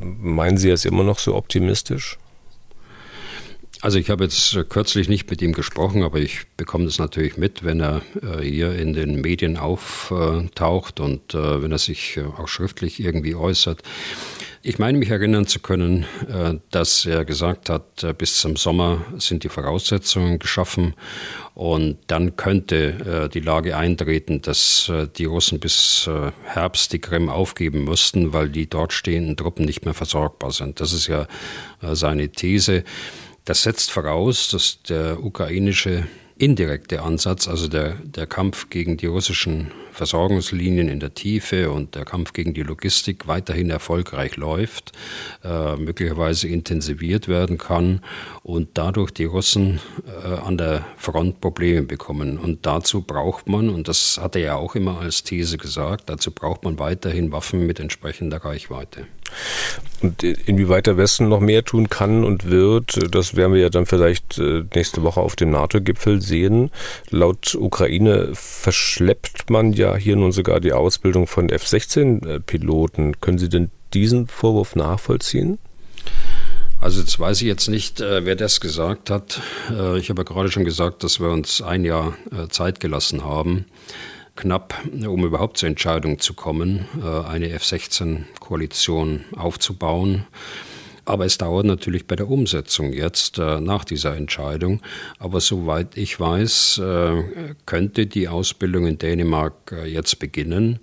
Meinen 0.00 0.56
Sie, 0.56 0.70
er 0.70 0.82
immer 0.86 1.04
noch 1.04 1.18
so 1.18 1.34
optimistisch? 1.34 2.18
Also 3.82 3.98
ich 3.98 4.10
habe 4.10 4.22
jetzt 4.22 4.56
kürzlich 4.68 5.08
nicht 5.08 5.28
mit 5.28 5.42
ihm 5.42 5.52
gesprochen, 5.52 6.04
aber 6.04 6.20
ich 6.20 6.46
bekomme 6.56 6.84
das 6.84 7.00
natürlich 7.00 7.36
mit, 7.36 7.64
wenn 7.64 7.80
er 7.80 8.02
äh, 8.22 8.40
hier 8.40 8.76
in 8.76 8.92
den 8.92 9.20
Medien 9.20 9.56
auftaucht 9.56 11.00
und 11.00 11.34
äh, 11.34 11.60
wenn 11.60 11.72
er 11.72 11.78
sich 11.78 12.16
äh, 12.16 12.22
auch 12.22 12.46
schriftlich 12.46 13.00
irgendwie 13.00 13.34
äußert. 13.34 13.82
Ich 14.62 14.78
meine 14.78 14.98
mich 14.98 15.10
erinnern 15.10 15.48
zu 15.48 15.58
können, 15.58 16.06
dass 16.70 17.04
er 17.04 17.24
gesagt 17.24 17.68
hat, 17.68 18.16
bis 18.16 18.38
zum 18.38 18.54
Sommer 18.54 19.04
sind 19.18 19.42
die 19.42 19.48
Voraussetzungen 19.48 20.38
geschaffen 20.38 20.94
und 21.56 21.98
dann 22.06 22.36
könnte 22.36 23.28
die 23.34 23.40
Lage 23.40 23.76
eintreten, 23.76 24.40
dass 24.40 24.88
die 25.16 25.24
Russen 25.24 25.58
bis 25.58 26.08
Herbst 26.44 26.92
die 26.92 27.00
Krim 27.00 27.28
aufgeben 27.28 27.82
müssten, 27.82 28.32
weil 28.32 28.50
die 28.50 28.70
dort 28.70 28.92
stehenden 28.92 29.36
Truppen 29.36 29.64
nicht 29.64 29.84
mehr 29.84 29.94
versorgbar 29.94 30.52
sind. 30.52 30.78
Das 30.78 30.92
ist 30.92 31.08
ja 31.08 31.26
seine 31.80 32.28
These. 32.28 32.84
Das 33.44 33.62
setzt 33.62 33.90
voraus, 33.90 34.48
dass 34.48 34.82
der 34.82 35.22
ukrainische 35.22 36.06
indirekte 36.36 37.02
Ansatz, 37.02 37.48
also 37.48 37.68
der, 37.68 37.94
der 38.04 38.26
Kampf 38.26 38.70
gegen 38.70 38.96
die 38.96 39.06
russischen 39.06 39.70
Versorgungslinien 39.92 40.88
in 40.88 41.00
der 41.00 41.14
Tiefe 41.14 41.70
und 41.70 41.94
der 41.94 42.04
Kampf 42.04 42.32
gegen 42.32 42.54
die 42.54 42.62
Logistik 42.62 43.28
weiterhin 43.28 43.70
erfolgreich 43.70 44.36
läuft, 44.36 44.92
äh, 45.44 45.76
möglicherweise 45.76 46.48
intensiviert 46.48 47.28
werden 47.28 47.58
kann 47.58 48.00
und 48.42 48.70
dadurch 48.74 49.10
die 49.12 49.24
Russen 49.24 49.80
äh, 50.06 50.40
an 50.40 50.58
der 50.58 50.84
Front 50.96 51.40
Probleme 51.40 51.82
bekommen. 51.82 52.38
Und 52.38 52.66
dazu 52.66 53.02
braucht 53.02 53.48
man, 53.48 53.68
und 53.68 53.88
das 53.88 54.18
hat 54.20 54.36
er 54.36 54.42
ja 54.42 54.56
auch 54.56 54.74
immer 54.74 55.00
als 55.00 55.22
These 55.22 55.58
gesagt, 55.58 56.08
dazu 56.08 56.30
braucht 56.30 56.64
man 56.64 56.78
weiterhin 56.78 57.32
Waffen 57.32 57.66
mit 57.66 57.80
entsprechender 57.80 58.38
Reichweite. 58.38 59.06
Und 60.02 60.22
inwieweit 60.22 60.86
der 60.86 60.96
Westen 60.96 61.28
noch 61.28 61.40
mehr 61.40 61.64
tun 61.64 61.88
kann 61.88 62.24
und 62.24 62.50
wird, 62.50 63.14
das 63.14 63.36
werden 63.36 63.54
wir 63.54 63.60
ja 63.60 63.68
dann 63.70 63.86
vielleicht 63.86 64.38
äh, 64.38 64.64
nächste 64.74 65.02
Woche 65.04 65.20
auf 65.20 65.36
dem 65.36 65.50
NATO-Gipfel 65.50 66.20
sehen. 66.20 66.70
Laut 67.10 67.54
Ukraine 67.54 68.30
verschleppt 68.34 69.48
man 69.48 69.72
ja 69.72 69.81
hier 69.96 70.16
nun 70.16 70.32
sogar 70.32 70.60
die 70.60 70.72
Ausbildung 70.72 71.26
von 71.26 71.48
F-16-Piloten. 71.48 73.20
Können 73.20 73.38
Sie 73.38 73.48
denn 73.48 73.70
diesen 73.92 74.26
Vorwurf 74.26 74.76
nachvollziehen? 74.76 75.58
Also 76.80 77.00
jetzt 77.00 77.18
weiß 77.18 77.42
ich 77.42 77.46
jetzt 77.46 77.68
nicht, 77.68 78.00
äh, 78.00 78.24
wer 78.24 78.34
das 78.34 78.60
gesagt 78.60 79.10
hat. 79.10 79.40
Äh, 79.70 79.98
ich 79.98 80.10
habe 80.10 80.20
ja 80.20 80.24
gerade 80.24 80.50
schon 80.50 80.64
gesagt, 80.64 81.04
dass 81.04 81.20
wir 81.20 81.30
uns 81.30 81.62
ein 81.62 81.84
Jahr 81.84 82.14
Zeit 82.50 82.80
gelassen 82.80 83.24
haben 83.24 83.66
knapp, 84.36 84.74
um 85.06 85.24
überhaupt 85.24 85.58
zur 85.58 85.68
Entscheidung 85.68 86.18
zu 86.18 86.34
kommen, 86.34 86.86
äh, 87.02 87.26
eine 87.26 87.50
F-16-Koalition 87.50 89.24
aufzubauen. 89.36 90.26
Aber 91.04 91.24
es 91.24 91.38
dauert 91.38 91.66
natürlich 91.66 92.06
bei 92.06 92.16
der 92.16 92.28
Umsetzung 92.28 92.92
jetzt 92.92 93.38
äh, 93.38 93.60
nach 93.60 93.84
dieser 93.84 94.16
Entscheidung. 94.16 94.80
Aber 95.18 95.40
soweit 95.40 95.96
ich 95.96 96.18
weiß, 96.18 96.78
äh, 96.78 97.22
könnte 97.66 98.06
die 98.06 98.28
Ausbildung 98.28 98.86
in 98.86 98.98
Dänemark 98.98 99.74
jetzt 99.86 100.18
beginnen. 100.18 100.78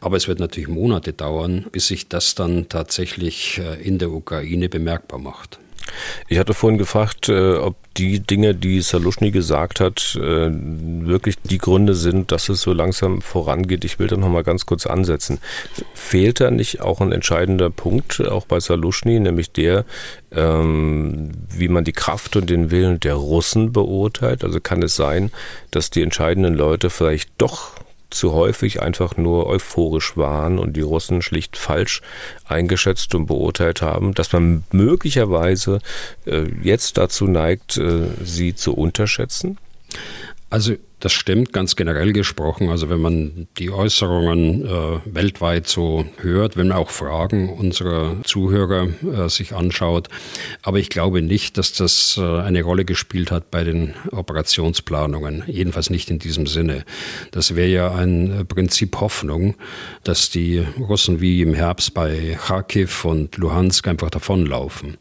Aber 0.00 0.16
es 0.16 0.28
wird 0.28 0.38
natürlich 0.38 0.68
Monate 0.68 1.12
dauern, 1.12 1.66
bis 1.72 1.88
sich 1.88 2.08
das 2.08 2.34
dann 2.34 2.68
tatsächlich 2.68 3.60
in 3.82 3.98
der 3.98 4.10
Ukraine 4.10 4.68
bemerkbar 4.68 5.18
macht. 5.18 5.58
Ich 6.28 6.38
hatte 6.38 6.54
vorhin 6.54 6.78
gefragt, 6.78 7.28
äh, 7.28 7.54
ob 7.54 7.76
die 7.96 8.20
Dinge, 8.20 8.54
die 8.54 8.80
Saluschny 8.80 9.30
gesagt 9.30 9.80
hat, 9.80 10.18
äh, 10.20 10.50
wirklich 10.50 11.36
die 11.42 11.58
Gründe 11.58 11.94
sind, 11.94 12.32
dass 12.32 12.48
es 12.48 12.60
so 12.60 12.72
langsam 12.72 13.20
vorangeht. 13.20 13.84
Ich 13.84 13.98
will 13.98 14.08
da 14.08 14.16
noch 14.16 14.28
mal 14.28 14.42
ganz 14.42 14.66
kurz 14.66 14.86
ansetzen. 14.86 15.38
Fehlt 15.94 16.40
da 16.40 16.50
nicht 16.50 16.80
auch 16.80 17.00
ein 17.00 17.12
entscheidender 17.12 17.70
Punkt, 17.70 18.20
auch 18.20 18.46
bei 18.46 18.58
Saluschny, 18.58 19.20
nämlich 19.20 19.52
der, 19.52 19.84
ähm, 20.32 21.30
wie 21.50 21.68
man 21.68 21.84
die 21.84 21.92
Kraft 21.92 22.36
und 22.36 22.50
den 22.50 22.70
Willen 22.70 22.98
der 22.98 23.14
Russen 23.14 23.72
beurteilt? 23.72 24.42
Also 24.42 24.60
kann 24.60 24.82
es 24.82 24.96
sein, 24.96 25.30
dass 25.70 25.90
die 25.90 26.02
entscheidenden 26.02 26.54
Leute 26.54 26.90
vielleicht 26.90 27.30
doch 27.38 27.83
zu 28.14 28.32
häufig 28.32 28.80
einfach 28.80 29.16
nur 29.16 29.46
euphorisch 29.46 30.16
waren 30.16 30.58
und 30.58 30.74
die 30.76 30.80
Russen 30.80 31.22
schlicht 31.22 31.56
falsch 31.56 32.00
eingeschätzt 32.46 33.14
und 33.14 33.26
beurteilt 33.26 33.82
haben, 33.82 34.14
dass 34.14 34.32
man 34.32 34.64
möglicherweise 34.72 35.80
äh, 36.26 36.44
jetzt 36.62 36.96
dazu 36.96 37.26
neigt, 37.26 37.76
äh, 37.76 38.06
sie 38.22 38.54
zu 38.54 38.74
unterschätzen? 38.74 39.58
Also 40.50 40.74
Das 41.04 41.12
stimmt, 41.12 41.52
ganz 41.52 41.76
generell 41.76 42.14
gesprochen. 42.14 42.70
Also 42.70 42.88
wenn 42.88 43.02
man 43.02 43.46
die 43.58 43.70
Äußerungen 43.70 44.64
äh, 44.64 45.00
weltweit 45.04 45.66
so 45.66 46.06
hört, 46.22 46.56
wenn 46.56 46.68
man 46.68 46.78
auch 46.78 46.88
Fragen 46.88 47.50
unserer 47.50 48.16
Zuhörer 48.24 48.88
äh, 49.04 49.28
sich 49.28 49.52
anschaut. 49.52 50.08
Aber 50.62 50.78
ich 50.78 50.88
glaube 50.88 51.20
nicht, 51.20 51.58
dass 51.58 51.74
das 51.74 52.16
äh, 52.18 52.22
eine 52.22 52.62
Rolle 52.62 52.86
gespielt 52.86 53.30
hat 53.30 53.50
bei 53.50 53.64
den 53.64 53.92
Operationsplanungen. 54.12 55.44
Jedenfalls 55.46 55.90
nicht 55.90 56.08
in 56.08 56.20
diesem 56.20 56.46
Sinne. 56.46 56.86
Das 57.32 57.54
wäre 57.54 57.68
ja 57.68 57.94
ein 57.94 58.40
äh, 58.40 58.44
Prinzip 58.46 58.98
Hoffnung, 58.98 59.56
dass 60.04 60.30
die 60.30 60.64
Russen 60.78 61.20
wie 61.20 61.42
im 61.42 61.52
Herbst 61.52 61.92
bei 61.92 62.38
Kharkiv 62.40 63.04
und 63.04 63.36
Luhansk 63.36 63.88
einfach 63.88 64.08
davonlaufen. 64.08 64.96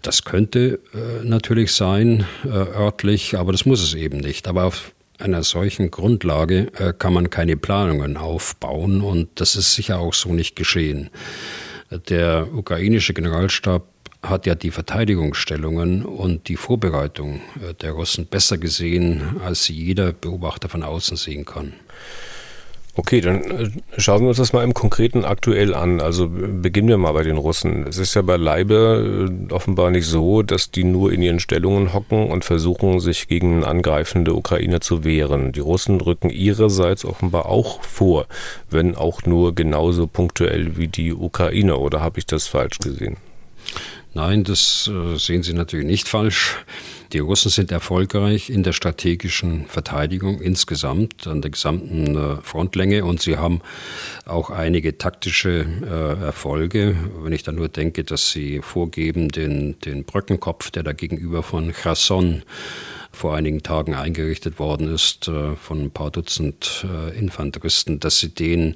Das 0.00 0.24
könnte 0.24 0.80
äh, 0.94 1.22
natürlich 1.22 1.72
sein, 1.72 2.24
äh, 2.44 2.48
örtlich, 2.48 3.36
aber 3.36 3.52
das 3.52 3.66
muss 3.66 3.82
es 3.82 3.92
eben 3.92 4.20
nicht. 4.20 4.48
Aber 4.48 4.64
auf 4.64 4.93
einer 5.18 5.42
solchen 5.42 5.90
Grundlage 5.90 6.72
äh, 6.78 6.92
kann 6.92 7.12
man 7.12 7.30
keine 7.30 7.56
Planungen 7.56 8.16
aufbauen 8.16 9.00
und 9.00 9.28
das 9.36 9.56
ist 9.56 9.74
sicher 9.74 9.98
auch 9.98 10.14
so 10.14 10.32
nicht 10.32 10.56
geschehen. 10.56 11.10
Der 12.08 12.48
ukrainische 12.52 13.14
Generalstab 13.14 13.86
hat 14.22 14.46
ja 14.46 14.54
die 14.54 14.70
Verteidigungsstellungen 14.70 16.04
und 16.04 16.48
die 16.48 16.56
Vorbereitung 16.56 17.40
äh, 17.60 17.74
der 17.74 17.92
Russen 17.92 18.26
besser 18.26 18.58
gesehen, 18.58 19.40
als 19.44 19.68
jeder 19.68 20.12
Beobachter 20.12 20.68
von 20.68 20.82
außen 20.82 21.16
sehen 21.16 21.44
kann. 21.44 21.74
Okay, 22.96 23.20
dann 23.20 23.42
äh, 23.42 23.70
schauen 23.96 24.22
wir 24.22 24.28
uns 24.28 24.36
das 24.36 24.52
mal 24.52 24.62
im 24.62 24.72
Konkreten 24.72 25.24
aktuell 25.24 25.74
an. 25.74 26.00
Also 26.00 26.28
beginnen 26.28 26.88
wir 26.88 26.96
mal 26.96 27.12
bei 27.12 27.24
den 27.24 27.38
Russen. 27.38 27.86
Es 27.88 27.98
ist 27.98 28.14
ja 28.14 28.22
beileibe 28.22 29.28
äh, 29.50 29.52
offenbar 29.52 29.90
nicht 29.90 30.06
so, 30.06 30.42
dass 30.42 30.70
die 30.70 30.84
nur 30.84 31.12
in 31.12 31.20
ihren 31.20 31.40
Stellungen 31.40 31.92
hocken 31.92 32.30
und 32.30 32.44
versuchen, 32.44 33.00
sich 33.00 33.26
gegen 33.26 33.64
angreifende 33.64 34.34
Ukraine 34.34 34.78
zu 34.78 35.02
wehren. 35.02 35.50
Die 35.50 35.60
Russen 35.60 36.00
rücken 36.00 36.30
ihrerseits 36.30 37.04
offenbar 37.04 37.46
auch 37.46 37.82
vor, 37.82 38.26
wenn 38.70 38.94
auch 38.94 39.22
nur 39.24 39.56
genauso 39.56 40.06
punktuell 40.06 40.76
wie 40.76 40.86
die 40.86 41.12
Ukraine. 41.12 41.78
Oder 41.78 42.00
habe 42.00 42.20
ich 42.20 42.26
das 42.26 42.46
falsch 42.46 42.78
gesehen? 42.78 43.16
Nein, 44.14 44.44
das 44.44 44.88
äh, 44.88 45.16
sehen 45.16 45.42
Sie 45.42 45.52
natürlich 45.52 45.86
nicht 45.86 46.06
falsch. 46.06 46.56
Die 47.12 47.18
Russen 47.18 47.50
sind 47.50 47.72
erfolgreich 47.72 48.48
in 48.48 48.62
der 48.62 48.72
strategischen 48.72 49.66
Verteidigung 49.66 50.40
insgesamt, 50.40 51.26
an 51.26 51.42
der 51.42 51.50
gesamten 51.50 52.16
äh, 52.16 52.36
Frontlänge 52.42 53.04
und 53.04 53.20
sie 53.20 53.38
haben 53.38 53.60
auch 54.24 54.50
einige 54.50 54.98
taktische 54.98 55.66
äh, 55.82 56.24
Erfolge. 56.24 56.96
Wenn 57.22 57.32
ich 57.32 57.42
da 57.42 57.50
nur 57.50 57.68
denke, 57.68 58.04
dass 58.04 58.30
sie 58.30 58.60
vorgeben, 58.62 59.30
den, 59.30 59.80
den 59.80 60.04
Brückenkopf, 60.04 60.70
der 60.70 60.84
da 60.84 60.92
gegenüber 60.92 61.42
von 61.42 61.72
Cherson 61.72 62.42
vor 63.14 63.34
einigen 63.34 63.62
Tagen 63.62 63.94
eingerichtet 63.94 64.58
worden 64.58 64.92
ist 64.92 65.28
äh, 65.28 65.56
von 65.56 65.80
ein 65.80 65.90
paar 65.90 66.10
Dutzend 66.10 66.86
äh, 66.88 67.18
Infanteristen, 67.18 68.00
dass 68.00 68.18
sie 68.18 68.28
den 68.28 68.74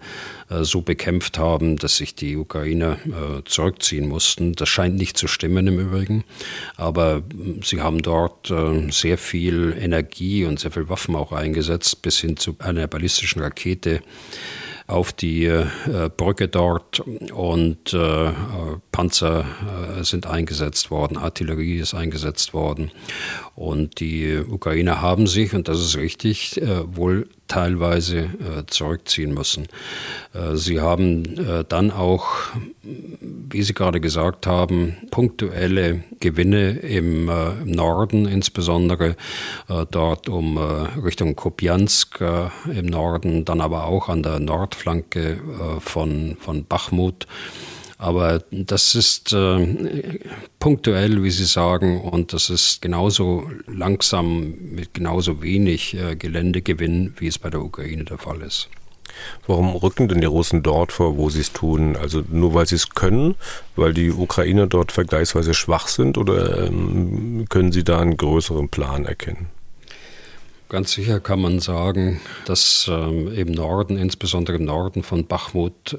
äh, 0.48 0.62
so 0.62 0.80
bekämpft 0.80 1.38
haben, 1.38 1.76
dass 1.76 1.96
sich 1.96 2.14
die 2.14 2.36
Ukrainer 2.36 2.98
zurückziehen 3.44 4.08
mussten. 4.08 4.52
Das 4.52 4.68
scheint 4.68 4.96
nicht 4.96 5.16
zu 5.16 5.26
stimmen 5.26 5.66
im 5.66 5.78
Übrigen, 5.78 6.24
aber 6.76 7.22
sie 7.62 7.80
haben 7.80 8.02
dort 8.02 8.52
sehr 8.90 9.18
viel 9.18 9.76
Energie 9.78 10.44
und 10.44 10.60
sehr 10.60 10.70
viel 10.70 10.88
Waffen 10.88 11.16
auch 11.16 11.32
eingesetzt, 11.32 12.02
bis 12.02 12.18
hin 12.18 12.36
zu 12.36 12.56
einer 12.58 12.86
ballistischen 12.86 13.42
Rakete 13.42 14.02
auf 14.88 15.12
die 15.12 15.44
äh, 15.44 15.66
Brücke 16.16 16.48
dort 16.48 17.00
und 17.00 17.92
äh, 17.92 18.32
Panzer 18.90 19.44
äh, 19.98 20.02
sind 20.02 20.26
eingesetzt 20.26 20.90
worden, 20.90 21.18
Artillerie 21.18 21.76
ist 21.76 21.92
eingesetzt 21.92 22.54
worden. 22.54 22.90
Und 23.54 24.00
die 24.00 24.38
Ukrainer 24.38 25.02
haben 25.02 25.26
sich, 25.26 25.54
und 25.54 25.68
das 25.68 25.78
ist 25.80 25.96
richtig, 25.98 26.60
äh, 26.62 26.96
wohl 26.96 27.28
teilweise 27.48 28.18
äh, 28.18 28.66
zurückziehen 28.66 29.34
müssen. 29.34 29.66
Äh, 30.34 30.54
sie 30.54 30.80
haben 30.80 31.24
äh, 31.38 31.64
dann 31.68 31.90
auch, 31.90 32.26
wie 32.82 33.62
Sie 33.62 33.74
gerade 33.74 34.00
gesagt 34.00 34.46
haben, 34.46 34.96
punktuelle 35.10 36.04
Gewinne 36.20 36.70
im 36.78 37.30
Norden, 37.64 38.26
insbesondere 38.26 39.16
dort 39.90 40.28
um 40.28 40.58
Richtung 40.58 41.36
Kopiansk 41.36 42.20
im 42.20 42.86
Norden, 42.86 43.44
dann 43.44 43.60
aber 43.60 43.84
auch 43.84 44.08
an 44.08 44.22
der 44.22 44.40
Nordflanke 44.40 45.38
von, 45.80 46.36
von 46.40 46.64
Bachmut. 46.64 47.26
Aber 47.98 48.44
das 48.52 48.94
ist 48.94 49.32
äh, 49.32 50.20
punktuell, 50.60 51.22
wie 51.24 51.30
Sie 51.30 51.46
sagen, 51.46 52.00
und 52.00 52.32
das 52.32 52.48
ist 52.48 52.80
genauso 52.80 53.50
langsam 53.66 54.54
mit 54.70 54.94
genauso 54.94 55.42
wenig 55.42 55.94
äh, 55.94 56.14
Geländegewinn, 56.14 57.14
wie 57.18 57.26
es 57.26 57.40
bei 57.40 57.50
der 57.50 57.60
Ukraine 57.60 58.04
der 58.04 58.18
Fall 58.18 58.40
ist. 58.42 58.68
Warum 59.48 59.74
rücken 59.74 60.06
denn 60.06 60.20
die 60.20 60.26
Russen 60.26 60.62
dort 60.62 60.92
vor, 60.92 61.16
wo 61.16 61.28
sie 61.28 61.40
es 61.40 61.52
tun? 61.52 61.96
Also 61.96 62.22
nur 62.30 62.54
weil 62.54 62.66
sie 62.66 62.76
es 62.76 62.90
können, 62.90 63.34
weil 63.74 63.92
die 63.92 64.12
Ukrainer 64.12 64.68
dort 64.68 64.92
vergleichsweise 64.92 65.54
schwach 65.54 65.88
sind 65.88 66.18
oder 66.18 66.66
ähm, 66.66 67.46
können 67.48 67.72
sie 67.72 67.82
da 67.82 67.98
einen 67.98 68.16
größeren 68.16 68.68
Plan 68.68 69.06
erkennen? 69.06 69.46
Ganz 70.70 70.92
sicher 70.92 71.18
kann 71.18 71.40
man 71.40 71.60
sagen, 71.60 72.20
dass 72.44 72.90
ähm, 72.92 73.32
im 73.32 73.52
Norden, 73.52 73.96
insbesondere 73.96 74.58
im 74.58 74.66
Norden 74.66 75.02
von 75.02 75.26
Bachmut, 75.26 75.98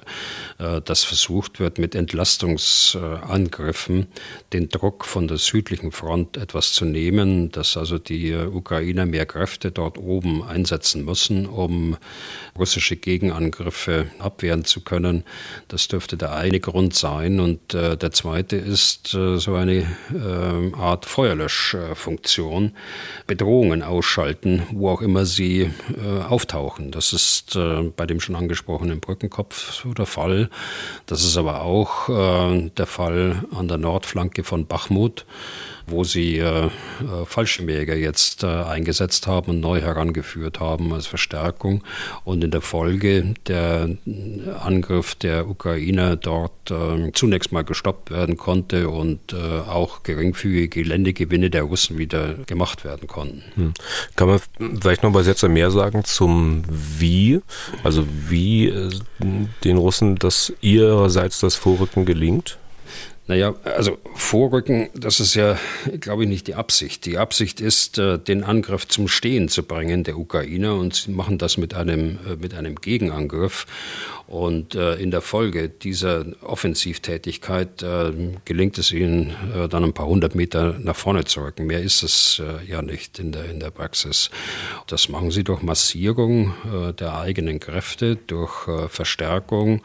äh, 0.59 0.80
das 0.86 1.03
versucht 1.03 1.59
wird, 1.59 1.80
mit 1.80 1.95
Entlastungsangriffen 1.95 4.05
den 4.53 4.70
Druck 4.70 5.05
von 5.05 5.28
der 5.28 5.38
südlichen 5.38 5.91
Front 5.91 6.38
etwas 6.38 6.74
zu 6.74 6.86
nehmen, 6.86 7.51
dass 7.51 7.78
also 7.78 7.97
die 7.97 8.36
Ukrainer 8.36 9.07
mehr 9.07 9.26
Kräfte 9.26 9.72
dort 9.72 9.97
oben 9.97 10.43
einsetzen 10.43 11.03
müssen, 11.03 11.47
um 11.47 11.97
russische 12.55 12.95
Gegenangriffe 12.95 14.11
abwehren 14.20 14.65
zu 14.65 14.82
können. 14.82 15.24
Das 15.67 15.88
dürfte 15.88 16.15
der 16.15 16.36
eine 16.36 16.59
Grund 16.59 16.93
sein. 16.93 17.39
Und 17.39 17.74
äh, 17.74 17.97
der 17.97 18.11
zweite 18.11 18.57
ist 18.57 19.15
äh, 19.15 19.38
so 19.38 19.55
eine 19.55 19.88
äh, 20.13 20.76
Art 20.76 21.07
Feuerlöschfunktion, 21.07 22.74
Bedrohungen 23.26 23.82
ausschalten 23.82 24.59
wo 24.72 24.89
auch 24.89 25.01
immer 25.01 25.26
sie 25.26 25.72
äh, 25.97 26.22
auftauchen. 26.24 26.91
Das 26.91 27.14
ist 27.14 27.55
äh, 27.55 27.84
bei 27.95 28.05
dem 28.05 28.20
schon 28.20 28.36
angesprochenen 28.36 28.99
Brückenkopf 28.99 29.86
der 29.97 30.05
Fall. 30.05 30.49
Das 31.05 31.24
ist 31.24 31.38
aber 31.38 31.62
auch 31.62 32.10
äh, 32.10 32.70
der 32.70 32.86
Fall 32.86 33.43
an 33.55 33.68
der 33.68 33.78
Nordflanke 33.78 34.43
von 34.43 34.66
Bachmut 34.66 35.26
wo 35.92 36.04
sie 36.04 36.38
äh, 36.38 36.66
äh, 36.66 36.70
Fallschirmjäger 37.26 37.96
jetzt 37.96 38.44
äh, 38.44 38.48
eingesetzt 38.48 39.28
haben 39.28 39.52
und 39.52 39.60
neu 39.60 39.82
herangeführt 39.82 40.60
haben 40.60 40.94
als 40.94 41.08
Verstärkung. 41.08 41.84
Und 42.24 42.44
in 42.44 42.52
der 42.52 42.62
Folge 42.62 43.34
der 43.48 43.90
Angriff 44.62 45.16
der 45.16 45.48
Ukrainer 45.48 46.16
dort 46.16 46.72
äh, 46.72 47.12
zunächst 47.14 47.52
mal 47.52 47.64
gestoppt 47.64 48.12
werden 48.12 48.38
konnte 48.38 48.90
und 48.90 49.34
äh, 49.34 49.60
auch 49.70 50.04
geringfügige 50.04 50.70
Geländegewinne 50.70 51.50
der 51.50 51.64
Russen 51.64 51.98
wieder 51.98 52.36
gemacht 52.46 52.86
werden 52.86 53.08
konnten. 53.08 53.44
Hm. 53.56 53.74
Kann 54.16 54.28
man 54.28 54.40
vielleicht 54.82 55.04
noch 55.04 55.12
mal 55.12 55.24
Sätze 55.24 55.50
mehr 55.50 55.72
sagen 55.72 56.04
zum 56.04 56.64
Wie? 56.70 57.42
Also 57.84 58.06
wie 58.28 58.68
äh, 58.68 58.90
den 59.64 59.78
Russen 59.78 60.16
das 60.16 60.54
ihrerseits 60.62 61.40
das 61.40 61.56
Vorrücken 61.56 62.06
gelingt? 62.06 62.58
Naja, 63.30 63.53
also 63.63 63.99
Vorrücken, 64.15 64.89
das 64.95 65.19
ist 65.19 65.36
ja, 65.36 65.55
glaube 65.99 66.23
ich, 66.23 66.30
nicht 66.30 66.47
die 66.47 66.55
Absicht. 66.55 67.05
Die 67.05 67.19
Absicht 67.19 67.61
ist, 67.61 67.99
äh, 67.99 68.17
den 68.17 68.43
Angriff 68.43 68.88
zum 68.88 69.07
Stehen 69.07 69.49
zu 69.49 69.61
bringen 69.61 70.03
der 70.03 70.17
Ukrainer 70.17 70.73
und 70.73 70.95
sie 70.95 71.11
machen 71.11 71.38
das 71.38 71.55
mit 71.55 71.75
einem, 71.75 72.17
äh, 72.27 72.38
mit 72.41 72.55
einem 72.55 72.77
Gegenangriff. 72.77 73.67
Und 74.30 74.75
äh, 74.75 74.93
in 74.95 75.09
der 75.09 75.21
Folge 75.21 75.69
dieser 75.69 76.23
Offensivtätigkeit 76.41 77.84
gelingt 78.45 78.77
es 78.77 78.91
ihnen 78.91 79.36
dann 79.69 79.84
ein 79.84 79.93
paar 79.93 80.05
hundert 80.05 80.36
Meter 80.36 80.77
nach 80.77 80.95
vorne 80.95 81.25
zu 81.25 81.41
rücken. 81.41 81.65
Mehr 81.65 81.82
ist 81.82 82.03
es 82.03 82.41
ja 82.67 82.82
nicht 82.82 83.17
in 83.17 83.32
der, 83.32 83.45
in 83.45 83.59
der 83.59 83.71
Praxis. 83.71 84.30
Das 84.88 85.09
machen 85.09 85.32
sie 85.32 85.43
durch 85.43 85.63
Massierung 85.63 86.53
der 86.99 87.17
eigenen 87.17 87.59
Kräfte, 87.59 88.17
durch 88.17 88.67
Verstärkung, 88.89 89.82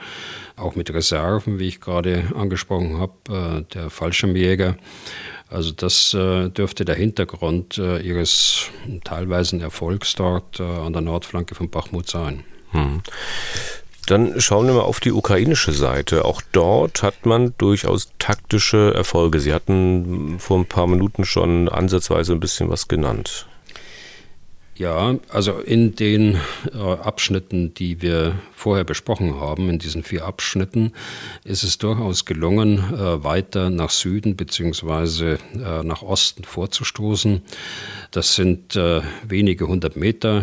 auch 0.57 0.77
mit 0.77 0.93
Reserven, 0.93 1.59
wie 1.59 1.69
ich 1.69 1.81
gerade 1.81 2.25
angesprochen 2.35 2.99
habe, 2.99 3.65
der 3.73 3.89
Fallschirmjäger. 3.89 4.77
Also 5.49 5.71
das 5.71 6.15
äh, 6.15 6.49
dürfte 6.49 6.85
der 6.85 6.97
Hintergrund 6.97 7.79
äh, 7.79 8.01
ihres 8.01 8.71
teilweisen 9.05 9.61
Erfolgs 9.61 10.15
dort 10.17 10.59
äh, 10.59 10.65
an 10.65 10.93
der 10.93 11.03
Nordflanke 11.03 11.55
von 11.55 11.71
Bachmut 11.71 12.09
sein. 12.09 12.43
Hm. 12.73 13.03
Dann 14.07 14.41
schauen 14.41 14.67
wir 14.67 14.75
mal 14.75 14.81
auf 14.83 15.01
die 15.01 15.13
ukrainische 15.13 15.73
Seite. 15.73 16.25
Auch 16.25 16.43
dort 16.53 17.03
hat 17.03 17.25
man 17.25 17.55
durchaus 17.59 18.13
taktische 18.19 18.93
Erfolge. 18.95 19.41
Sie 19.41 19.55
hatten 19.55 20.39
vor 20.39 20.59
ein 20.59 20.67
paar 20.67 20.87
Minuten 20.87 21.25
schon 21.25 21.69
ansatzweise 21.69 22.33
ein 22.33 22.41
bisschen 22.41 22.69
was 22.69 22.89
genannt. 22.89 23.47
Ja, 24.77 25.15
also 25.29 25.61
in 25.61 25.95
den 25.95 26.41
äh, 26.75 26.79
Abschnitten, 26.79 27.75
die 27.75 28.03
wir 28.03 28.35
vorher 28.53 28.83
besprochen 28.83 29.39
haben, 29.39 29.71
in 29.71 29.79
diesen 29.79 30.03
vier 30.03 30.25
Abschnitten, 30.25 30.93
ist 31.45 31.63
es 31.63 31.79
durchaus 31.79 32.25
gelungen, 32.25 32.79
äh, 32.79 33.23
weiter 33.23 33.71
nach 33.71 33.91
Süden 33.91 34.35
beziehungsweise 34.35 35.39
äh, 35.55 35.85
nach 35.85 36.03
Osten 36.03 36.43
vorzustoßen. 36.43 37.43
Das 38.11 38.35
sind 38.35 38.75
äh, 38.75 39.03
wenige 39.23 39.69
hundert 39.69 39.95
Meter 39.95 40.43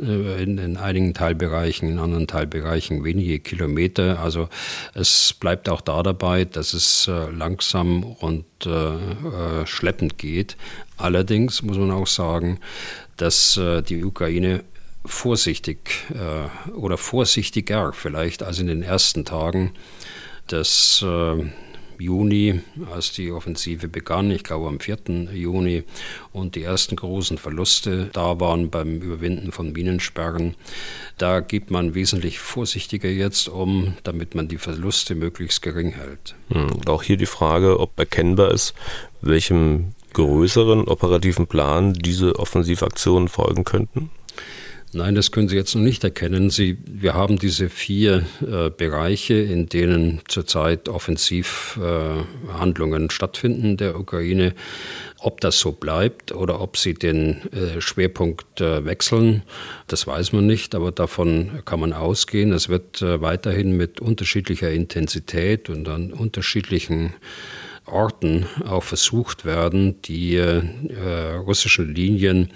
äh, 0.00 0.42
in, 0.42 0.58
in, 0.58 0.76
einigen 0.76 1.14
Teilbereichen, 1.14 1.88
in 1.88 2.00
anderen 2.00 2.26
Teilbereichen 2.26 3.04
wenige 3.04 3.38
Kilometer. 3.38 4.18
Also 4.18 4.48
es 4.94 5.34
bleibt 5.34 5.68
auch 5.68 5.82
da 5.82 6.02
dabei, 6.02 6.44
dass 6.44 6.72
es 6.72 7.06
äh, 7.06 7.30
langsam 7.30 8.02
und 8.02 8.44
schleppend 9.66 10.18
geht. 10.18 10.56
Allerdings 10.98 11.62
muss 11.62 11.78
man 11.78 11.90
auch 11.90 12.06
sagen, 12.06 12.58
dass 13.16 13.56
äh, 13.56 13.82
die 13.82 14.04
Ukraine 14.04 14.64
vorsichtig 15.06 16.06
äh, 16.10 16.70
oder 16.70 16.98
vorsichtiger 16.98 17.92
vielleicht 17.92 18.42
als 18.42 18.58
in 18.58 18.66
den 18.66 18.82
ersten 18.82 19.24
Tagen 19.24 19.72
des 20.50 21.04
äh, 21.06 21.44
Juni, 22.00 22.60
als 22.92 23.12
die 23.12 23.32
Offensive 23.32 23.88
begann, 23.88 24.30
ich 24.30 24.44
glaube 24.44 24.68
am 24.68 24.78
4. 24.78 24.98
Juni, 25.32 25.82
und 26.32 26.54
die 26.54 26.62
ersten 26.62 26.96
großen 26.96 27.38
Verluste 27.38 28.10
da 28.12 28.38
waren 28.38 28.70
beim 28.70 29.00
Überwinden 29.00 29.50
von 29.52 29.72
Minensperren. 29.72 30.54
Da 31.16 31.40
gibt 31.40 31.70
man 31.70 31.94
wesentlich 31.94 32.38
vorsichtiger 32.38 33.08
jetzt 33.08 33.48
um, 33.48 33.96
damit 34.04 34.34
man 34.34 34.48
die 34.48 34.58
Verluste 34.58 35.14
möglichst 35.14 35.62
gering 35.62 35.92
hält. 35.92 36.36
Hm, 36.50 36.82
auch 36.86 37.02
hier 37.02 37.16
die 37.16 37.26
Frage, 37.26 37.80
ob 37.80 37.98
erkennbar 37.98 38.52
ist, 38.52 38.74
welchem 39.20 39.94
größeren 40.18 40.88
operativen 40.88 41.46
Plan 41.46 41.94
diese 41.94 42.40
Offensivaktionen 42.40 43.28
folgen 43.28 43.62
könnten? 43.62 44.10
Nein, 44.92 45.14
das 45.14 45.30
können 45.32 45.48
Sie 45.48 45.56
jetzt 45.56 45.74
noch 45.74 45.82
nicht 45.82 46.02
erkennen. 46.02 46.50
Sie, 46.50 46.78
wir 46.86 47.12
haben 47.12 47.38
diese 47.38 47.68
vier 47.68 48.24
äh, 48.40 48.70
Bereiche, 48.70 49.34
in 49.34 49.68
denen 49.68 50.22
zurzeit 50.26 50.88
Offensivhandlungen 50.88 53.06
äh, 53.06 53.10
stattfinden 53.10 53.76
der 53.76 54.00
Ukraine. 54.00 54.54
Ob 55.18 55.42
das 55.42 55.60
so 55.60 55.72
bleibt 55.72 56.32
oder 56.32 56.62
ob 56.62 56.78
sie 56.78 56.94
den 56.94 57.42
äh, 57.52 57.82
Schwerpunkt 57.82 58.62
äh, 58.62 58.82
wechseln, 58.84 59.42
das 59.88 60.06
weiß 60.06 60.32
man 60.32 60.46
nicht, 60.46 60.74
aber 60.74 60.90
davon 60.90 61.60
kann 61.66 61.80
man 61.80 61.92
ausgehen. 61.92 62.52
Es 62.52 62.70
wird 62.70 63.02
äh, 63.02 63.20
weiterhin 63.20 63.76
mit 63.76 64.00
unterschiedlicher 64.00 64.70
Intensität 64.70 65.68
und 65.68 65.86
an 65.88 66.12
unterschiedlichen 66.12 67.12
Orten 67.92 68.46
auch 68.66 68.82
versucht 68.82 69.44
werden, 69.44 70.00
die 70.02 70.36
äh, 70.36 70.62
russischen 71.36 71.94
Linien 71.94 72.50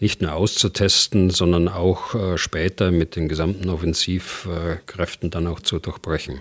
nicht 0.00 0.22
nur 0.22 0.32
auszutesten, 0.32 1.30
sondern 1.30 1.68
auch 1.68 2.14
äh, 2.14 2.38
später 2.38 2.90
mit 2.90 3.16
den 3.16 3.28
gesamten 3.28 3.68
Offensivkräften 3.70 5.30
dann 5.30 5.46
auch 5.46 5.60
zu 5.60 5.78
durchbrechen. 5.78 6.40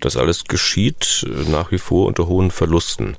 Das 0.00 0.16
alles 0.16 0.44
geschieht 0.44 1.24
äh, 1.26 1.50
nach 1.50 1.70
wie 1.72 1.78
vor 1.78 2.06
unter 2.06 2.26
hohen 2.26 2.50
Verlusten. 2.50 3.16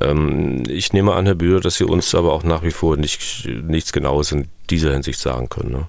Ähm, 0.00 0.64
ich 0.68 0.92
nehme 0.92 1.14
an, 1.14 1.26
Herr 1.26 1.34
Bühler, 1.34 1.60
dass 1.60 1.76
Sie 1.76 1.84
uns 1.84 2.14
aber 2.14 2.32
auch 2.32 2.42
nach 2.42 2.62
wie 2.62 2.70
vor 2.70 2.96
nicht, 2.96 3.46
nichts 3.46 3.92
Genaues 3.92 4.32
in 4.32 4.48
dieser 4.70 4.92
Hinsicht 4.92 5.20
sagen 5.20 5.48
können. 5.48 5.72
Ne? 5.72 5.88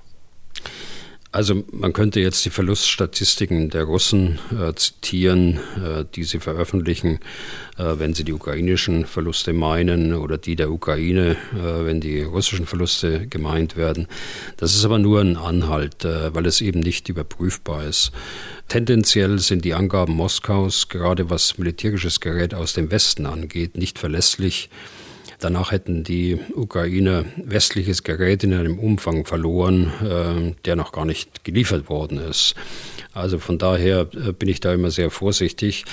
Also 1.37 1.63
man 1.71 1.93
könnte 1.93 2.19
jetzt 2.19 2.43
die 2.45 2.49
Verluststatistiken 2.49 3.69
der 3.69 3.83
Russen 3.83 4.39
äh, 4.59 4.73
zitieren, 4.73 5.59
äh, 5.75 6.03
die 6.15 6.23
sie 6.23 6.39
veröffentlichen, 6.39 7.19
äh, 7.77 7.99
wenn 7.99 8.15
sie 8.15 8.23
die 8.23 8.33
ukrainischen 8.33 9.05
Verluste 9.05 9.53
meinen 9.53 10.15
oder 10.15 10.39
die 10.39 10.55
der 10.55 10.71
Ukraine, 10.71 11.37
äh, 11.53 11.85
wenn 11.85 12.01
die 12.01 12.23
russischen 12.23 12.65
Verluste 12.65 13.27
gemeint 13.27 13.77
werden. 13.77 14.07
Das 14.57 14.73
ist 14.73 14.83
aber 14.83 14.97
nur 14.97 15.21
ein 15.21 15.37
Anhalt, 15.37 16.05
äh, 16.05 16.33
weil 16.33 16.47
es 16.47 16.59
eben 16.59 16.79
nicht 16.79 17.07
überprüfbar 17.07 17.83
ist. 17.83 18.11
Tendenziell 18.67 19.37
sind 19.37 19.63
die 19.63 19.75
Angaben 19.75 20.13
Moskaus, 20.13 20.89
gerade 20.89 21.29
was 21.29 21.59
militärisches 21.59 22.19
Gerät 22.19 22.55
aus 22.55 22.73
dem 22.73 22.89
Westen 22.89 23.27
angeht, 23.27 23.77
nicht 23.77 23.99
verlässlich. 23.99 24.71
Danach 25.39 25.71
hätten 25.71 26.03
die 26.03 26.39
Ukrainer 26.55 27.25
westliches 27.35 28.03
Gerät 28.03 28.43
in 28.43 28.53
einem 28.53 28.79
Umfang 28.79 29.25
verloren, 29.25 29.91
äh, 30.01 30.55
der 30.65 30.75
noch 30.75 30.91
gar 30.91 31.05
nicht 31.05 31.43
geliefert 31.43 31.89
worden 31.89 32.17
ist. 32.17 32.55
Also 33.17 33.39
von 33.39 33.57
daher 33.57 34.07
äh, 34.13 34.31
bin 34.31 34.47
ich 34.47 34.59
da 34.59 34.73
immer 34.73 34.91
sehr 34.91 35.09
vorsichtig, 35.09 35.85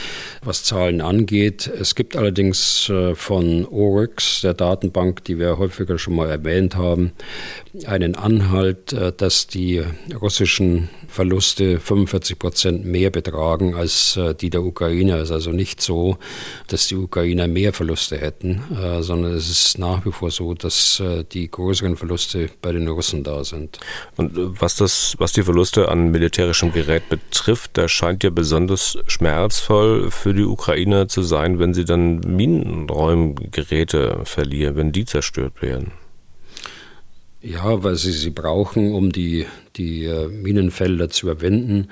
was 0.43 0.62
Zahlen 0.62 1.01
angeht. 1.01 1.66
Es 1.66 1.95
gibt 1.95 2.16
allerdings 2.16 2.89
äh, 2.91 3.14
von 3.14 3.66
Oryx, 3.66 4.43
der 4.43 4.55
Datenbank, 4.55 5.25
die 5.25 5.39
wir 5.39 5.59
häufiger 5.59 5.99
schon 5.99 6.16
mal 6.16 6.29
erwähnt 6.29 6.77
haben, 6.77 7.12
einen 7.87 8.14
Anhalt, 8.14 8.93
äh, 8.93 9.12
dass 9.16 9.47
die 9.47 9.83
russischen 10.20 10.91
Verluste 11.09 11.81
45 11.81 12.39
Prozent 12.39 12.85
mehr 12.85 13.11
betragen 13.11 13.77
als 13.77 14.18
die 14.41 14.51
der 14.51 14.64
Ukrainer. 14.64 15.18
Es 15.18 15.25
ist 15.25 15.31
also 15.31 15.53
nicht 15.53 15.81
so, 15.81 16.18
dass 16.66 16.89
die 16.89 16.97
Ukrainer 16.97 17.47
mehr 17.47 17.72
Verluste 17.72 18.18
hätten, 18.18 18.64
sondern 18.99 19.35
es 19.35 19.49
ist 19.49 19.79
nach 19.79 20.05
wie 20.05 20.11
vor 20.11 20.33
so, 20.33 20.55
dass 20.55 21.01
die 21.33 21.49
größeren 21.49 21.97
Verluste 21.97 22.49
bei 22.61 22.72
den 22.72 22.89
Russen 22.89 23.22
da 23.22 23.45
sind. 23.45 23.79
Und 24.16 24.33
was 24.35 24.75
das, 24.75 25.14
was 25.18 25.33
die 25.33 25.45
Verluste 25.45 25.89
an 25.89 26.11
militärischem 26.11 26.72
Gerät 26.72 27.09
betrifft, 27.16 27.72
da 27.74 27.88
scheint 27.88 28.24
ja 28.24 28.30
besonders 28.30 28.98
schmerzvoll 29.06 30.10
für 30.10 30.34
die 30.34 30.44
Ukraine 30.44 31.06
zu 31.06 31.22
sein, 31.22 31.58
wenn 31.58 31.74
sie 31.74 31.84
dann 31.84 32.20
Minenräumgeräte 32.20 34.20
verlieren, 34.24 34.76
wenn 34.76 34.92
die 34.92 35.04
zerstört 35.04 35.62
werden. 35.62 35.92
Ja, 37.46 37.82
weil 37.82 37.96
sie 37.96 38.12
sie 38.12 38.30
brauchen, 38.30 38.94
um 38.94 39.12
die, 39.12 39.44
die 39.76 40.06
äh, 40.06 40.28
Minenfelder 40.28 41.10
zu 41.10 41.26
überwinden. 41.26 41.88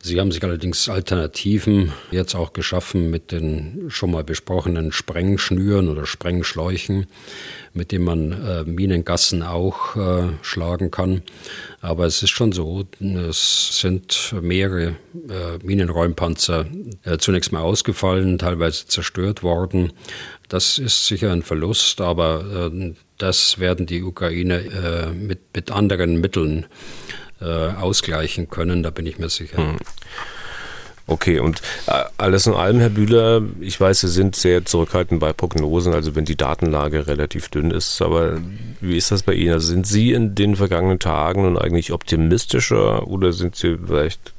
Sie 0.00 0.18
haben 0.18 0.32
sich 0.32 0.42
allerdings 0.42 0.88
Alternativen 0.88 1.92
jetzt 2.10 2.34
auch 2.34 2.54
geschaffen 2.54 3.10
mit 3.10 3.30
den 3.30 3.84
schon 3.88 4.12
mal 4.12 4.24
besprochenen 4.24 4.92
Sprengschnüren 4.92 5.90
oder 5.90 6.06
Sprengschläuchen, 6.06 7.06
mit 7.74 7.92
denen 7.92 8.04
man 8.04 8.32
äh, 8.32 8.64
Minengassen 8.64 9.42
auch 9.42 9.96
äh, 9.96 10.28
schlagen 10.42 10.90
kann. 10.90 11.22
Aber 11.80 12.06
es 12.06 12.22
ist 12.22 12.30
schon 12.30 12.52
so, 12.52 12.84
es 13.00 13.80
sind 13.80 14.34
mehrere 14.40 14.96
äh, 15.28 15.58
Minenräumpanzer 15.62 16.66
äh, 17.02 17.18
zunächst 17.18 17.52
mal 17.52 17.60
ausgefallen, 17.60 18.38
teilweise 18.38 18.86
zerstört 18.86 19.42
worden. 19.42 19.92
Das 20.48 20.78
ist 20.78 21.06
sicher 21.06 21.32
ein 21.32 21.42
Verlust, 21.42 22.00
aber 22.00 22.70
äh, 22.72 22.94
das 23.18 23.58
werden 23.58 23.86
die 23.86 24.02
Ukrainer 24.02 24.60
äh, 24.60 25.12
mit, 25.12 25.40
mit 25.54 25.70
anderen 25.70 26.20
Mitteln 26.20 26.66
ausgleichen 27.40 28.48
können, 28.48 28.82
da 28.82 28.90
bin 28.90 29.04
ich 29.04 29.18
mir 29.18 29.28
sicher. 29.28 29.58
Hm. 29.58 29.76
Okay, 31.06 31.38
und 31.38 31.60
äh, 31.86 32.02
alles 32.16 32.46
in 32.46 32.54
allem, 32.54 32.80
Herr 32.80 32.88
Bühler, 32.88 33.42
ich 33.60 33.78
weiß, 33.78 34.00
Sie 34.00 34.08
sind 34.08 34.36
sehr 34.36 34.64
zurückhaltend 34.64 35.20
bei 35.20 35.34
Prognosen, 35.34 35.92
also 35.92 36.14
wenn 36.14 36.24
die 36.24 36.36
Datenlage 36.36 37.06
relativ 37.06 37.50
dünn 37.50 37.70
ist, 37.70 38.00
aber 38.00 38.40
wie 38.80 38.96
ist 38.96 39.10
das 39.10 39.22
bei 39.22 39.34
Ihnen? 39.34 39.52
Also 39.52 39.68
sind 39.68 39.86
Sie 39.86 40.12
in 40.12 40.34
den 40.34 40.56
vergangenen 40.56 40.98
Tagen 40.98 41.42
nun 41.42 41.58
eigentlich 41.58 41.92
optimistischer 41.92 43.06
oder 43.06 43.34
sind 43.34 43.54
Sie 43.54 43.76
vielleicht 43.84 44.32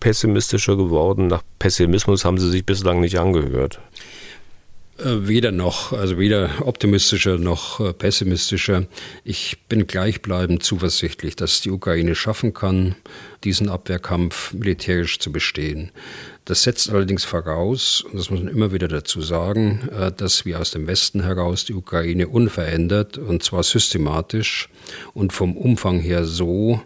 pessimistischer 0.00 0.76
geworden? 0.76 1.28
Nach 1.28 1.42
Pessimismus 1.60 2.24
haben 2.24 2.38
Sie 2.38 2.50
sich 2.50 2.66
bislang 2.66 3.00
nicht 3.00 3.20
angehört. 3.20 3.80
Äh, 4.98 5.28
weder 5.28 5.52
noch, 5.52 5.92
also 5.92 6.18
weder 6.18 6.66
optimistischer 6.66 7.38
noch 7.38 7.78
äh, 7.78 7.92
pessimistischer. 7.92 8.86
Ich 9.22 9.58
bin 9.68 9.86
gleichbleibend 9.86 10.64
zuversichtlich, 10.64 11.36
dass 11.36 11.60
die 11.60 11.70
Ukraine 11.70 12.16
schaffen 12.16 12.52
kann, 12.52 12.96
diesen 13.44 13.68
Abwehrkampf 13.68 14.52
militärisch 14.54 15.20
zu 15.20 15.30
bestehen. 15.30 15.92
Das 16.46 16.64
setzt 16.64 16.90
allerdings 16.90 17.24
voraus, 17.24 18.00
und 18.00 18.18
das 18.18 18.30
muss 18.30 18.40
man 18.40 18.48
immer 18.48 18.72
wieder 18.72 18.88
dazu 18.88 19.20
sagen, 19.20 19.88
äh, 19.96 20.10
dass 20.10 20.44
wir 20.44 20.58
aus 20.58 20.72
dem 20.72 20.88
Westen 20.88 21.22
heraus 21.22 21.64
die 21.64 21.74
Ukraine 21.74 22.26
unverändert 22.26 23.18
und 23.18 23.44
zwar 23.44 23.62
systematisch 23.62 24.68
und 25.14 25.32
vom 25.32 25.56
Umfang 25.56 26.00
her 26.00 26.24
so 26.24 26.80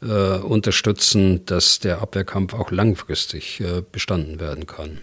unterstützen, 0.00 1.44
dass 1.44 1.80
der 1.80 2.00
Abwehrkampf 2.00 2.54
auch 2.54 2.70
langfristig 2.70 3.60
bestanden 3.90 4.38
werden 4.38 4.66
kann. 4.66 5.00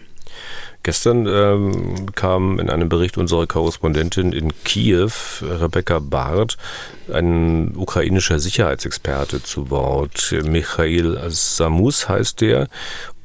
Gestern 0.86 1.26
ähm, 1.26 2.14
kam 2.14 2.60
in 2.60 2.70
einem 2.70 2.88
Bericht 2.88 3.18
unserer 3.18 3.48
Korrespondentin 3.48 4.30
in 4.30 4.52
Kiew, 4.62 5.10
Rebecca 5.42 5.98
Barth, 5.98 6.56
ein 7.12 7.76
ukrainischer 7.76 8.38
Sicherheitsexperte 8.38 9.42
zu 9.42 9.68
Wort. 9.70 10.32
Michail 10.46 11.18
Samus 11.28 12.08
heißt 12.08 12.40
der. 12.40 12.68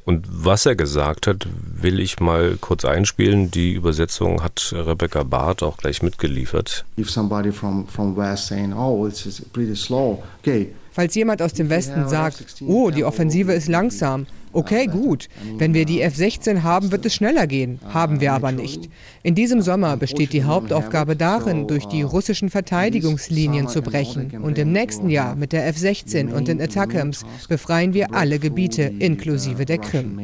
Und 0.06 0.26
was 0.28 0.66
er 0.66 0.76
gesagt 0.76 1.28
hat, 1.28 1.46
will 1.54 2.00
ich 2.00 2.20
mal 2.20 2.58
kurz 2.60 2.84
einspielen. 2.84 3.52
Die 3.52 3.74
Übersetzung 3.74 4.42
hat 4.42 4.74
Rebecca 4.76 5.22
Barth 5.22 5.62
auch 5.62 5.78
gleich 5.78 6.02
mitgeliefert. 6.02 6.84
If 6.98 7.12
somebody 7.12 7.52
from, 7.52 7.88
from 7.88 8.18
West 8.18 8.48
saying, 8.48 8.74
oh, 8.74 9.06
it's 9.06 9.40
pretty 9.54 9.76
slow, 9.76 10.24
okay, 10.40 10.74
Falls 10.94 11.16
jemand 11.16 11.42
aus 11.42 11.54
dem 11.54 11.70
Westen 11.70 12.10
sagt, 12.10 12.44
oh, 12.68 12.90
die 12.92 13.06
Offensive 13.06 13.54
ist 13.54 13.70
langsam, 13.70 14.26
Okay, 14.54 14.88
gut. 14.88 15.30
Wenn 15.58 15.74
wir 15.74 15.86
die 15.86 16.02
F-16 16.02 16.64
haben, 16.64 16.92
wird 16.92 17.06
es 17.06 17.16
schneller 17.16 17.48
gehen. 17.48 17.80
Haben 17.94 18.20
wir 18.20 18.34
aber 18.34 18.52
nicht. 18.52 18.90
In 19.24 19.36
diesem 19.36 19.62
Sommer 19.62 19.98
besteht 19.98 20.34
die 20.34 20.44
Hauptaufgabe 20.44 21.16
darin, 21.16 21.68
durch 21.68 21.86
die 21.86 22.02
russischen 22.02 22.50
Verteidigungslinien 22.50 23.68
zu 23.68 23.82
brechen. 23.82 24.32
Und 24.42 24.58
im 24.58 24.72
nächsten 24.72 25.10
Jahr 25.10 25.36
mit 25.36 25.54
der 25.54 25.68
F-16 25.68 26.34
und 26.34 26.48
den 26.48 26.62
Attackams 26.62 27.26
befreien 27.48 27.94
wir 27.94 28.14
alle 28.14 28.40
Gebiete, 28.40 28.84
inklusive 28.84 29.66
der 29.66 29.78
Krim. 29.78 30.20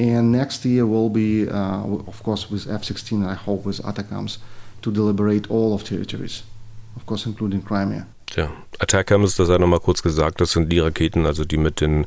And 0.00 0.32
next 0.32 0.64
year 0.64 0.84
will 0.84 1.08
be, 1.08 1.48
uh, 1.48 1.84
of 2.08 2.22
course, 2.24 2.50
with 2.50 2.66
F-16, 2.66 3.24
I 3.24 3.34
hope 3.34 3.64
with 3.64 3.80
Atacams, 3.84 4.38
to 4.82 4.90
deliberate 4.90 5.48
all 5.48 5.72
of 5.72 5.84
territories, 5.84 6.42
of 6.96 7.06
course, 7.06 7.26
including 7.26 7.62
Crimea. 7.62 8.06
Ja, 8.36 8.50
Attackams, 8.78 9.36
das 9.36 9.48
sei 9.48 9.58
nochmal 9.58 9.80
kurz 9.80 10.02
gesagt, 10.02 10.40
das 10.40 10.52
sind 10.52 10.70
die 10.70 10.80
Raketen, 10.80 11.26
also 11.26 11.44
die 11.44 11.56
mit 11.56 11.80
den 11.80 12.06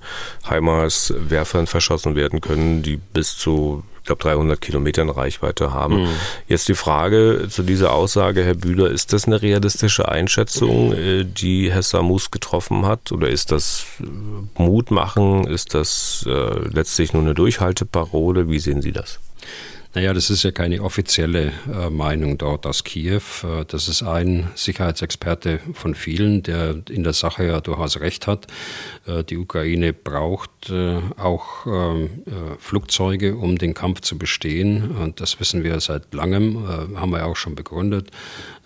HIMARS-Werfern 0.49 1.67
verschossen 1.67 2.15
werden 2.15 2.41
können, 2.41 2.81
die 2.83 2.97
bis 2.97 3.37
zu, 3.37 3.83
ich 3.99 4.05
glaube, 4.05 4.23
300 4.23 4.59
Kilometern 4.59 5.09
Reichweite 5.09 5.73
haben. 5.73 6.03
Mhm. 6.03 6.09
Jetzt 6.47 6.67
die 6.67 6.75
Frage 6.75 7.47
zu 7.49 7.63
dieser 7.63 7.93
Aussage, 7.93 8.43
Herr 8.43 8.55
Bühler, 8.55 8.89
ist 8.91 9.13
das 9.13 9.25
eine 9.25 9.41
realistische 9.41 10.09
Einschätzung, 10.09 10.93
äh, 10.93 11.23
die 11.23 11.71
Herr 11.71 11.83
Samus 11.83 12.31
getroffen 12.31 12.85
hat? 12.85 13.11
Oder 13.11 13.29
ist 13.29 13.51
das 13.51 13.85
äh, 14.01 14.61
Mutmachen? 14.61 15.47
Ist 15.47 15.73
das 15.73 16.25
äh, 16.27 16.59
letztlich 16.69 17.13
nur 17.13 17.23
eine 17.23 17.33
Durchhalteparole? 17.33 18.49
Wie 18.49 18.59
sehen 18.59 18.81
Sie 18.81 18.91
das? 18.91 19.19
Naja, 19.93 20.13
das 20.13 20.29
ist 20.29 20.43
ja 20.43 20.51
keine 20.51 20.81
offizielle 20.81 21.51
äh, 21.73 21.89
Meinung 21.89 22.37
dort 22.37 22.65
aus 22.65 22.83
Kiew. 22.83 23.21
Äh, 23.43 23.65
das 23.67 23.87
ist 23.87 24.03
ein 24.03 24.49
Sicherheitsexperte 24.55 25.59
von 25.73 25.95
vielen, 25.95 26.43
der 26.43 26.81
in 26.89 27.03
der 27.03 27.13
Sache 27.13 27.45
ja 27.45 27.61
durchaus 27.61 27.99
recht 27.99 28.27
hat. 28.27 28.47
Äh, 29.05 29.23
die 29.23 29.37
Ukraine 29.37 29.93
braucht 29.93 30.51
äh, 30.69 30.99
auch 31.17 31.65
ähm, 31.65 32.23
äh, 32.25 32.57
Flugzeuge, 32.59 33.35
um 33.35 33.57
den 33.57 33.73
Kampf 33.73 34.01
zu 34.01 34.17
bestehen. 34.17 34.95
Und 34.97 35.21
das 35.21 35.39
wissen 35.39 35.63
wir 35.63 35.79
seit 35.79 36.13
langem, 36.13 36.57
äh, 36.65 36.97
haben 36.97 37.11
wir 37.11 37.25
auch 37.25 37.35
schon 37.35 37.55
begründet, 37.55 38.11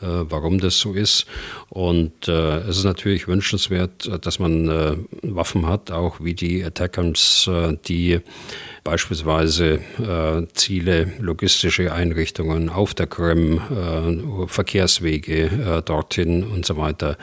warum 0.03 0.59
das 0.59 0.79
so 0.79 0.93
ist. 0.93 1.27
Und 1.69 2.27
es 2.27 2.77
ist 2.77 2.85
natürlich 2.85 3.27
wünschenswert, 3.27 4.25
dass 4.25 4.39
man 4.39 5.05
Waffen 5.21 5.67
hat, 5.67 5.91
auch 5.91 6.21
wie 6.21 6.33
die 6.33 6.63
Attackams, 6.63 7.47
die 7.87 8.19
beispielsweise 8.83 9.79
Ziele, 10.53 11.13
logistische 11.19 11.93
Einrichtungen 11.93 12.69
auf 12.69 12.95
der 12.95 13.05
Krim, 13.05 13.61
Verkehrswege 14.47 15.83
dorthin 15.85 16.45
und 16.45 16.65
so 16.65 16.77
weiter 16.77 17.15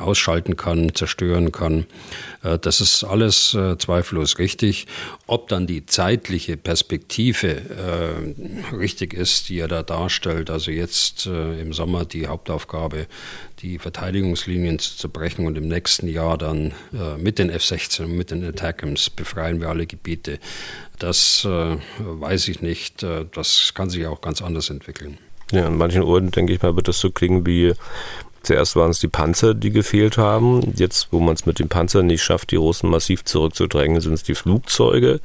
ausschalten 0.00 0.56
kann, 0.56 0.94
zerstören 0.94 1.52
kann. 1.52 1.86
Äh, 2.42 2.58
das 2.58 2.80
ist 2.80 3.04
alles 3.04 3.54
äh, 3.54 3.76
zweifellos 3.78 4.38
richtig. 4.38 4.86
Ob 5.26 5.48
dann 5.48 5.66
die 5.66 5.86
zeitliche 5.86 6.56
Perspektive 6.56 7.48
äh, 7.48 8.74
richtig 8.74 9.14
ist, 9.14 9.48
die 9.48 9.58
er 9.58 9.68
da 9.68 9.82
darstellt, 9.82 10.50
also 10.50 10.70
jetzt 10.70 11.26
im 11.26 11.72
Sommer 11.72 12.04
die 12.04 12.26
Hauptaufgabe, 12.26 13.06
die 13.60 13.78
Verteidigungslinien 13.78 14.78
zu 14.78 14.96
zerbrechen 14.96 15.46
und 15.46 15.56
im 15.56 15.68
nächsten 15.68 16.08
Jahr 16.08 16.38
dann 16.38 16.72
mit 17.18 17.38
den 17.38 17.50
F-16 17.50 18.04
und 18.04 18.16
mit 18.16 18.30
den 18.30 18.44
Attackams 18.44 19.10
befreien 19.10 19.60
wir 19.60 19.68
alle 19.68 19.86
Gebiete, 19.86 20.38
das 20.98 21.44
weiß 21.44 22.48
ich 22.48 22.62
nicht. 22.62 23.02
Das 23.02 23.72
kann 23.74 23.90
sich 23.90 24.06
auch 24.06 24.20
ganz 24.20 24.42
anders 24.42 24.70
entwickeln. 24.70 25.18
Ja, 25.50 25.66
an 25.66 25.78
manchen 25.78 26.02
Orten, 26.02 26.30
denke 26.30 26.52
ich 26.52 26.60
mal, 26.60 26.76
wird 26.76 26.88
das 26.88 26.98
so 26.98 27.10
klingen 27.10 27.46
wie 27.46 27.72
Zuerst 28.42 28.76
waren 28.76 28.90
es 28.90 29.00
die 29.00 29.08
Panzer, 29.08 29.54
die 29.54 29.70
gefehlt 29.70 30.16
haben. 30.16 30.72
Jetzt, 30.76 31.08
wo 31.10 31.20
man 31.20 31.34
es 31.34 31.46
mit 31.46 31.58
den 31.58 31.68
Panzern 31.68 32.06
nicht 32.06 32.22
schafft, 32.22 32.50
die 32.50 32.56
Russen 32.56 32.90
massiv 32.90 33.24
zurückzudrängen, 33.24 34.00
sind 34.00 34.14
es 34.14 34.22
die 34.22 34.34
Flugzeuge, 34.34 35.20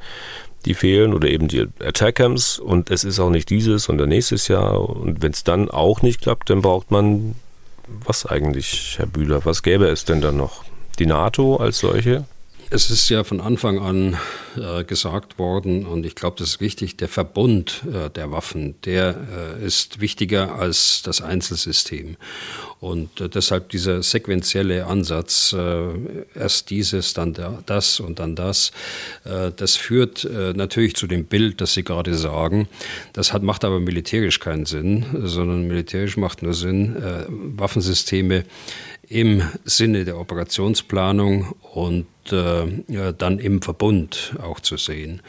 die 0.64 0.74
fehlen 0.74 1.14
oder 1.14 1.28
eben 1.28 1.48
die 1.48 1.66
Attackams. 1.80 2.58
Und 2.58 2.90
es 2.90 3.04
ist 3.04 3.20
auch 3.20 3.30
nicht 3.30 3.50
dieses 3.50 3.88
und 3.88 3.96
nächstes 3.96 4.48
Jahr. 4.48 4.88
Und 4.88 5.22
wenn 5.22 5.32
es 5.32 5.44
dann 5.44 5.70
auch 5.70 6.02
nicht 6.02 6.20
klappt, 6.22 6.50
dann 6.50 6.62
braucht 6.62 6.90
man 6.90 7.36
was 7.86 8.26
eigentlich, 8.26 8.96
Herr 8.98 9.06
Bühler? 9.06 9.44
Was 9.44 9.62
gäbe 9.62 9.86
es 9.86 10.04
denn 10.04 10.20
dann 10.20 10.36
noch? 10.36 10.64
Die 10.98 11.06
NATO 11.06 11.56
als 11.56 11.78
solche? 11.78 12.24
Es 12.74 12.90
ist 12.90 13.08
ja 13.08 13.22
von 13.22 13.40
Anfang 13.40 13.78
an 13.78 14.16
äh, 14.56 14.82
gesagt 14.82 15.38
worden, 15.38 15.86
und 15.86 16.04
ich 16.04 16.16
glaube, 16.16 16.34
das 16.40 16.48
ist 16.48 16.60
wichtig, 16.60 16.96
der 16.96 17.06
Verbund 17.06 17.84
äh, 17.86 18.10
der 18.10 18.32
Waffen, 18.32 18.74
der 18.82 19.14
äh, 19.60 19.64
ist 19.64 20.00
wichtiger 20.00 20.56
als 20.56 21.02
das 21.02 21.20
Einzelsystem. 21.20 22.16
Und 22.80 23.20
äh, 23.20 23.28
deshalb 23.28 23.68
dieser 23.68 24.02
sequentielle 24.02 24.86
Ansatz, 24.86 25.52
äh, 25.52 25.86
erst 26.34 26.70
dieses, 26.70 27.14
dann 27.14 27.36
das 27.64 28.00
und 28.00 28.18
dann 28.18 28.34
das, 28.34 28.72
äh, 29.22 29.52
das 29.54 29.76
führt 29.76 30.28
natürlich 30.56 30.96
zu 30.96 31.06
dem 31.06 31.26
Bild, 31.26 31.60
das 31.60 31.74
Sie 31.74 31.84
gerade 31.84 32.16
sagen. 32.16 32.66
Das 33.12 33.32
hat, 33.32 33.44
macht 33.44 33.64
aber 33.64 33.78
militärisch 33.78 34.40
keinen 34.40 34.66
Sinn, 34.66 35.06
sondern 35.22 35.68
militärisch 35.68 36.16
macht 36.16 36.42
nur 36.42 36.54
Sinn, 36.54 36.96
Waffensysteme 37.28 38.42
im 39.08 39.42
Sinne 39.64 40.04
der 40.04 40.18
Operationsplanung 40.18 41.54
und 41.72 42.06
äh, 42.32 43.12
dann 43.16 43.38
im 43.38 43.62
Verbund 43.62 44.34
auch 44.42 44.60
zu 44.60 44.76
sehen. 44.76 45.22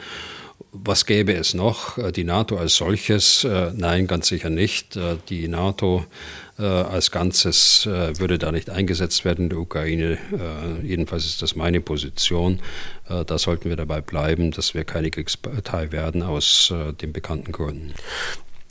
Was 0.84 1.06
gäbe 1.06 1.32
es 1.32 1.54
noch? 1.54 1.98
Äh, 1.98 2.12
die 2.12 2.24
NATO 2.24 2.56
als 2.56 2.76
solches? 2.76 3.44
Äh, 3.44 3.72
nein, 3.74 4.06
ganz 4.06 4.28
sicher 4.28 4.50
nicht. 4.50 4.96
Äh, 4.96 5.16
die 5.28 5.48
NATO 5.48 6.04
als 6.58 7.10
Ganzes 7.10 7.84
würde 7.84 8.38
da 8.38 8.50
nicht 8.50 8.70
eingesetzt 8.70 9.26
werden 9.26 9.42
in 9.42 9.48
der 9.50 9.58
Ukraine. 9.58 10.16
Jedenfalls 10.82 11.26
ist 11.26 11.42
das 11.42 11.54
meine 11.54 11.82
Position. 11.82 12.60
Da 13.06 13.36
sollten 13.36 13.68
wir 13.68 13.76
dabei 13.76 14.00
bleiben, 14.00 14.52
dass 14.52 14.72
wir 14.72 14.84
keine 14.84 15.10
Kriegspartei 15.10 15.92
werden 15.92 16.22
aus 16.22 16.72
den 17.02 17.12
bekannten 17.12 17.52
Gründen. 17.52 17.92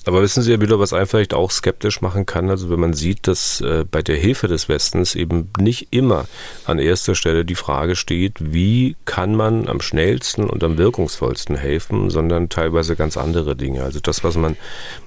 Aber 0.06 0.22
wissen 0.22 0.44
Sie 0.44 0.52
ja 0.52 0.62
wieder, 0.62 0.80
was 0.80 0.94
einen 0.94 1.08
vielleicht 1.08 1.34
auch 1.34 1.50
skeptisch 1.50 2.02
machen 2.02 2.28
kann? 2.28 2.52
Also 2.52 2.70
wenn 2.70 2.80
man 2.80 2.94
sieht, 2.94 3.28
dass 3.28 3.60
äh, 3.62 3.86
bei 3.90 4.04
der 4.04 4.16
Hilfe 4.16 4.48
des 4.48 4.70
Westens 4.70 5.16
eben 5.16 5.50
nicht 5.60 5.88
immer 5.92 6.26
an 6.66 6.78
erster 6.78 7.16
Stelle 7.16 7.44
die 7.44 7.56
Frage 7.56 7.96
steht, 7.96 8.34
wie 8.40 8.96
kann 9.06 9.36
man 9.36 9.68
am 9.68 9.82
schnellsten 9.82 10.48
und 10.48 10.64
am 10.64 10.78
wirkungsvollsten 10.78 11.56
helfen, 11.56 12.12
sondern 12.12 12.50
teilweise 12.50 12.96
ganz 12.96 13.18
andere 13.18 13.56
Dinge. 13.56 13.84
Also 13.84 14.00
das, 14.00 14.24
was 14.24 14.36
man 14.36 14.58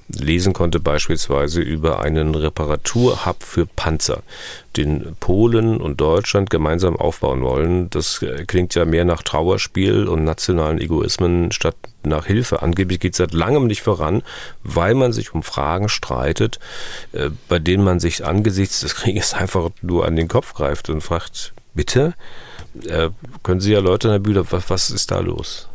lesen 0.09 0.51
konnte, 0.53 0.81
beispielsweise 0.81 1.61
über 1.61 2.01
einen 2.01 2.35
Reparaturhub 2.35 3.43
für 3.43 3.65
Panzer, 3.65 4.23
den 4.75 5.15
Polen 5.19 5.79
und 5.79 6.01
Deutschland 6.01 6.49
gemeinsam 6.49 6.97
aufbauen 6.97 7.41
wollen. 7.41 7.89
Das 7.89 8.21
äh, 8.21 8.43
klingt 8.45 8.75
ja 8.75 8.83
mehr 8.83 9.05
nach 9.05 9.23
Trauerspiel 9.23 10.07
und 10.07 10.25
nationalen 10.25 10.81
Egoismen 10.81 11.51
statt 11.53 11.75
nach 12.03 12.25
Hilfe. 12.25 12.61
Angeblich 12.61 12.99
geht 12.99 13.13
es 13.13 13.17
seit 13.17 13.33
langem 13.33 13.67
nicht 13.67 13.81
voran, 13.81 14.23
weil 14.63 14.93
man 14.93 15.13
sich 15.13 15.33
um 15.33 15.43
Fragen 15.43 15.89
streitet, 15.89 16.59
äh, 17.11 17.29
bei 17.47 17.59
denen 17.59 17.83
man 17.83 17.99
sich 17.99 18.25
angesichts 18.25 18.81
des 18.81 18.95
Krieges 18.95 19.33
einfach 19.33 19.69
nur 19.81 20.05
an 20.05 20.15
den 20.15 20.27
Kopf 20.27 20.53
greift 20.53 20.89
und 20.89 21.01
fragt, 21.01 21.53
bitte, 21.73 22.13
äh, 22.85 23.09
können 23.43 23.61
Sie 23.61 23.73
ja 23.73 23.79
Leute 23.79 24.07
in 24.07 24.13
der 24.13 24.19
Bühne, 24.19 24.45
was, 24.51 24.69
was 24.69 24.89
ist 24.89 25.11
da 25.11 25.19
los? 25.19 25.67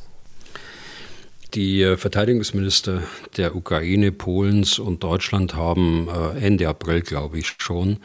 Die 1.54 1.82
äh, 1.82 1.96
Verteidigungsminister 1.96 3.02
der 3.36 3.54
Ukraine, 3.54 4.10
Polens 4.10 4.78
und 4.78 5.04
Deutschland 5.04 5.54
haben 5.54 6.08
Ende 6.40 6.68
April, 6.68 7.02
glaube 7.02 7.38
ich, 7.38 7.54
schon 7.58 7.98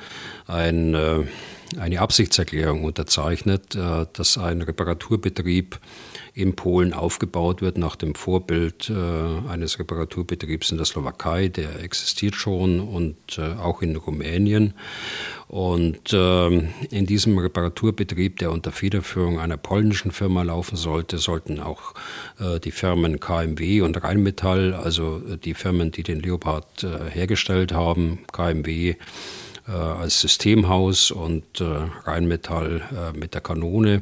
ein, 0.46 0.96
eine 1.78 2.00
Absichtserklärung 2.00 2.84
unterzeichnet, 2.84 3.76
dass 3.76 4.38
ein 4.38 4.62
Reparaturbetrieb 4.62 5.80
in 6.34 6.56
Polen 6.56 6.94
aufgebaut 6.94 7.62
wird 7.62 7.78
nach 7.78 7.96
dem 7.96 8.16
Vorbild 8.16 8.90
äh, 8.90 9.50
eines 9.50 9.80
Reparaturbetriebs 9.80 10.72
in 10.72 10.78
der 10.78 10.86
Slowakei, 10.86 11.48
der 11.48 11.84
existiert 11.84 12.36
schon 12.36 12.80
und 12.80 13.18
äh, 13.38 13.54
auch 13.60 13.82
in 13.82 13.96
Rumänien. 13.96 14.74
Und 15.48 16.14
äh, 16.14 16.48
in 16.48 17.06
diesem 17.08 17.38
Reparaturbetrieb, 17.40 18.38
der 18.38 18.52
unter 18.52 18.72
Federführung 18.72 19.40
einer 19.40 19.58
polnischen 19.58 20.12
Firma 20.12 20.44
laufen 20.44 20.76
sollte, 20.76 21.18
sollten 21.18 21.60
auch 21.60 21.96
äh, 22.40 22.60
die 22.60 22.72
Firmen 22.72 23.20
KMW 23.20 23.82
und 23.82 24.02
Rheinmetall, 24.04 24.76
also 24.76 25.24
äh, 25.28 25.38
die 25.38 25.56
Firmen, 25.56 25.92
die 25.92 26.04
den 26.04 26.20
Leopard 26.20 26.84
äh, 26.84 27.10
hergestellt 27.10 27.74
haben, 27.74 28.20
KMW, 28.32 28.96
als 29.72 30.22
Systemhaus 30.22 31.12
und 31.12 31.62
Rheinmetall 31.62 33.14
mit 33.16 33.36
der 33.36 33.42
Kanone 33.42 34.02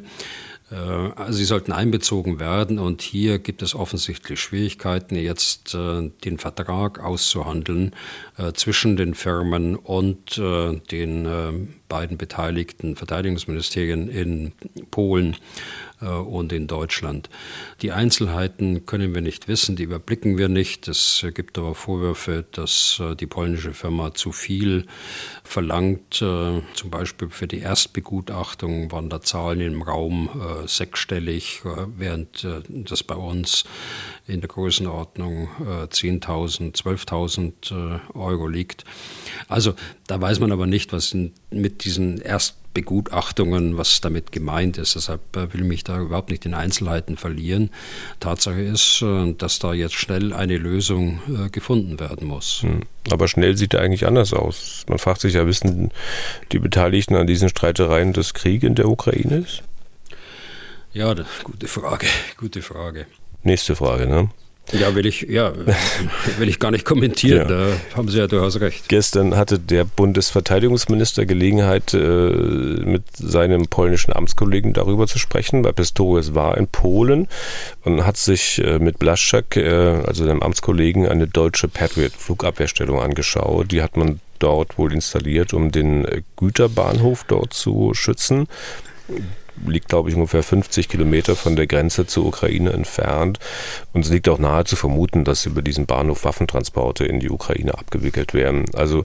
also 0.74 1.32
sie 1.32 1.44
sollten 1.44 1.72
einbezogen 1.72 2.40
werden 2.40 2.78
und 2.78 3.02
hier 3.02 3.38
gibt 3.38 3.62
es 3.62 3.74
offensichtlich 3.74 4.40
Schwierigkeiten, 4.40 5.16
jetzt 5.16 5.74
äh, 5.74 6.10
den 6.24 6.38
Vertrag 6.38 7.00
auszuhandeln 7.00 7.94
äh, 8.36 8.52
zwischen 8.52 8.96
den 8.96 9.14
Firmen 9.14 9.76
und 9.76 10.38
den 10.38 11.77
beiden 11.88 12.18
beteiligten 12.18 12.96
Verteidigungsministerien 12.96 14.08
in 14.08 14.52
Polen 14.90 15.36
äh, 16.00 16.06
und 16.06 16.52
in 16.52 16.66
Deutschland. 16.66 17.28
Die 17.82 17.92
Einzelheiten 17.92 18.86
können 18.86 19.14
wir 19.14 19.20
nicht 19.20 19.48
wissen, 19.48 19.76
die 19.76 19.84
überblicken 19.84 20.38
wir 20.38 20.48
nicht. 20.48 20.88
Es 20.88 21.24
gibt 21.34 21.58
aber 21.58 21.74
Vorwürfe, 21.74 22.44
dass 22.52 23.00
äh, 23.00 23.16
die 23.16 23.26
polnische 23.26 23.72
Firma 23.72 24.14
zu 24.14 24.32
viel 24.32 24.86
verlangt. 25.42 26.22
Äh, 26.22 26.62
zum 26.74 26.90
Beispiel 26.90 27.30
für 27.30 27.46
die 27.46 27.58
Erstbegutachtung 27.58 28.92
waren 28.92 29.10
da 29.10 29.20
Zahlen 29.20 29.60
im 29.60 29.82
Raum 29.82 30.28
sechsstellig, 30.66 31.62
während 31.96 32.46
das 32.68 33.02
bei 33.02 33.14
uns 33.14 33.64
in 34.26 34.40
der 34.40 34.48
Größenordnung 34.48 35.48
10.000, 35.60 36.76
12.000 36.76 38.14
Euro 38.14 38.46
liegt. 38.46 38.84
Also 39.48 39.74
da 40.06 40.20
weiß 40.20 40.40
man 40.40 40.52
aber 40.52 40.66
nicht, 40.66 40.92
was 40.92 41.14
mit 41.50 41.84
diesen 41.84 42.20
Erstbegutachtungen, 42.20 43.76
was 43.76 44.00
damit 44.00 44.32
gemeint 44.32 44.78
ist. 44.78 44.94
Deshalb 44.94 45.20
äh, 45.36 45.52
will 45.52 45.62
ich 45.62 45.66
mich 45.66 45.84
da 45.84 46.00
überhaupt 46.00 46.30
nicht 46.30 46.44
in 46.44 46.54
Einzelheiten 46.54 47.16
verlieren. 47.16 47.70
Tatsache 48.20 48.60
ist, 48.60 49.02
äh, 49.02 49.32
dass 49.32 49.58
da 49.58 49.72
jetzt 49.72 49.94
schnell 49.94 50.32
eine 50.32 50.58
Lösung 50.58 51.20
äh, 51.28 51.48
gefunden 51.50 51.98
werden 52.00 52.26
muss. 52.26 52.62
Hm. 52.62 52.82
Aber 53.10 53.28
schnell 53.28 53.56
sieht 53.56 53.74
er 53.74 53.80
eigentlich 53.80 54.06
anders 54.06 54.32
aus. 54.32 54.84
Man 54.88 54.98
fragt 54.98 55.20
sich 55.20 55.34
ja, 55.34 55.46
wissen 55.46 55.90
die 56.52 56.58
Beteiligten 56.58 57.14
an 57.16 57.26
diesen 57.26 57.48
Streitereien, 57.48 58.12
dass 58.12 58.34
Krieg 58.34 58.62
in 58.62 58.74
der 58.74 58.88
Ukraine 58.88 59.38
ist? 59.38 59.62
Ja, 60.92 61.14
gute 61.44 61.68
Frage, 61.68 62.06
gute 62.36 62.62
Frage. 62.62 63.06
Nächste 63.42 63.76
Frage, 63.76 64.06
ne? 64.06 64.30
Ja, 64.72 64.94
will 64.94 65.06
ich, 65.06 65.22
ja, 65.22 65.52
will 66.38 66.48
ich 66.48 66.58
gar 66.58 66.70
nicht 66.70 66.84
kommentieren, 66.84 67.48
ja. 67.48 67.68
da 67.68 67.96
haben 67.96 68.08
Sie 68.08 68.18
ja 68.18 68.26
durchaus 68.26 68.60
recht. 68.60 68.88
Gestern 68.88 69.36
hatte 69.36 69.58
der 69.58 69.84
Bundesverteidigungsminister 69.84 71.24
Gelegenheit, 71.24 71.94
äh, 71.94 71.98
mit 71.98 73.04
seinem 73.16 73.66
polnischen 73.66 74.12
Amtskollegen 74.12 74.74
darüber 74.74 75.06
zu 75.06 75.18
sprechen, 75.18 75.64
weil 75.64 75.72
Pistorius 75.72 76.34
war 76.34 76.58
in 76.58 76.68
Polen 76.68 77.28
und 77.84 78.04
hat 78.04 78.18
sich 78.18 78.62
äh, 78.62 78.78
mit 78.78 78.98
Blaszczak, 78.98 79.56
äh, 79.56 80.02
also 80.06 80.26
dem 80.26 80.42
Amtskollegen, 80.42 81.08
eine 81.08 81.26
deutsche 81.26 81.68
Patriot-Flugabwehrstellung 81.68 83.00
angeschaut. 83.00 83.72
Die 83.72 83.82
hat 83.82 83.96
man 83.96 84.20
dort 84.38 84.76
wohl 84.76 84.92
installiert, 84.92 85.54
um 85.54 85.72
den 85.72 86.06
Güterbahnhof 86.36 87.24
dort 87.26 87.54
zu 87.54 87.92
schützen 87.94 88.46
liegt, 89.66 89.88
glaube 89.88 90.10
ich, 90.10 90.16
ungefähr 90.16 90.42
50 90.42 90.88
Kilometer 90.88 91.36
von 91.36 91.56
der 91.56 91.66
Grenze 91.66 92.06
zur 92.06 92.26
Ukraine 92.26 92.72
entfernt. 92.72 93.38
Und 93.92 94.04
es 94.04 94.10
liegt 94.10 94.28
auch 94.28 94.38
nahe 94.38 94.64
zu 94.64 94.76
vermuten, 94.76 95.24
dass 95.24 95.46
über 95.46 95.62
diesen 95.62 95.86
Bahnhof 95.86 96.24
Waffentransporte 96.24 97.04
in 97.04 97.20
die 97.20 97.30
Ukraine 97.30 97.76
abgewickelt 97.76 98.34
werden. 98.34 98.64
Also 98.74 99.04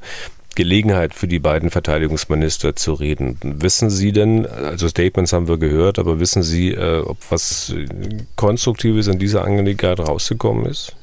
Gelegenheit 0.56 1.16
für 1.16 1.28
die 1.28 1.40
beiden 1.40 1.72
Verteidigungsminister 1.72 2.76
zu 2.76 2.94
reden. 2.94 3.38
Wissen 3.42 3.90
Sie 3.90 4.12
denn, 4.12 4.46
also 4.46 4.88
Statements 4.88 5.34
haben 5.34 5.48
wir 5.48 5.58
gehört, 5.58 5.98
aber 5.98 6.20
wissen 6.20 6.44
Sie, 6.44 6.72
äh, 6.72 7.00
ob 7.00 7.18
was 7.30 7.74
Konstruktives 8.36 9.08
in 9.08 9.18
dieser 9.20 9.44
Angelegenheit 9.44 10.00
rausgekommen 10.00 10.68
ist? 10.68 10.96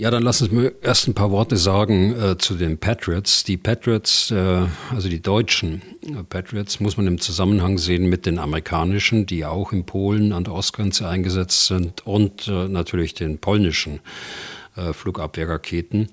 Ja, 0.00 0.12
dann 0.12 0.22
lassen 0.22 0.48
Sie 0.48 0.54
mir 0.54 0.74
erst 0.80 1.08
ein 1.08 1.14
paar 1.14 1.32
Worte 1.32 1.56
sagen 1.56 2.14
äh, 2.14 2.38
zu 2.38 2.54
den 2.54 2.78
Patriots. 2.78 3.42
Die 3.42 3.56
Patriots, 3.56 4.30
äh, 4.30 4.66
also 4.90 5.08
die 5.08 5.20
deutschen 5.20 5.82
äh, 6.02 6.22
Patriots, 6.22 6.78
muss 6.78 6.96
man 6.96 7.08
im 7.08 7.20
Zusammenhang 7.20 7.78
sehen 7.78 8.08
mit 8.08 8.24
den 8.24 8.38
amerikanischen, 8.38 9.26
die 9.26 9.44
auch 9.44 9.72
in 9.72 9.86
Polen 9.86 10.32
an 10.32 10.44
der 10.44 10.54
Ostgrenze 10.54 11.08
eingesetzt 11.08 11.66
sind 11.66 12.06
und 12.06 12.46
äh, 12.46 12.68
natürlich 12.68 13.14
den 13.14 13.38
polnischen 13.38 13.98
äh, 14.76 14.92
Flugabwehrraketen. 14.92 16.10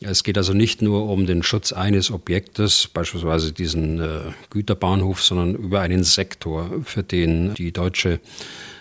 Es 0.00 0.24
geht 0.24 0.36
also 0.36 0.52
nicht 0.52 0.82
nur 0.82 1.08
um 1.08 1.24
den 1.24 1.44
Schutz 1.44 1.72
eines 1.72 2.10
Objektes, 2.10 2.88
beispielsweise 2.88 3.52
diesen 3.52 4.00
äh, 4.00 4.32
Güterbahnhof, 4.50 5.22
sondern 5.22 5.54
über 5.54 5.82
einen 5.82 6.02
Sektor, 6.02 6.68
für 6.82 7.04
den 7.04 7.54
die 7.54 7.70
deutsche 7.70 8.18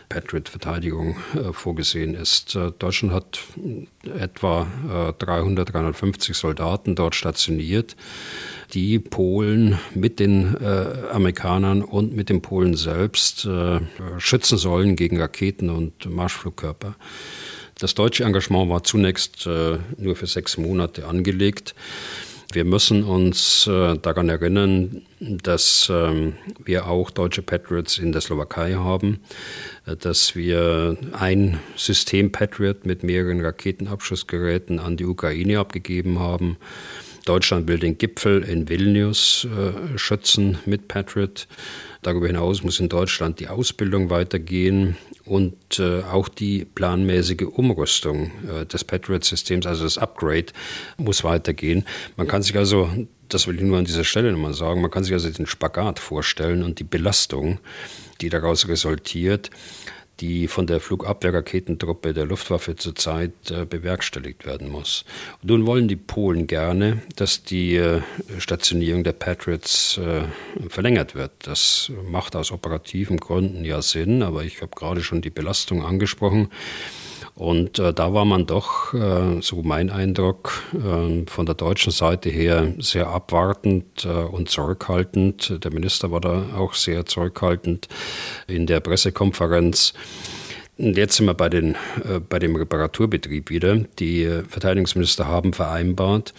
Patriot-Verteidigung 0.09 1.17
äh, 1.35 1.53
vorgesehen 1.53 2.15
ist. 2.15 2.55
Äh, 2.55 2.71
Deutschland 2.77 3.13
hat 3.13 3.39
etwa 4.19 4.67
äh, 5.09 5.23
300, 5.23 5.71
350 5.71 6.35
Soldaten 6.35 6.95
dort 6.95 7.15
stationiert, 7.15 7.95
die 8.73 8.99
Polen 8.99 9.79
mit 9.93 10.19
den 10.19 10.55
äh, 10.55 11.09
Amerikanern 11.11 11.83
und 11.83 12.15
mit 12.15 12.29
den 12.29 12.41
Polen 12.41 12.75
selbst 12.75 13.45
äh, 13.45 13.79
schützen 14.17 14.57
sollen 14.57 14.95
gegen 14.95 15.21
Raketen 15.21 15.69
und 15.69 16.09
Marschflugkörper. 16.09 16.95
Das 17.79 17.95
deutsche 17.95 18.25
Engagement 18.25 18.69
war 18.69 18.83
zunächst 18.83 19.45
äh, 19.47 19.77
nur 19.97 20.15
für 20.17 20.27
sechs 20.27 20.57
Monate 20.57 21.07
angelegt. 21.07 21.75
Wir 22.51 22.65
müssen 22.65 23.03
uns 23.03 23.67
äh, 23.67 23.95
daran 23.97 24.27
erinnern, 24.27 25.03
dass 25.19 25.87
ähm, 25.93 26.33
wir 26.63 26.87
auch 26.87 27.11
deutsche 27.11 27.43
Patriots 27.43 27.99
in 27.99 28.11
der 28.11 28.21
Slowakei 28.21 28.73
haben, 28.73 29.19
äh, 29.85 29.95
dass 29.95 30.35
wir 30.35 30.97
ein 31.11 31.59
System 31.75 32.31
Patriot 32.31 32.87
mit 32.87 33.03
mehreren 33.03 33.41
Raketenabschussgeräten 33.41 34.79
an 34.79 34.97
die 34.97 35.05
Ukraine 35.05 35.59
abgegeben 35.59 36.17
haben. 36.17 36.57
Deutschland 37.25 37.67
will 37.67 37.77
den 37.77 37.99
Gipfel 37.99 38.41
in 38.41 38.67
Vilnius 38.67 39.45
äh, 39.45 39.97
schützen 39.99 40.57
mit 40.65 40.87
Patriot. 40.87 41.47
Darüber 42.01 42.25
hinaus 42.25 42.63
muss 42.63 42.79
in 42.79 42.89
Deutschland 42.89 43.39
die 43.39 43.49
Ausbildung 43.49 44.09
weitergehen 44.09 44.97
und 45.29 45.79
äh, 45.79 46.01
auch 46.01 46.27
die 46.27 46.65
planmäßige 46.65 47.43
Umrüstung 47.43 48.31
äh, 48.49 48.65
des 48.65 48.83
Patriot-Systems, 48.83 49.67
also 49.67 49.83
das 49.83 49.99
Upgrade, 49.99 50.47
muss 50.97 51.23
weitergehen. 51.23 51.85
Man 52.17 52.27
kann 52.27 52.41
sich 52.41 52.57
also, 52.57 52.89
das 53.29 53.47
will 53.47 53.55
ich 53.55 53.61
nur 53.61 53.77
an 53.77 53.85
dieser 53.85 54.03
Stelle 54.03 54.31
nochmal 54.31 54.55
sagen, 54.55 54.81
man 54.81 54.89
kann 54.89 55.03
sich 55.03 55.13
also 55.13 55.29
den 55.29 55.45
Spagat 55.45 55.99
vorstellen 55.99 56.63
und 56.63 56.79
die 56.79 56.83
Belastung, 56.83 57.59
die 58.21 58.29
daraus 58.29 58.67
resultiert 58.67 59.51
die 60.19 60.47
von 60.47 60.67
der 60.67 60.79
Flugabwehrraketentruppe 60.79 62.13
der 62.13 62.25
Luftwaffe 62.25 62.75
zurzeit 62.75 63.31
äh, 63.51 63.65
bewerkstelligt 63.65 64.45
werden 64.45 64.69
muss. 64.69 65.05
Nun 65.41 65.65
wollen 65.65 65.87
die 65.87 65.95
Polen 65.95 66.47
gerne, 66.47 67.01
dass 67.15 67.43
die 67.43 67.75
äh, 67.75 68.01
Stationierung 68.37 69.03
der 69.03 69.13
Patriots 69.13 69.97
äh, 69.97 70.23
verlängert 70.69 71.15
wird. 71.15 71.31
Das 71.43 71.91
macht 72.09 72.35
aus 72.35 72.51
operativen 72.51 73.17
Gründen 73.17 73.65
ja 73.65 73.81
Sinn, 73.81 74.23
aber 74.23 74.43
ich 74.43 74.61
habe 74.61 74.71
gerade 74.75 75.01
schon 75.01 75.21
die 75.21 75.29
Belastung 75.29 75.83
angesprochen. 75.85 76.49
Und 77.39 77.79
äh, 77.79 77.93
da 77.93 78.13
war 78.13 78.25
man 78.25 78.45
doch, 78.47 78.93
äh, 78.93 79.41
so 79.41 79.61
mein 79.63 79.89
Eindruck, 79.89 80.61
äh, 80.73 81.25
von 81.25 81.45
der 81.45 81.55
deutschen 81.55 81.93
Seite 81.93 82.29
her 82.29 82.73
sehr 82.79 83.07
abwartend 83.07 84.03
äh, 84.03 84.09
und 84.09 84.49
zurückhaltend. 84.49 85.63
Der 85.63 85.71
Minister 85.71 86.11
war 86.11 86.19
da 86.19 86.43
auch 86.57 86.73
sehr 86.73 87.05
zurückhaltend 87.05 87.87
in 88.47 88.67
der 88.67 88.81
Pressekonferenz. 88.81 89.93
Und 90.77 90.97
jetzt 90.97 91.15
sind 91.15 91.27
wir 91.27 91.33
bei, 91.33 91.47
den, 91.47 91.75
äh, 92.03 92.19
bei 92.19 92.39
dem 92.39 92.57
Reparaturbetrieb 92.57 93.49
wieder. 93.49 93.77
Die 93.99 94.23
äh, 94.23 94.43
Verteidigungsminister 94.43 95.25
haben 95.25 95.53
vereinbart, 95.53 96.33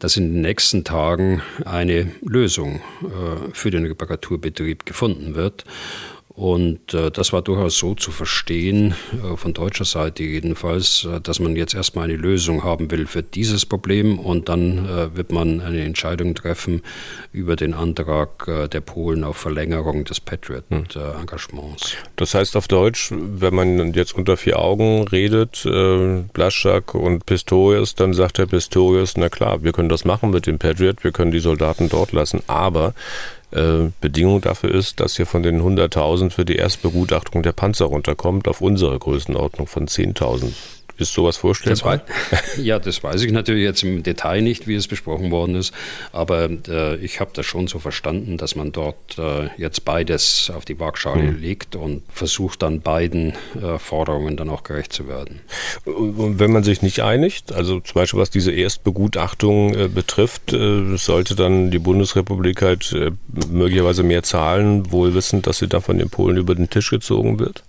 dass 0.00 0.16
in 0.16 0.32
den 0.32 0.40
nächsten 0.40 0.82
Tagen 0.82 1.42
eine 1.64 2.10
Lösung 2.22 2.80
für 3.52 3.70
den 3.70 3.86
Reparaturbetrieb 3.86 4.84
gefunden 4.84 5.36
wird. 5.36 5.64
Und 6.40 6.94
äh, 6.94 7.10
das 7.10 7.34
war 7.34 7.42
durchaus 7.42 7.76
so 7.76 7.94
zu 7.94 8.10
verstehen, 8.10 8.94
äh, 9.12 9.36
von 9.36 9.52
deutscher 9.52 9.84
Seite 9.84 10.22
jedenfalls, 10.22 11.04
äh, 11.04 11.20
dass 11.20 11.38
man 11.38 11.54
jetzt 11.54 11.74
erstmal 11.74 12.04
eine 12.04 12.16
Lösung 12.16 12.64
haben 12.64 12.90
will 12.90 13.06
für 13.06 13.22
dieses 13.22 13.66
Problem 13.66 14.18
und 14.18 14.48
dann 14.48 14.88
äh, 14.88 15.14
wird 15.14 15.32
man 15.32 15.60
eine 15.60 15.82
Entscheidung 15.82 16.34
treffen 16.34 16.80
über 17.34 17.56
den 17.56 17.74
Antrag 17.74 18.48
äh, 18.48 18.68
der 18.68 18.80
Polen 18.80 19.22
auf 19.22 19.36
Verlängerung 19.36 20.06
des 20.06 20.18
Patriot-Engagements. 20.18 21.92
Hm. 21.92 21.98
Das 22.16 22.32
heißt 22.32 22.56
auf 22.56 22.68
Deutsch, 22.68 23.12
wenn 23.12 23.54
man 23.54 23.92
jetzt 23.92 24.14
unter 24.14 24.38
vier 24.38 24.60
Augen 24.60 25.06
redet, 25.08 25.66
äh, 25.66 26.22
Blaschak 26.32 26.94
und 26.94 27.26
Pistorius, 27.26 27.96
dann 27.96 28.14
sagt 28.14 28.38
der 28.38 28.46
Pistorius, 28.46 29.18
na 29.18 29.28
klar, 29.28 29.62
wir 29.62 29.72
können 29.72 29.90
das 29.90 30.06
machen 30.06 30.30
mit 30.30 30.46
dem 30.46 30.58
Patriot, 30.58 31.04
wir 31.04 31.12
können 31.12 31.32
die 31.32 31.40
Soldaten 31.40 31.90
dort 31.90 32.12
lassen, 32.12 32.42
aber 32.46 32.94
Bedingung 34.00 34.40
dafür 34.40 34.72
ist, 34.72 35.00
dass 35.00 35.18
ihr 35.18 35.26
von 35.26 35.42
den 35.42 35.60
100.000 35.60 36.30
für 36.30 36.44
die 36.44 36.56
Erstbegutachtung 36.56 37.42
der 37.42 37.52
Panzer 37.52 37.86
runterkommt 37.86 38.46
auf 38.46 38.60
unsere 38.60 38.98
Größenordnung 38.98 39.66
von 39.66 39.88
10.000. 39.88 40.52
Ist 41.00 41.14
sowas 41.14 41.38
vorstellbar? 41.38 42.02
Das 42.30 42.56
ja, 42.62 42.78
das 42.78 43.02
weiß 43.02 43.22
ich 43.22 43.32
natürlich 43.32 43.64
jetzt 43.64 43.82
im 43.82 44.02
Detail 44.02 44.42
nicht, 44.42 44.68
wie 44.68 44.74
es 44.74 44.86
besprochen 44.86 45.30
worden 45.30 45.54
ist, 45.54 45.72
aber 46.12 46.50
äh, 46.68 46.96
ich 46.96 47.20
habe 47.20 47.30
das 47.32 47.46
schon 47.46 47.68
so 47.68 47.78
verstanden, 47.78 48.36
dass 48.36 48.54
man 48.54 48.70
dort 48.70 49.18
äh, 49.18 49.48
jetzt 49.56 49.84
beides 49.86 50.52
auf 50.54 50.66
die 50.66 50.78
Waagschale 50.78 51.22
mhm. 51.22 51.40
legt 51.40 51.74
und 51.74 52.02
versucht 52.12 52.62
dann 52.62 52.82
beiden 52.82 53.32
äh, 53.60 53.78
Forderungen 53.78 54.36
dann 54.36 54.50
auch 54.50 54.62
gerecht 54.62 54.92
zu 54.92 55.08
werden. 55.08 55.40
Und 55.86 56.38
wenn 56.38 56.52
man 56.52 56.64
sich 56.64 56.82
nicht 56.82 57.00
einigt, 57.00 57.52
also 57.52 57.80
zum 57.80 57.94
Beispiel 57.94 58.20
was 58.20 58.30
diese 58.30 58.52
Erstbegutachtung 58.52 59.74
äh, 59.74 59.88
betrifft, 59.88 60.52
äh, 60.52 60.96
sollte 60.96 61.34
dann 61.34 61.70
die 61.70 61.78
Bundesrepublik 61.78 62.62
halt 62.62 62.92
äh, 62.92 63.10
möglicherweise 63.48 64.02
mehr 64.02 64.22
zahlen, 64.22 64.92
wohl 64.92 65.14
wissend, 65.14 65.46
dass 65.46 65.58
sie 65.58 65.68
dann 65.68 65.80
von 65.80 65.98
den 65.98 66.10
Polen 66.10 66.36
über 66.36 66.54
den 66.54 66.68
Tisch 66.68 66.90
gezogen 66.90 67.38
wird? 67.38 67.62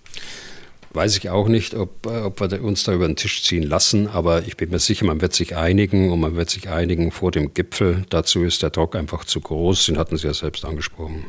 Weiß 0.93 1.17
ich 1.17 1.29
auch 1.29 1.47
nicht, 1.47 1.73
ob, 1.73 2.05
äh, 2.05 2.21
ob 2.21 2.41
wir 2.41 2.63
uns 2.63 2.83
da 2.83 2.93
über 2.93 3.07
den 3.07 3.15
Tisch 3.15 3.43
ziehen 3.43 3.63
lassen, 3.63 4.07
aber 4.07 4.43
ich 4.45 4.57
bin 4.57 4.71
mir 4.71 4.79
sicher, 4.79 5.05
man 5.05 5.21
wird 5.21 5.33
sich 5.33 5.55
einigen 5.55 6.11
und 6.11 6.19
man 6.19 6.35
wird 6.35 6.49
sich 6.49 6.69
einigen 6.69 7.11
vor 7.11 7.31
dem 7.31 7.53
Gipfel. 7.53 8.03
Dazu 8.09 8.43
ist 8.43 8.61
der 8.61 8.71
Druck 8.71 8.95
einfach 8.95 9.23
zu 9.23 9.39
groß, 9.39 9.85
den 9.85 9.97
hatten 9.97 10.17
Sie 10.17 10.27
ja 10.27 10.33
selbst 10.33 10.65
angesprochen. 10.65 11.25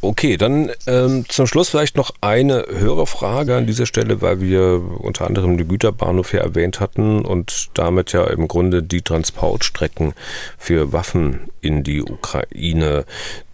Okay, 0.00 0.36
dann 0.36 0.70
ähm, 0.86 1.24
zum 1.28 1.46
Schluss 1.46 1.70
vielleicht 1.70 1.96
noch 1.96 2.10
eine 2.20 2.66
Hörerfrage 2.68 3.56
an 3.56 3.66
dieser 3.66 3.86
Stelle, 3.86 4.20
weil 4.20 4.38
wir 4.38 4.82
unter 4.98 5.26
anderem 5.26 5.56
den 5.56 5.66
Güterbahnhof 5.66 6.30
hier 6.30 6.40
erwähnt 6.40 6.78
hatten 6.78 7.24
und 7.24 7.70
damit 7.72 8.12
ja 8.12 8.24
im 8.26 8.46
Grunde 8.46 8.82
die 8.82 9.00
Transportstrecken 9.00 10.12
für 10.58 10.92
Waffen 10.92 11.48
in 11.62 11.84
die 11.84 12.02
Ukraine. 12.02 13.06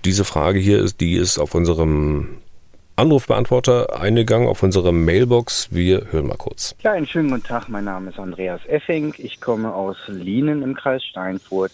Diese 0.05 0.24
Frage 0.24 0.59
hier 0.59 0.80
ist, 0.80 1.01
die 1.01 1.14
ist 1.14 1.38
auf 1.38 1.55
unserem 1.55 2.38
Anrufbeantworter 3.01 3.98
eingegangen 3.98 4.46
auf 4.46 4.62
unsere 4.62 4.92
Mailbox. 4.92 5.72
Wir 5.72 6.12
hören 6.12 6.26
mal 6.26 6.36
kurz. 6.36 6.76
Ja, 6.82 6.92
einen 6.92 7.07
schönen 7.07 7.30
guten 7.30 7.44
Tag. 7.44 7.70
Mein 7.70 7.84
Name 7.84 8.11
ist 8.11 8.18
Andreas 8.18 8.61
Effing. 8.66 9.14
Ich 9.16 9.40
komme 9.40 9.72
aus 9.72 9.96
Lienen 10.07 10.61
im 10.61 10.74
Kreis 10.74 11.03
Steinfurt. 11.07 11.72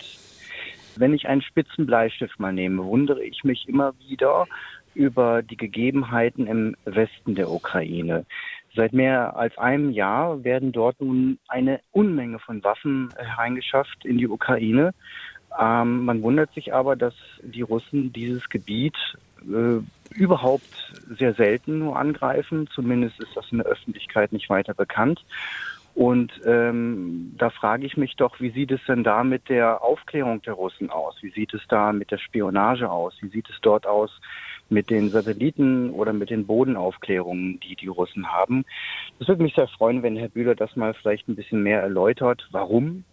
Wenn 0.94 1.12
ich 1.14 1.26
einen 1.26 1.42
spitzen 1.42 1.84
Bleistift 1.84 2.38
mal 2.38 2.52
nehme, 2.52 2.84
wundere 2.84 3.24
ich 3.24 3.42
mich 3.42 3.68
immer 3.68 3.92
wieder 4.06 4.46
über 4.94 5.42
die 5.42 5.56
Gegebenheiten 5.56 6.46
im 6.46 6.76
Westen 6.84 7.34
der 7.34 7.50
Ukraine. 7.50 8.24
Seit 8.76 8.92
mehr 8.92 9.36
als 9.36 9.58
einem 9.58 9.90
Jahr 9.90 10.44
werden 10.44 10.70
dort 10.70 11.00
nun 11.00 11.40
eine 11.48 11.80
Unmenge 11.90 12.38
von 12.38 12.62
Waffen 12.62 13.08
hereingeschafft 13.16 14.04
in 14.04 14.18
die 14.18 14.28
Ukraine. 14.28 14.94
Ähm, 15.60 16.04
man 16.04 16.22
wundert 16.22 16.54
sich 16.54 16.72
aber, 16.72 16.94
dass 16.94 17.14
die 17.42 17.62
Russen 17.62 18.12
dieses 18.12 18.48
Gebiet 18.48 18.94
äh, 19.42 19.80
überhaupt 20.16 20.92
sehr 21.18 21.34
selten 21.34 21.78
nur 21.78 21.96
angreifen. 21.96 22.68
Zumindest 22.74 23.20
ist 23.20 23.36
das 23.36 23.50
in 23.50 23.58
der 23.58 23.66
Öffentlichkeit 23.66 24.32
nicht 24.32 24.48
weiter 24.50 24.74
bekannt. 24.74 25.24
Und 25.96 26.42
ähm, 26.44 27.32
da 27.38 27.48
frage 27.48 27.86
ich 27.86 27.96
mich 27.96 28.16
doch, 28.16 28.38
wie 28.38 28.50
sieht 28.50 28.70
es 28.70 28.84
denn 28.86 29.02
da 29.02 29.24
mit 29.24 29.48
der 29.48 29.82
Aufklärung 29.82 30.42
der 30.42 30.52
Russen 30.52 30.90
aus? 30.90 31.16
Wie 31.22 31.30
sieht 31.30 31.54
es 31.54 31.62
da 31.68 31.94
mit 31.94 32.10
der 32.10 32.18
Spionage 32.18 32.90
aus? 32.90 33.14
Wie 33.22 33.28
sieht 33.28 33.48
es 33.48 33.56
dort 33.62 33.86
aus 33.86 34.10
mit 34.68 34.90
den 34.90 35.08
Satelliten 35.08 35.88
oder 35.88 36.12
mit 36.12 36.28
den 36.28 36.46
Bodenaufklärungen, 36.46 37.60
die 37.60 37.76
die 37.76 37.86
Russen 37.86 38.30
haben? 38.30 38.66
Das 39.18 39.28
würde 39.28 39.42
mich 39.42 39.54
sehr 39.54 39.68
freuen, 39.68 40.02
wenn 40.02 40.16
Herr 40.16 40.28
Bühler 40.28 40.54
das 40.54 40.76
mal 40.76 40.92
vielleicht 40.92 41.28
ein 41.28 41.36
bisschen 41.36 41.62
mehr 41.62 41.80
erläutert, 41.80 42.46
warum 42.50 43.04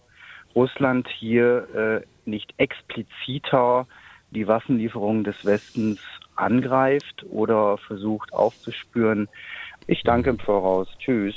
Russland 0.53 1.07
hier 1.07 2.03
äh, 2.03 2.29
nicht 2.29 2.53
expliziter 2.57 3.87
die 4.33 4.47
Waffenlieferungen 4.47 5.23
des 5.23 5.45
Westens 5.45 5.99
angreift 6.35 7.25
oder 7.29 7.77
versucht 7.77 8.33
aufzuspüren, 8.33 9.29
ich 9.85 10.03
danke 10.03 10.29
im 10.29 10.39
Voraus. 10.39 10.87
Tschüss. 10.97 11.35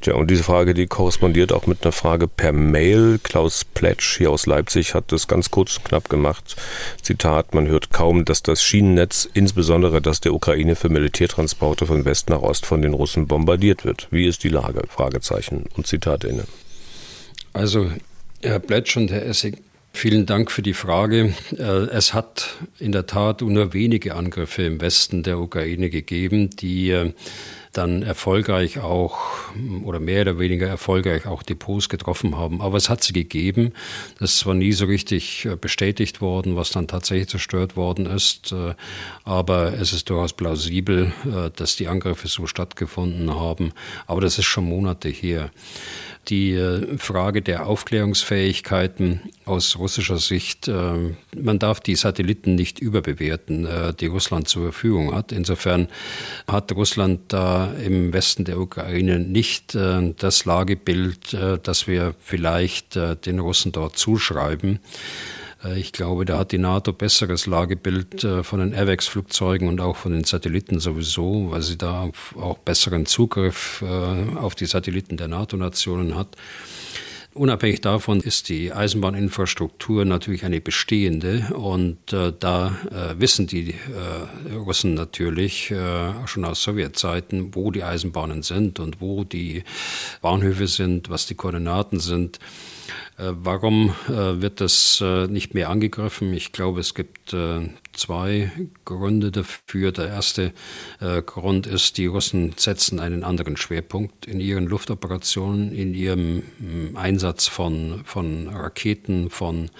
Tja, 0.00 0.14
und 0.14 0.30
diese 0.30 0.42
Frage, 0.42 0.72
die 0.72 0.86
korrespondiert 0.86 1.52
auch 1.52 1.66
mit 1.66 1.84
einer 1.84 1.92
Frage 1.92 2.28
per 2.28 2.52
Mail. 2.52 3.18
Klaus 3.22 3.64
Pletsch 3.64 4.16
hier 4.16 4.30
aus 4.30 4.46
Leipzig 4.46 4.94
hat 4.94 5.12
das 5.12 5.28
ganz 5.28 5.50
kurz 5.50 5.76
und 5.76 5.84
knapp 5.84 6.08
gemacht. 6.08 6.56
Zitat, 7.02 7.54
man 7.54 7.66
hört 7.66 7.90
kaum, 7.90 8.24
dass 8.24 8.42
das 8.42 8.62
Schienennetz, 8.62 9.28
insbesondere 9.34 10.00
das 10.00 10.20
der 10.20 10.32
Ukraine 10.32 10.76
für 10.76 10.88
Militärtransporte 10.88 11.86
von 11.86 12.04
West 12.04 12.30
nach 12.30 12.40
Ost 12.40 12.64
von 12.64 12.80
den 12.80 12.94
Russen 12.94 13.26
bombardiert 13.26 13.84
wird. 13.84 14.08
Wie 14.10 14.26
ist 14.26 14.44
die 14.44 14.48
Lage? 14.48 14.84
Fragezeichen 14.88 15.66
und 15.76 15.86
Zitat 15.86 16.24
inne. 16.24 16.44
Also, 17.52 17.90
Herr 18.42 18.60
Pletsch 18.60 18.96
und 18.96 19.10
Herr 19.10 19.26
Essig, 19.26 19.58
Vielen 19.96 20.26
Dank 20.26 20.50
für 20.50 20.60
die 20.60 20.74
Frage. 20.74 21.34
Äh, 21.56 21.62
es 21.62 22.14
hat 22.14 22.56
in 22.80 22.90
der 22.90 23.06
Tat 23.06 23.42
nur 23.42 23.72
wenige 23.72 24.16
Angriffe 24.16 24.64
im 24.64 24.80
Westen 24.80 25.22
der 25.22 25.38
Ukraine 25.38 25.88
gegeben, 25.88 26.50
die 26.50 26.90
äh, 26.90 27.12
dann 27.72 28.02
erfolgreich 28.02 28.80
auch 28.80 29.18
oder 29.84 30.00
mehr 30.00 30.22
oder 30.22 30.38
weniger 30.40 30.66
erfolgreich 30.66 31.26
auch 31.26 31.44
Depots 31.44 31.88
getroffen 31.88 32.36
haben. 32.36 32.60
Aber 32.60 32.76
es 32.76 32.90
hat 32.90 33.04
sie 33.04 33.12
gegeben. 33.12 33.72
Das 34.18 34.32
ist 34.32 34.40
zwar 34.40 34.54
nie 34.54 34.72
so 34.72 34.86
richtig 34.86 35.44
äh, 35.44 35.54
bestätigt 35.54 36.20
worden, 36.20 36.56
was 36.56 36.70
dann 36.70 36.88
tatsächlich 36.88 37.28
zerstört 37.28 37.76
worden 37.76 38.06
ist, 38.06 38.54
aber 39.24 39.74
es 39.74 39.92
ist 39.92 40.10
durchaus 40.10 40.32
plausibel, 40.32 41.12
dass 41.56 41.76
die 41.76 41.88
Angriffe 41.88 42.28
so 42.28 42.46
stattgefunden 42.46 43.34
haben. 43.34 43.72
Aber 44.06 44.20
das 44.20 44.38
ist 44.38 44.44
schon 44.44 44.64
Monate 44.64 45.08
her 45.08 45.50
die 46.28 46.52
äh, 46.52 46.98
Frage 46.98 47.42
der 47.42 47.66
Aufklärungsfähigkeiten 47.66 49.20
aus 49.44 49.78
russischer 49.78 50.18
Sicht. 50.18 50.68
Äh, 50.68 51.14
man 51.36 51.58
darf 51.58 51.80
die 51.80 51.94
Satelliten 51.94 52.54
nicht 52.54 52.78
überbewerten, 52.78 53.66
äh, 53.66 53.94
die 53.94 54.06
Russland 54.06 54.48
zur 54.48 54.62
Verfügung 54.62 55.14
hat. 55.14 55.32
Insofern 55.32 55.88
hat 56.48 56.72
Russland 56.72 57.20
da 57.28 57.72
im 57.84 58.12
Westen 58.12 58.44
der 58.44 58.58
Ukraine 58.58 59.18
nicht 59.18 59.74
das 59.74 60.44
Lagebild, 60.44 61.36
das 61.62 61.86
wir 61.86 62.14
vielleicht 62.20 62.96
den 62.96 63.38
Russen 63.38 63.72
dort 63.72 63.96
zuschreiben. 63.96 64.80
Äh, 65.64 65.78
ich 65.78 65.92
glaube, 65.92 66.24
da 66.24 66.38
hat 66.38 66.52
die 66.52 66.58
NATO 66.58 66.92
besseres 66.92 67.46
Lagebild 67.46 68.24
äh, 68.24 68.42
von 68.42 68.60
den 68.60 68.74
AVAX-Flugzeugen 68.74 69.68
und 69.68 69.80
auch 69.80 69.96
von 69.96 70.12
den 70.12 70.24
Satelliten 70.24 70.80
sowieso, 70.80 71.50
weil 71.50 71.62
sie 71.62 71.78
da 71.78 72.10
auch 72.36 72.58
besseren 72.58 73.06
Zugriff 73.06 73.82
äh, 73.82 74.36
auf 74.36 74.54
die 74.54 74.66
Satelliten 74.66 75.16
der 75.16 75.28
NATO-Nationen 75.28 76.16
hat. 76.16 76.36
Unabhängig 77.34 77.80
davon 77.80 78.20
ist 78.20 78.48
die 78.48 78.72
Eisenbahninfrastruktur 78.72 80.04
natürlich 80.04 80.44
eine 80.44 80.60
bestehende 80.60 81.48
und 81.52 82.12
äh, 82.12 82.32
da 82.38 82.78
äh, 82.92 83.20
wissen 83.20 83.48
die 83.48 83.70
äh, 83.70 84.54
Russen 84.54 84.94
natürlich 84.94 85.74
schon 86.26 86.44
aus 86.44 86.62
Sowjetzeiten, 86.62 87.56
wo 87.56 87.72
die 87.72 87.82
Eisenbahnen 87.82 88.44
sind 88.44 88.78
und 88.78 89.00
wo 89.00 89.24
die 89.24 89.64
Bahnhöfe 90.22 90.68
sind, 90.68 91.10
was 91.10 91.26
die 91.26 91.34
Koordinaten 91.34 91.98
sind. 91.98 92.38
Äh, 93.16 93.32
warum 93.36 93.94
äh, 94.08 94.40
wird 94.42 94.60
das 94.60 95.00
äh, 95.00 95.28
nicht 95.28 95.54
mehr 95.54 95.70
angegriffen? 95.70 96.32
Ich 96.32 96.50
glaube, 96.52 96.80
es 96.80 96.94
gibt 96.94 97.34
zwei 97.92 98.52
Gründe 98.84 99.30
dafür. 99.30 99.92
Der 99.92 100.08
erste 100.08 100.52
Grund 101.00 101.66
ist, 101.66 101.96
die 101.96 102.06
Russen 102.06 102.52
setzen 102.56 103.00
einen 103.00 103.24
anderen 103.24 103.56
Schwerpunkt 103.56 104.26
in 104.26 104.40
ihren 104.40 104.66
Luftoperationen, 104.66 105.72
in 105.72 105.94
ihrem 105.94 106.42
mm, 106.58 106.96
Einsatz 106.96 107.46
von, 107.46 108.02
von 108.04 108.48
Raketen, 108.48 109.30
von 109.30 109.70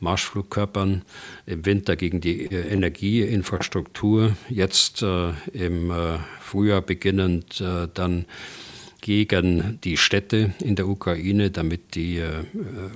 Marschflugkörpern, 0.00 1.02
im 1.46 1.64
Winter 1.64 1.96
gegen 1.96 2.20
die 2.20 2.44
Energieinfrastruktur, 2.44 4.36
jetzt 4.48 5.02
im 5.02 5.92
Frühjahr 6.40 6.82
beginnend 6.82 7.64
dann 7.94 8.26
gegen 9.02 9.78
die 9.84 9.98
Städte 9.98 10.54
in 10.60 10.76
der 10.76 10.88
Ukraine, 10.88 11.50
damit 11.50 11.94
die 11.96 12.18
äh, 12.18 12.30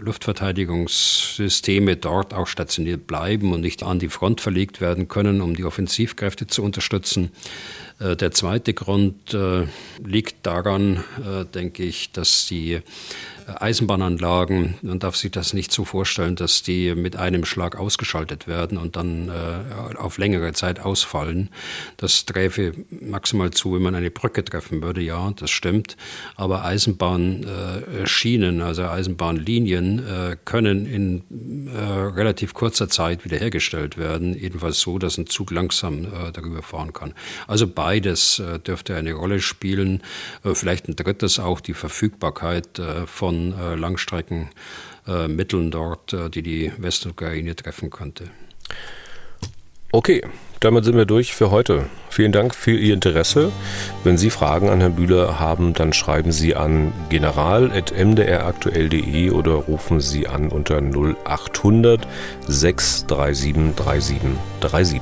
Luftverteidigungssysteme 0.00 1.96
dort 1.96 2.32
auch 2.32 2.46
stationiert 2.46 3.06
bleiben 3.06 3.52
und 3.52 3.60
nicht 3.60 3.82
an 3.82 3.98
die 3.98 4.08
Front 4.08 4.40
verlegt 4.40 4.80
werden 4.80 5.08
können, 5.08 5.42
um 5.42 5.54
die 5.54 5.64
Offensivkräfte 5.64 6.46
zu 6.46 6.62
unterstützen. 6.62 7.32
Äh, 7.98 8.16
der 8.16 8.32
zweite 8.32 8.74
Grund 8.74 9.32
äh, 9.34 9.66
liegt 10.04 10.46
daran, 10.46 11.04
äh, 11.18 11.44
denke 11.44 11.82
ich, 11.82 12.12
dass 12.12 12.46
die 12.46 12.80
Eisenbahnanlagen, 13.46 14.74
man 14.82 14.98
darf 14.98 15.14
sich 15.14 15.30
das 15.30 15.52
nicht 15.52 15.70
so 15.70 15.84
vorstellen, 15.84 16.34
dass 16.34 16.64
die 16.64 16.96
mit 16.96 17.14
einem 17.16 17.44
Schlag 17.44 17.76
ausgeschaltet 17.76 18.48
werden 18.48 18.76
und 18.76 18.96
dann 18.96 19.28
äh, 19.28 19.96
auf 19.96 20.18
längere 20.18 20.52
Zeit 20.52 20.80
ausfallen. 20.80 21.50
Das 21.96 22.26
träfe 22.26 22.72
maximal 22.90 23.52
zu, 23.52 23.74
wenn 23.74 23.82
man 23.82 23.94
eine 23.94 24.10
Brücke 24.10 24.44
treffen 24.44 24.82
würde, 24.82 25.00
ja, 25.00 25.32
das 25.36 25.50
stimmt. 25.50 25.96
Aber 26.34 26.64
Eisenbahnschienen, 26.64 28.62
also 28.62 28.82
Eisenbahnlinien, 28.84 29.98
äh, 30.00 30.36
können 30.44 30.86
in 30.86 31.22
relativ 31.68 32.54
kurzer 32.54 32.88
Zeit 32.88 33.24
wiederhergestellt 33.24 33.96
werden, 33.96 34.36
jedenfalls 34.38 34.80
so, 34.80 34.98
dass 34.98 35.18
ein 35.18 35.26
Zug 35.26 35.50
langsam 35.50 36.06
darüber 36.32 36.62
fahren 36.62 36.92
kann. 36.92 37.14
Also 37.46 37.66
beides 37.86 38.38
äh, 38.38 38.58
dürfte 38.58 38.96
eine 38.96 39.12
Rolle 39.12 39.40
spielen. 39.40 40.02
vielleicht 40.42 40.88
ein 40.88 40.96
drittes 40.96 41.38
auch 41.38 41.60
die 41.60 41.74
Verfügbarkeit 41.74 42.80
von 43.06 43.26
von 43.26 43.54
äh, 43.58 43.74
Langstreckenmitteln 43.74 45.70
dort, 45.70 46.12
äh, 46.12 46.28
die 46.30 46.42
die 46.42 46.72
Westukraine 46.78 47.56
treffen 47.56 47.90
könnte. 47.90 48.30
Okay, 49.92 50.22
damit 50.60 50.84
sind 50.84 50.96
wir 50.96 51.06
durch 51.06 51.34
für 51.34 51.50
heute. 51.50 51.86
Vielen 52.10 52.32
Dank 52.32 52.54
für 52.54 52.72
Ihr 52.72 52.94
Interesse. 52.94 53.50
Wenn 54.04 54.18
Sie 54.18 54.30
Fragen 54.30 54.68
an 54.68 54.80
Herrn 54.80 54.96
Bühler 54.96 55.40
haben, 55.40 55.74
dann 55.74 55.92
schreiben 55.92 56.32
Sie 56.32 56.54
an 56.54 56.92
general.mdraktuell.de 57.08 59.30
oder 59.30 59.52
rufen 59.52 60.00
Sie 60.00 60.28
an 60.28 60.48
unter 60.48 60.78
0800 60.78 62.06
637 62.46 63.74
3737. 63.76 65.00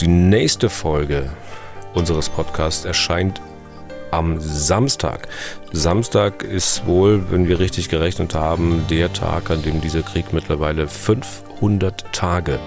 Die 0.00 0.08
nächste 0.08 0.70
Folge 0.70 1.30
unseres 1.96 2.28
Podcasts 2.28 2.84
erscheint 2.84 3.40
am 4.10 4.38
Samstag. 4.40 5.28
Samstag 5.72 6.42
ist 6.42 6.86
wohl, 6.86 7.30
wenn 7.30 7.48
wir 7.48 7.58
richtig 7.58 7.88
gerechnet 7.88 8.34
haben, 8.34 8.84
der 8.88 9.12
Tag, 9.12 9.50
an 9.50 9.62
dem 9.62 9.80
dieser 9.80 10.02
Krieg 10.02 10.32
mittlerweile 10.32 10.86
500 10.86 12.04
Tage 12.12 12.58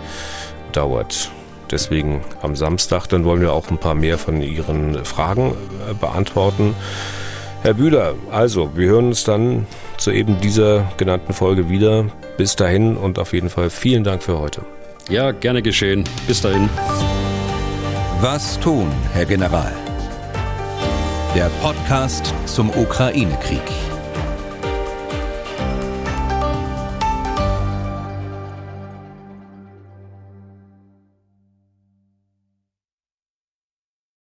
dauert. 0.74 1.32
Deswegen 1.72 2.22
am 2.42 2.56
Samstag, 2.56 3.08
dann 3.08 3.24
wollen 3.26 3.42
wir 3.42 3.54
auch 3.54 3.70
ein 3.70 3.78
paar 3.78 3.96
mehr 3.96 4.18
von 4.18 4.42
Ihren 4.42 5.06
Fragen 5.06 5.54
äh, 5.90 5.94
beantworten. 5.94 6.76
Herr 7.62 7.74
Bühler, 7.74 8.16
also, 8.32 8.72
wir 8.76 8.88
hören 8.88 9.08
uns 9.08 9.24
dann 9.24 9.68
zu 9.98 10.12
eben 10.12 10.40
dieser 10.40 10.92
genannten 10.98 11.34
Folge 11.34 11.70
wieder. 11.70 12.06
Bis 12.38 12.56
dahin 12.56 12.96
und 12.96 13.20
auf 13.20 13.34
jeden 13.34 13.50
Fall 13.50 13.70
vielen 13.70 14.04
Dank 14.04 14.24
für 14.24 14.40
heute. 14.40 14.62
Ja, 15.10 15.32
gerne 15.32 15.62
geschehen. 15.62 16.06
Bis 16.26 16.42
dahin. 16.42 16.70
Was 18.22 18.60
tun, 18.60 18.92
Herr 19.14 19.26
General? 19.26 19.72
Der 21.34 21.50
Podcast 21.62 22.34
zum 22.48 22.70
Ukraine-Krieg. 22.70 23.62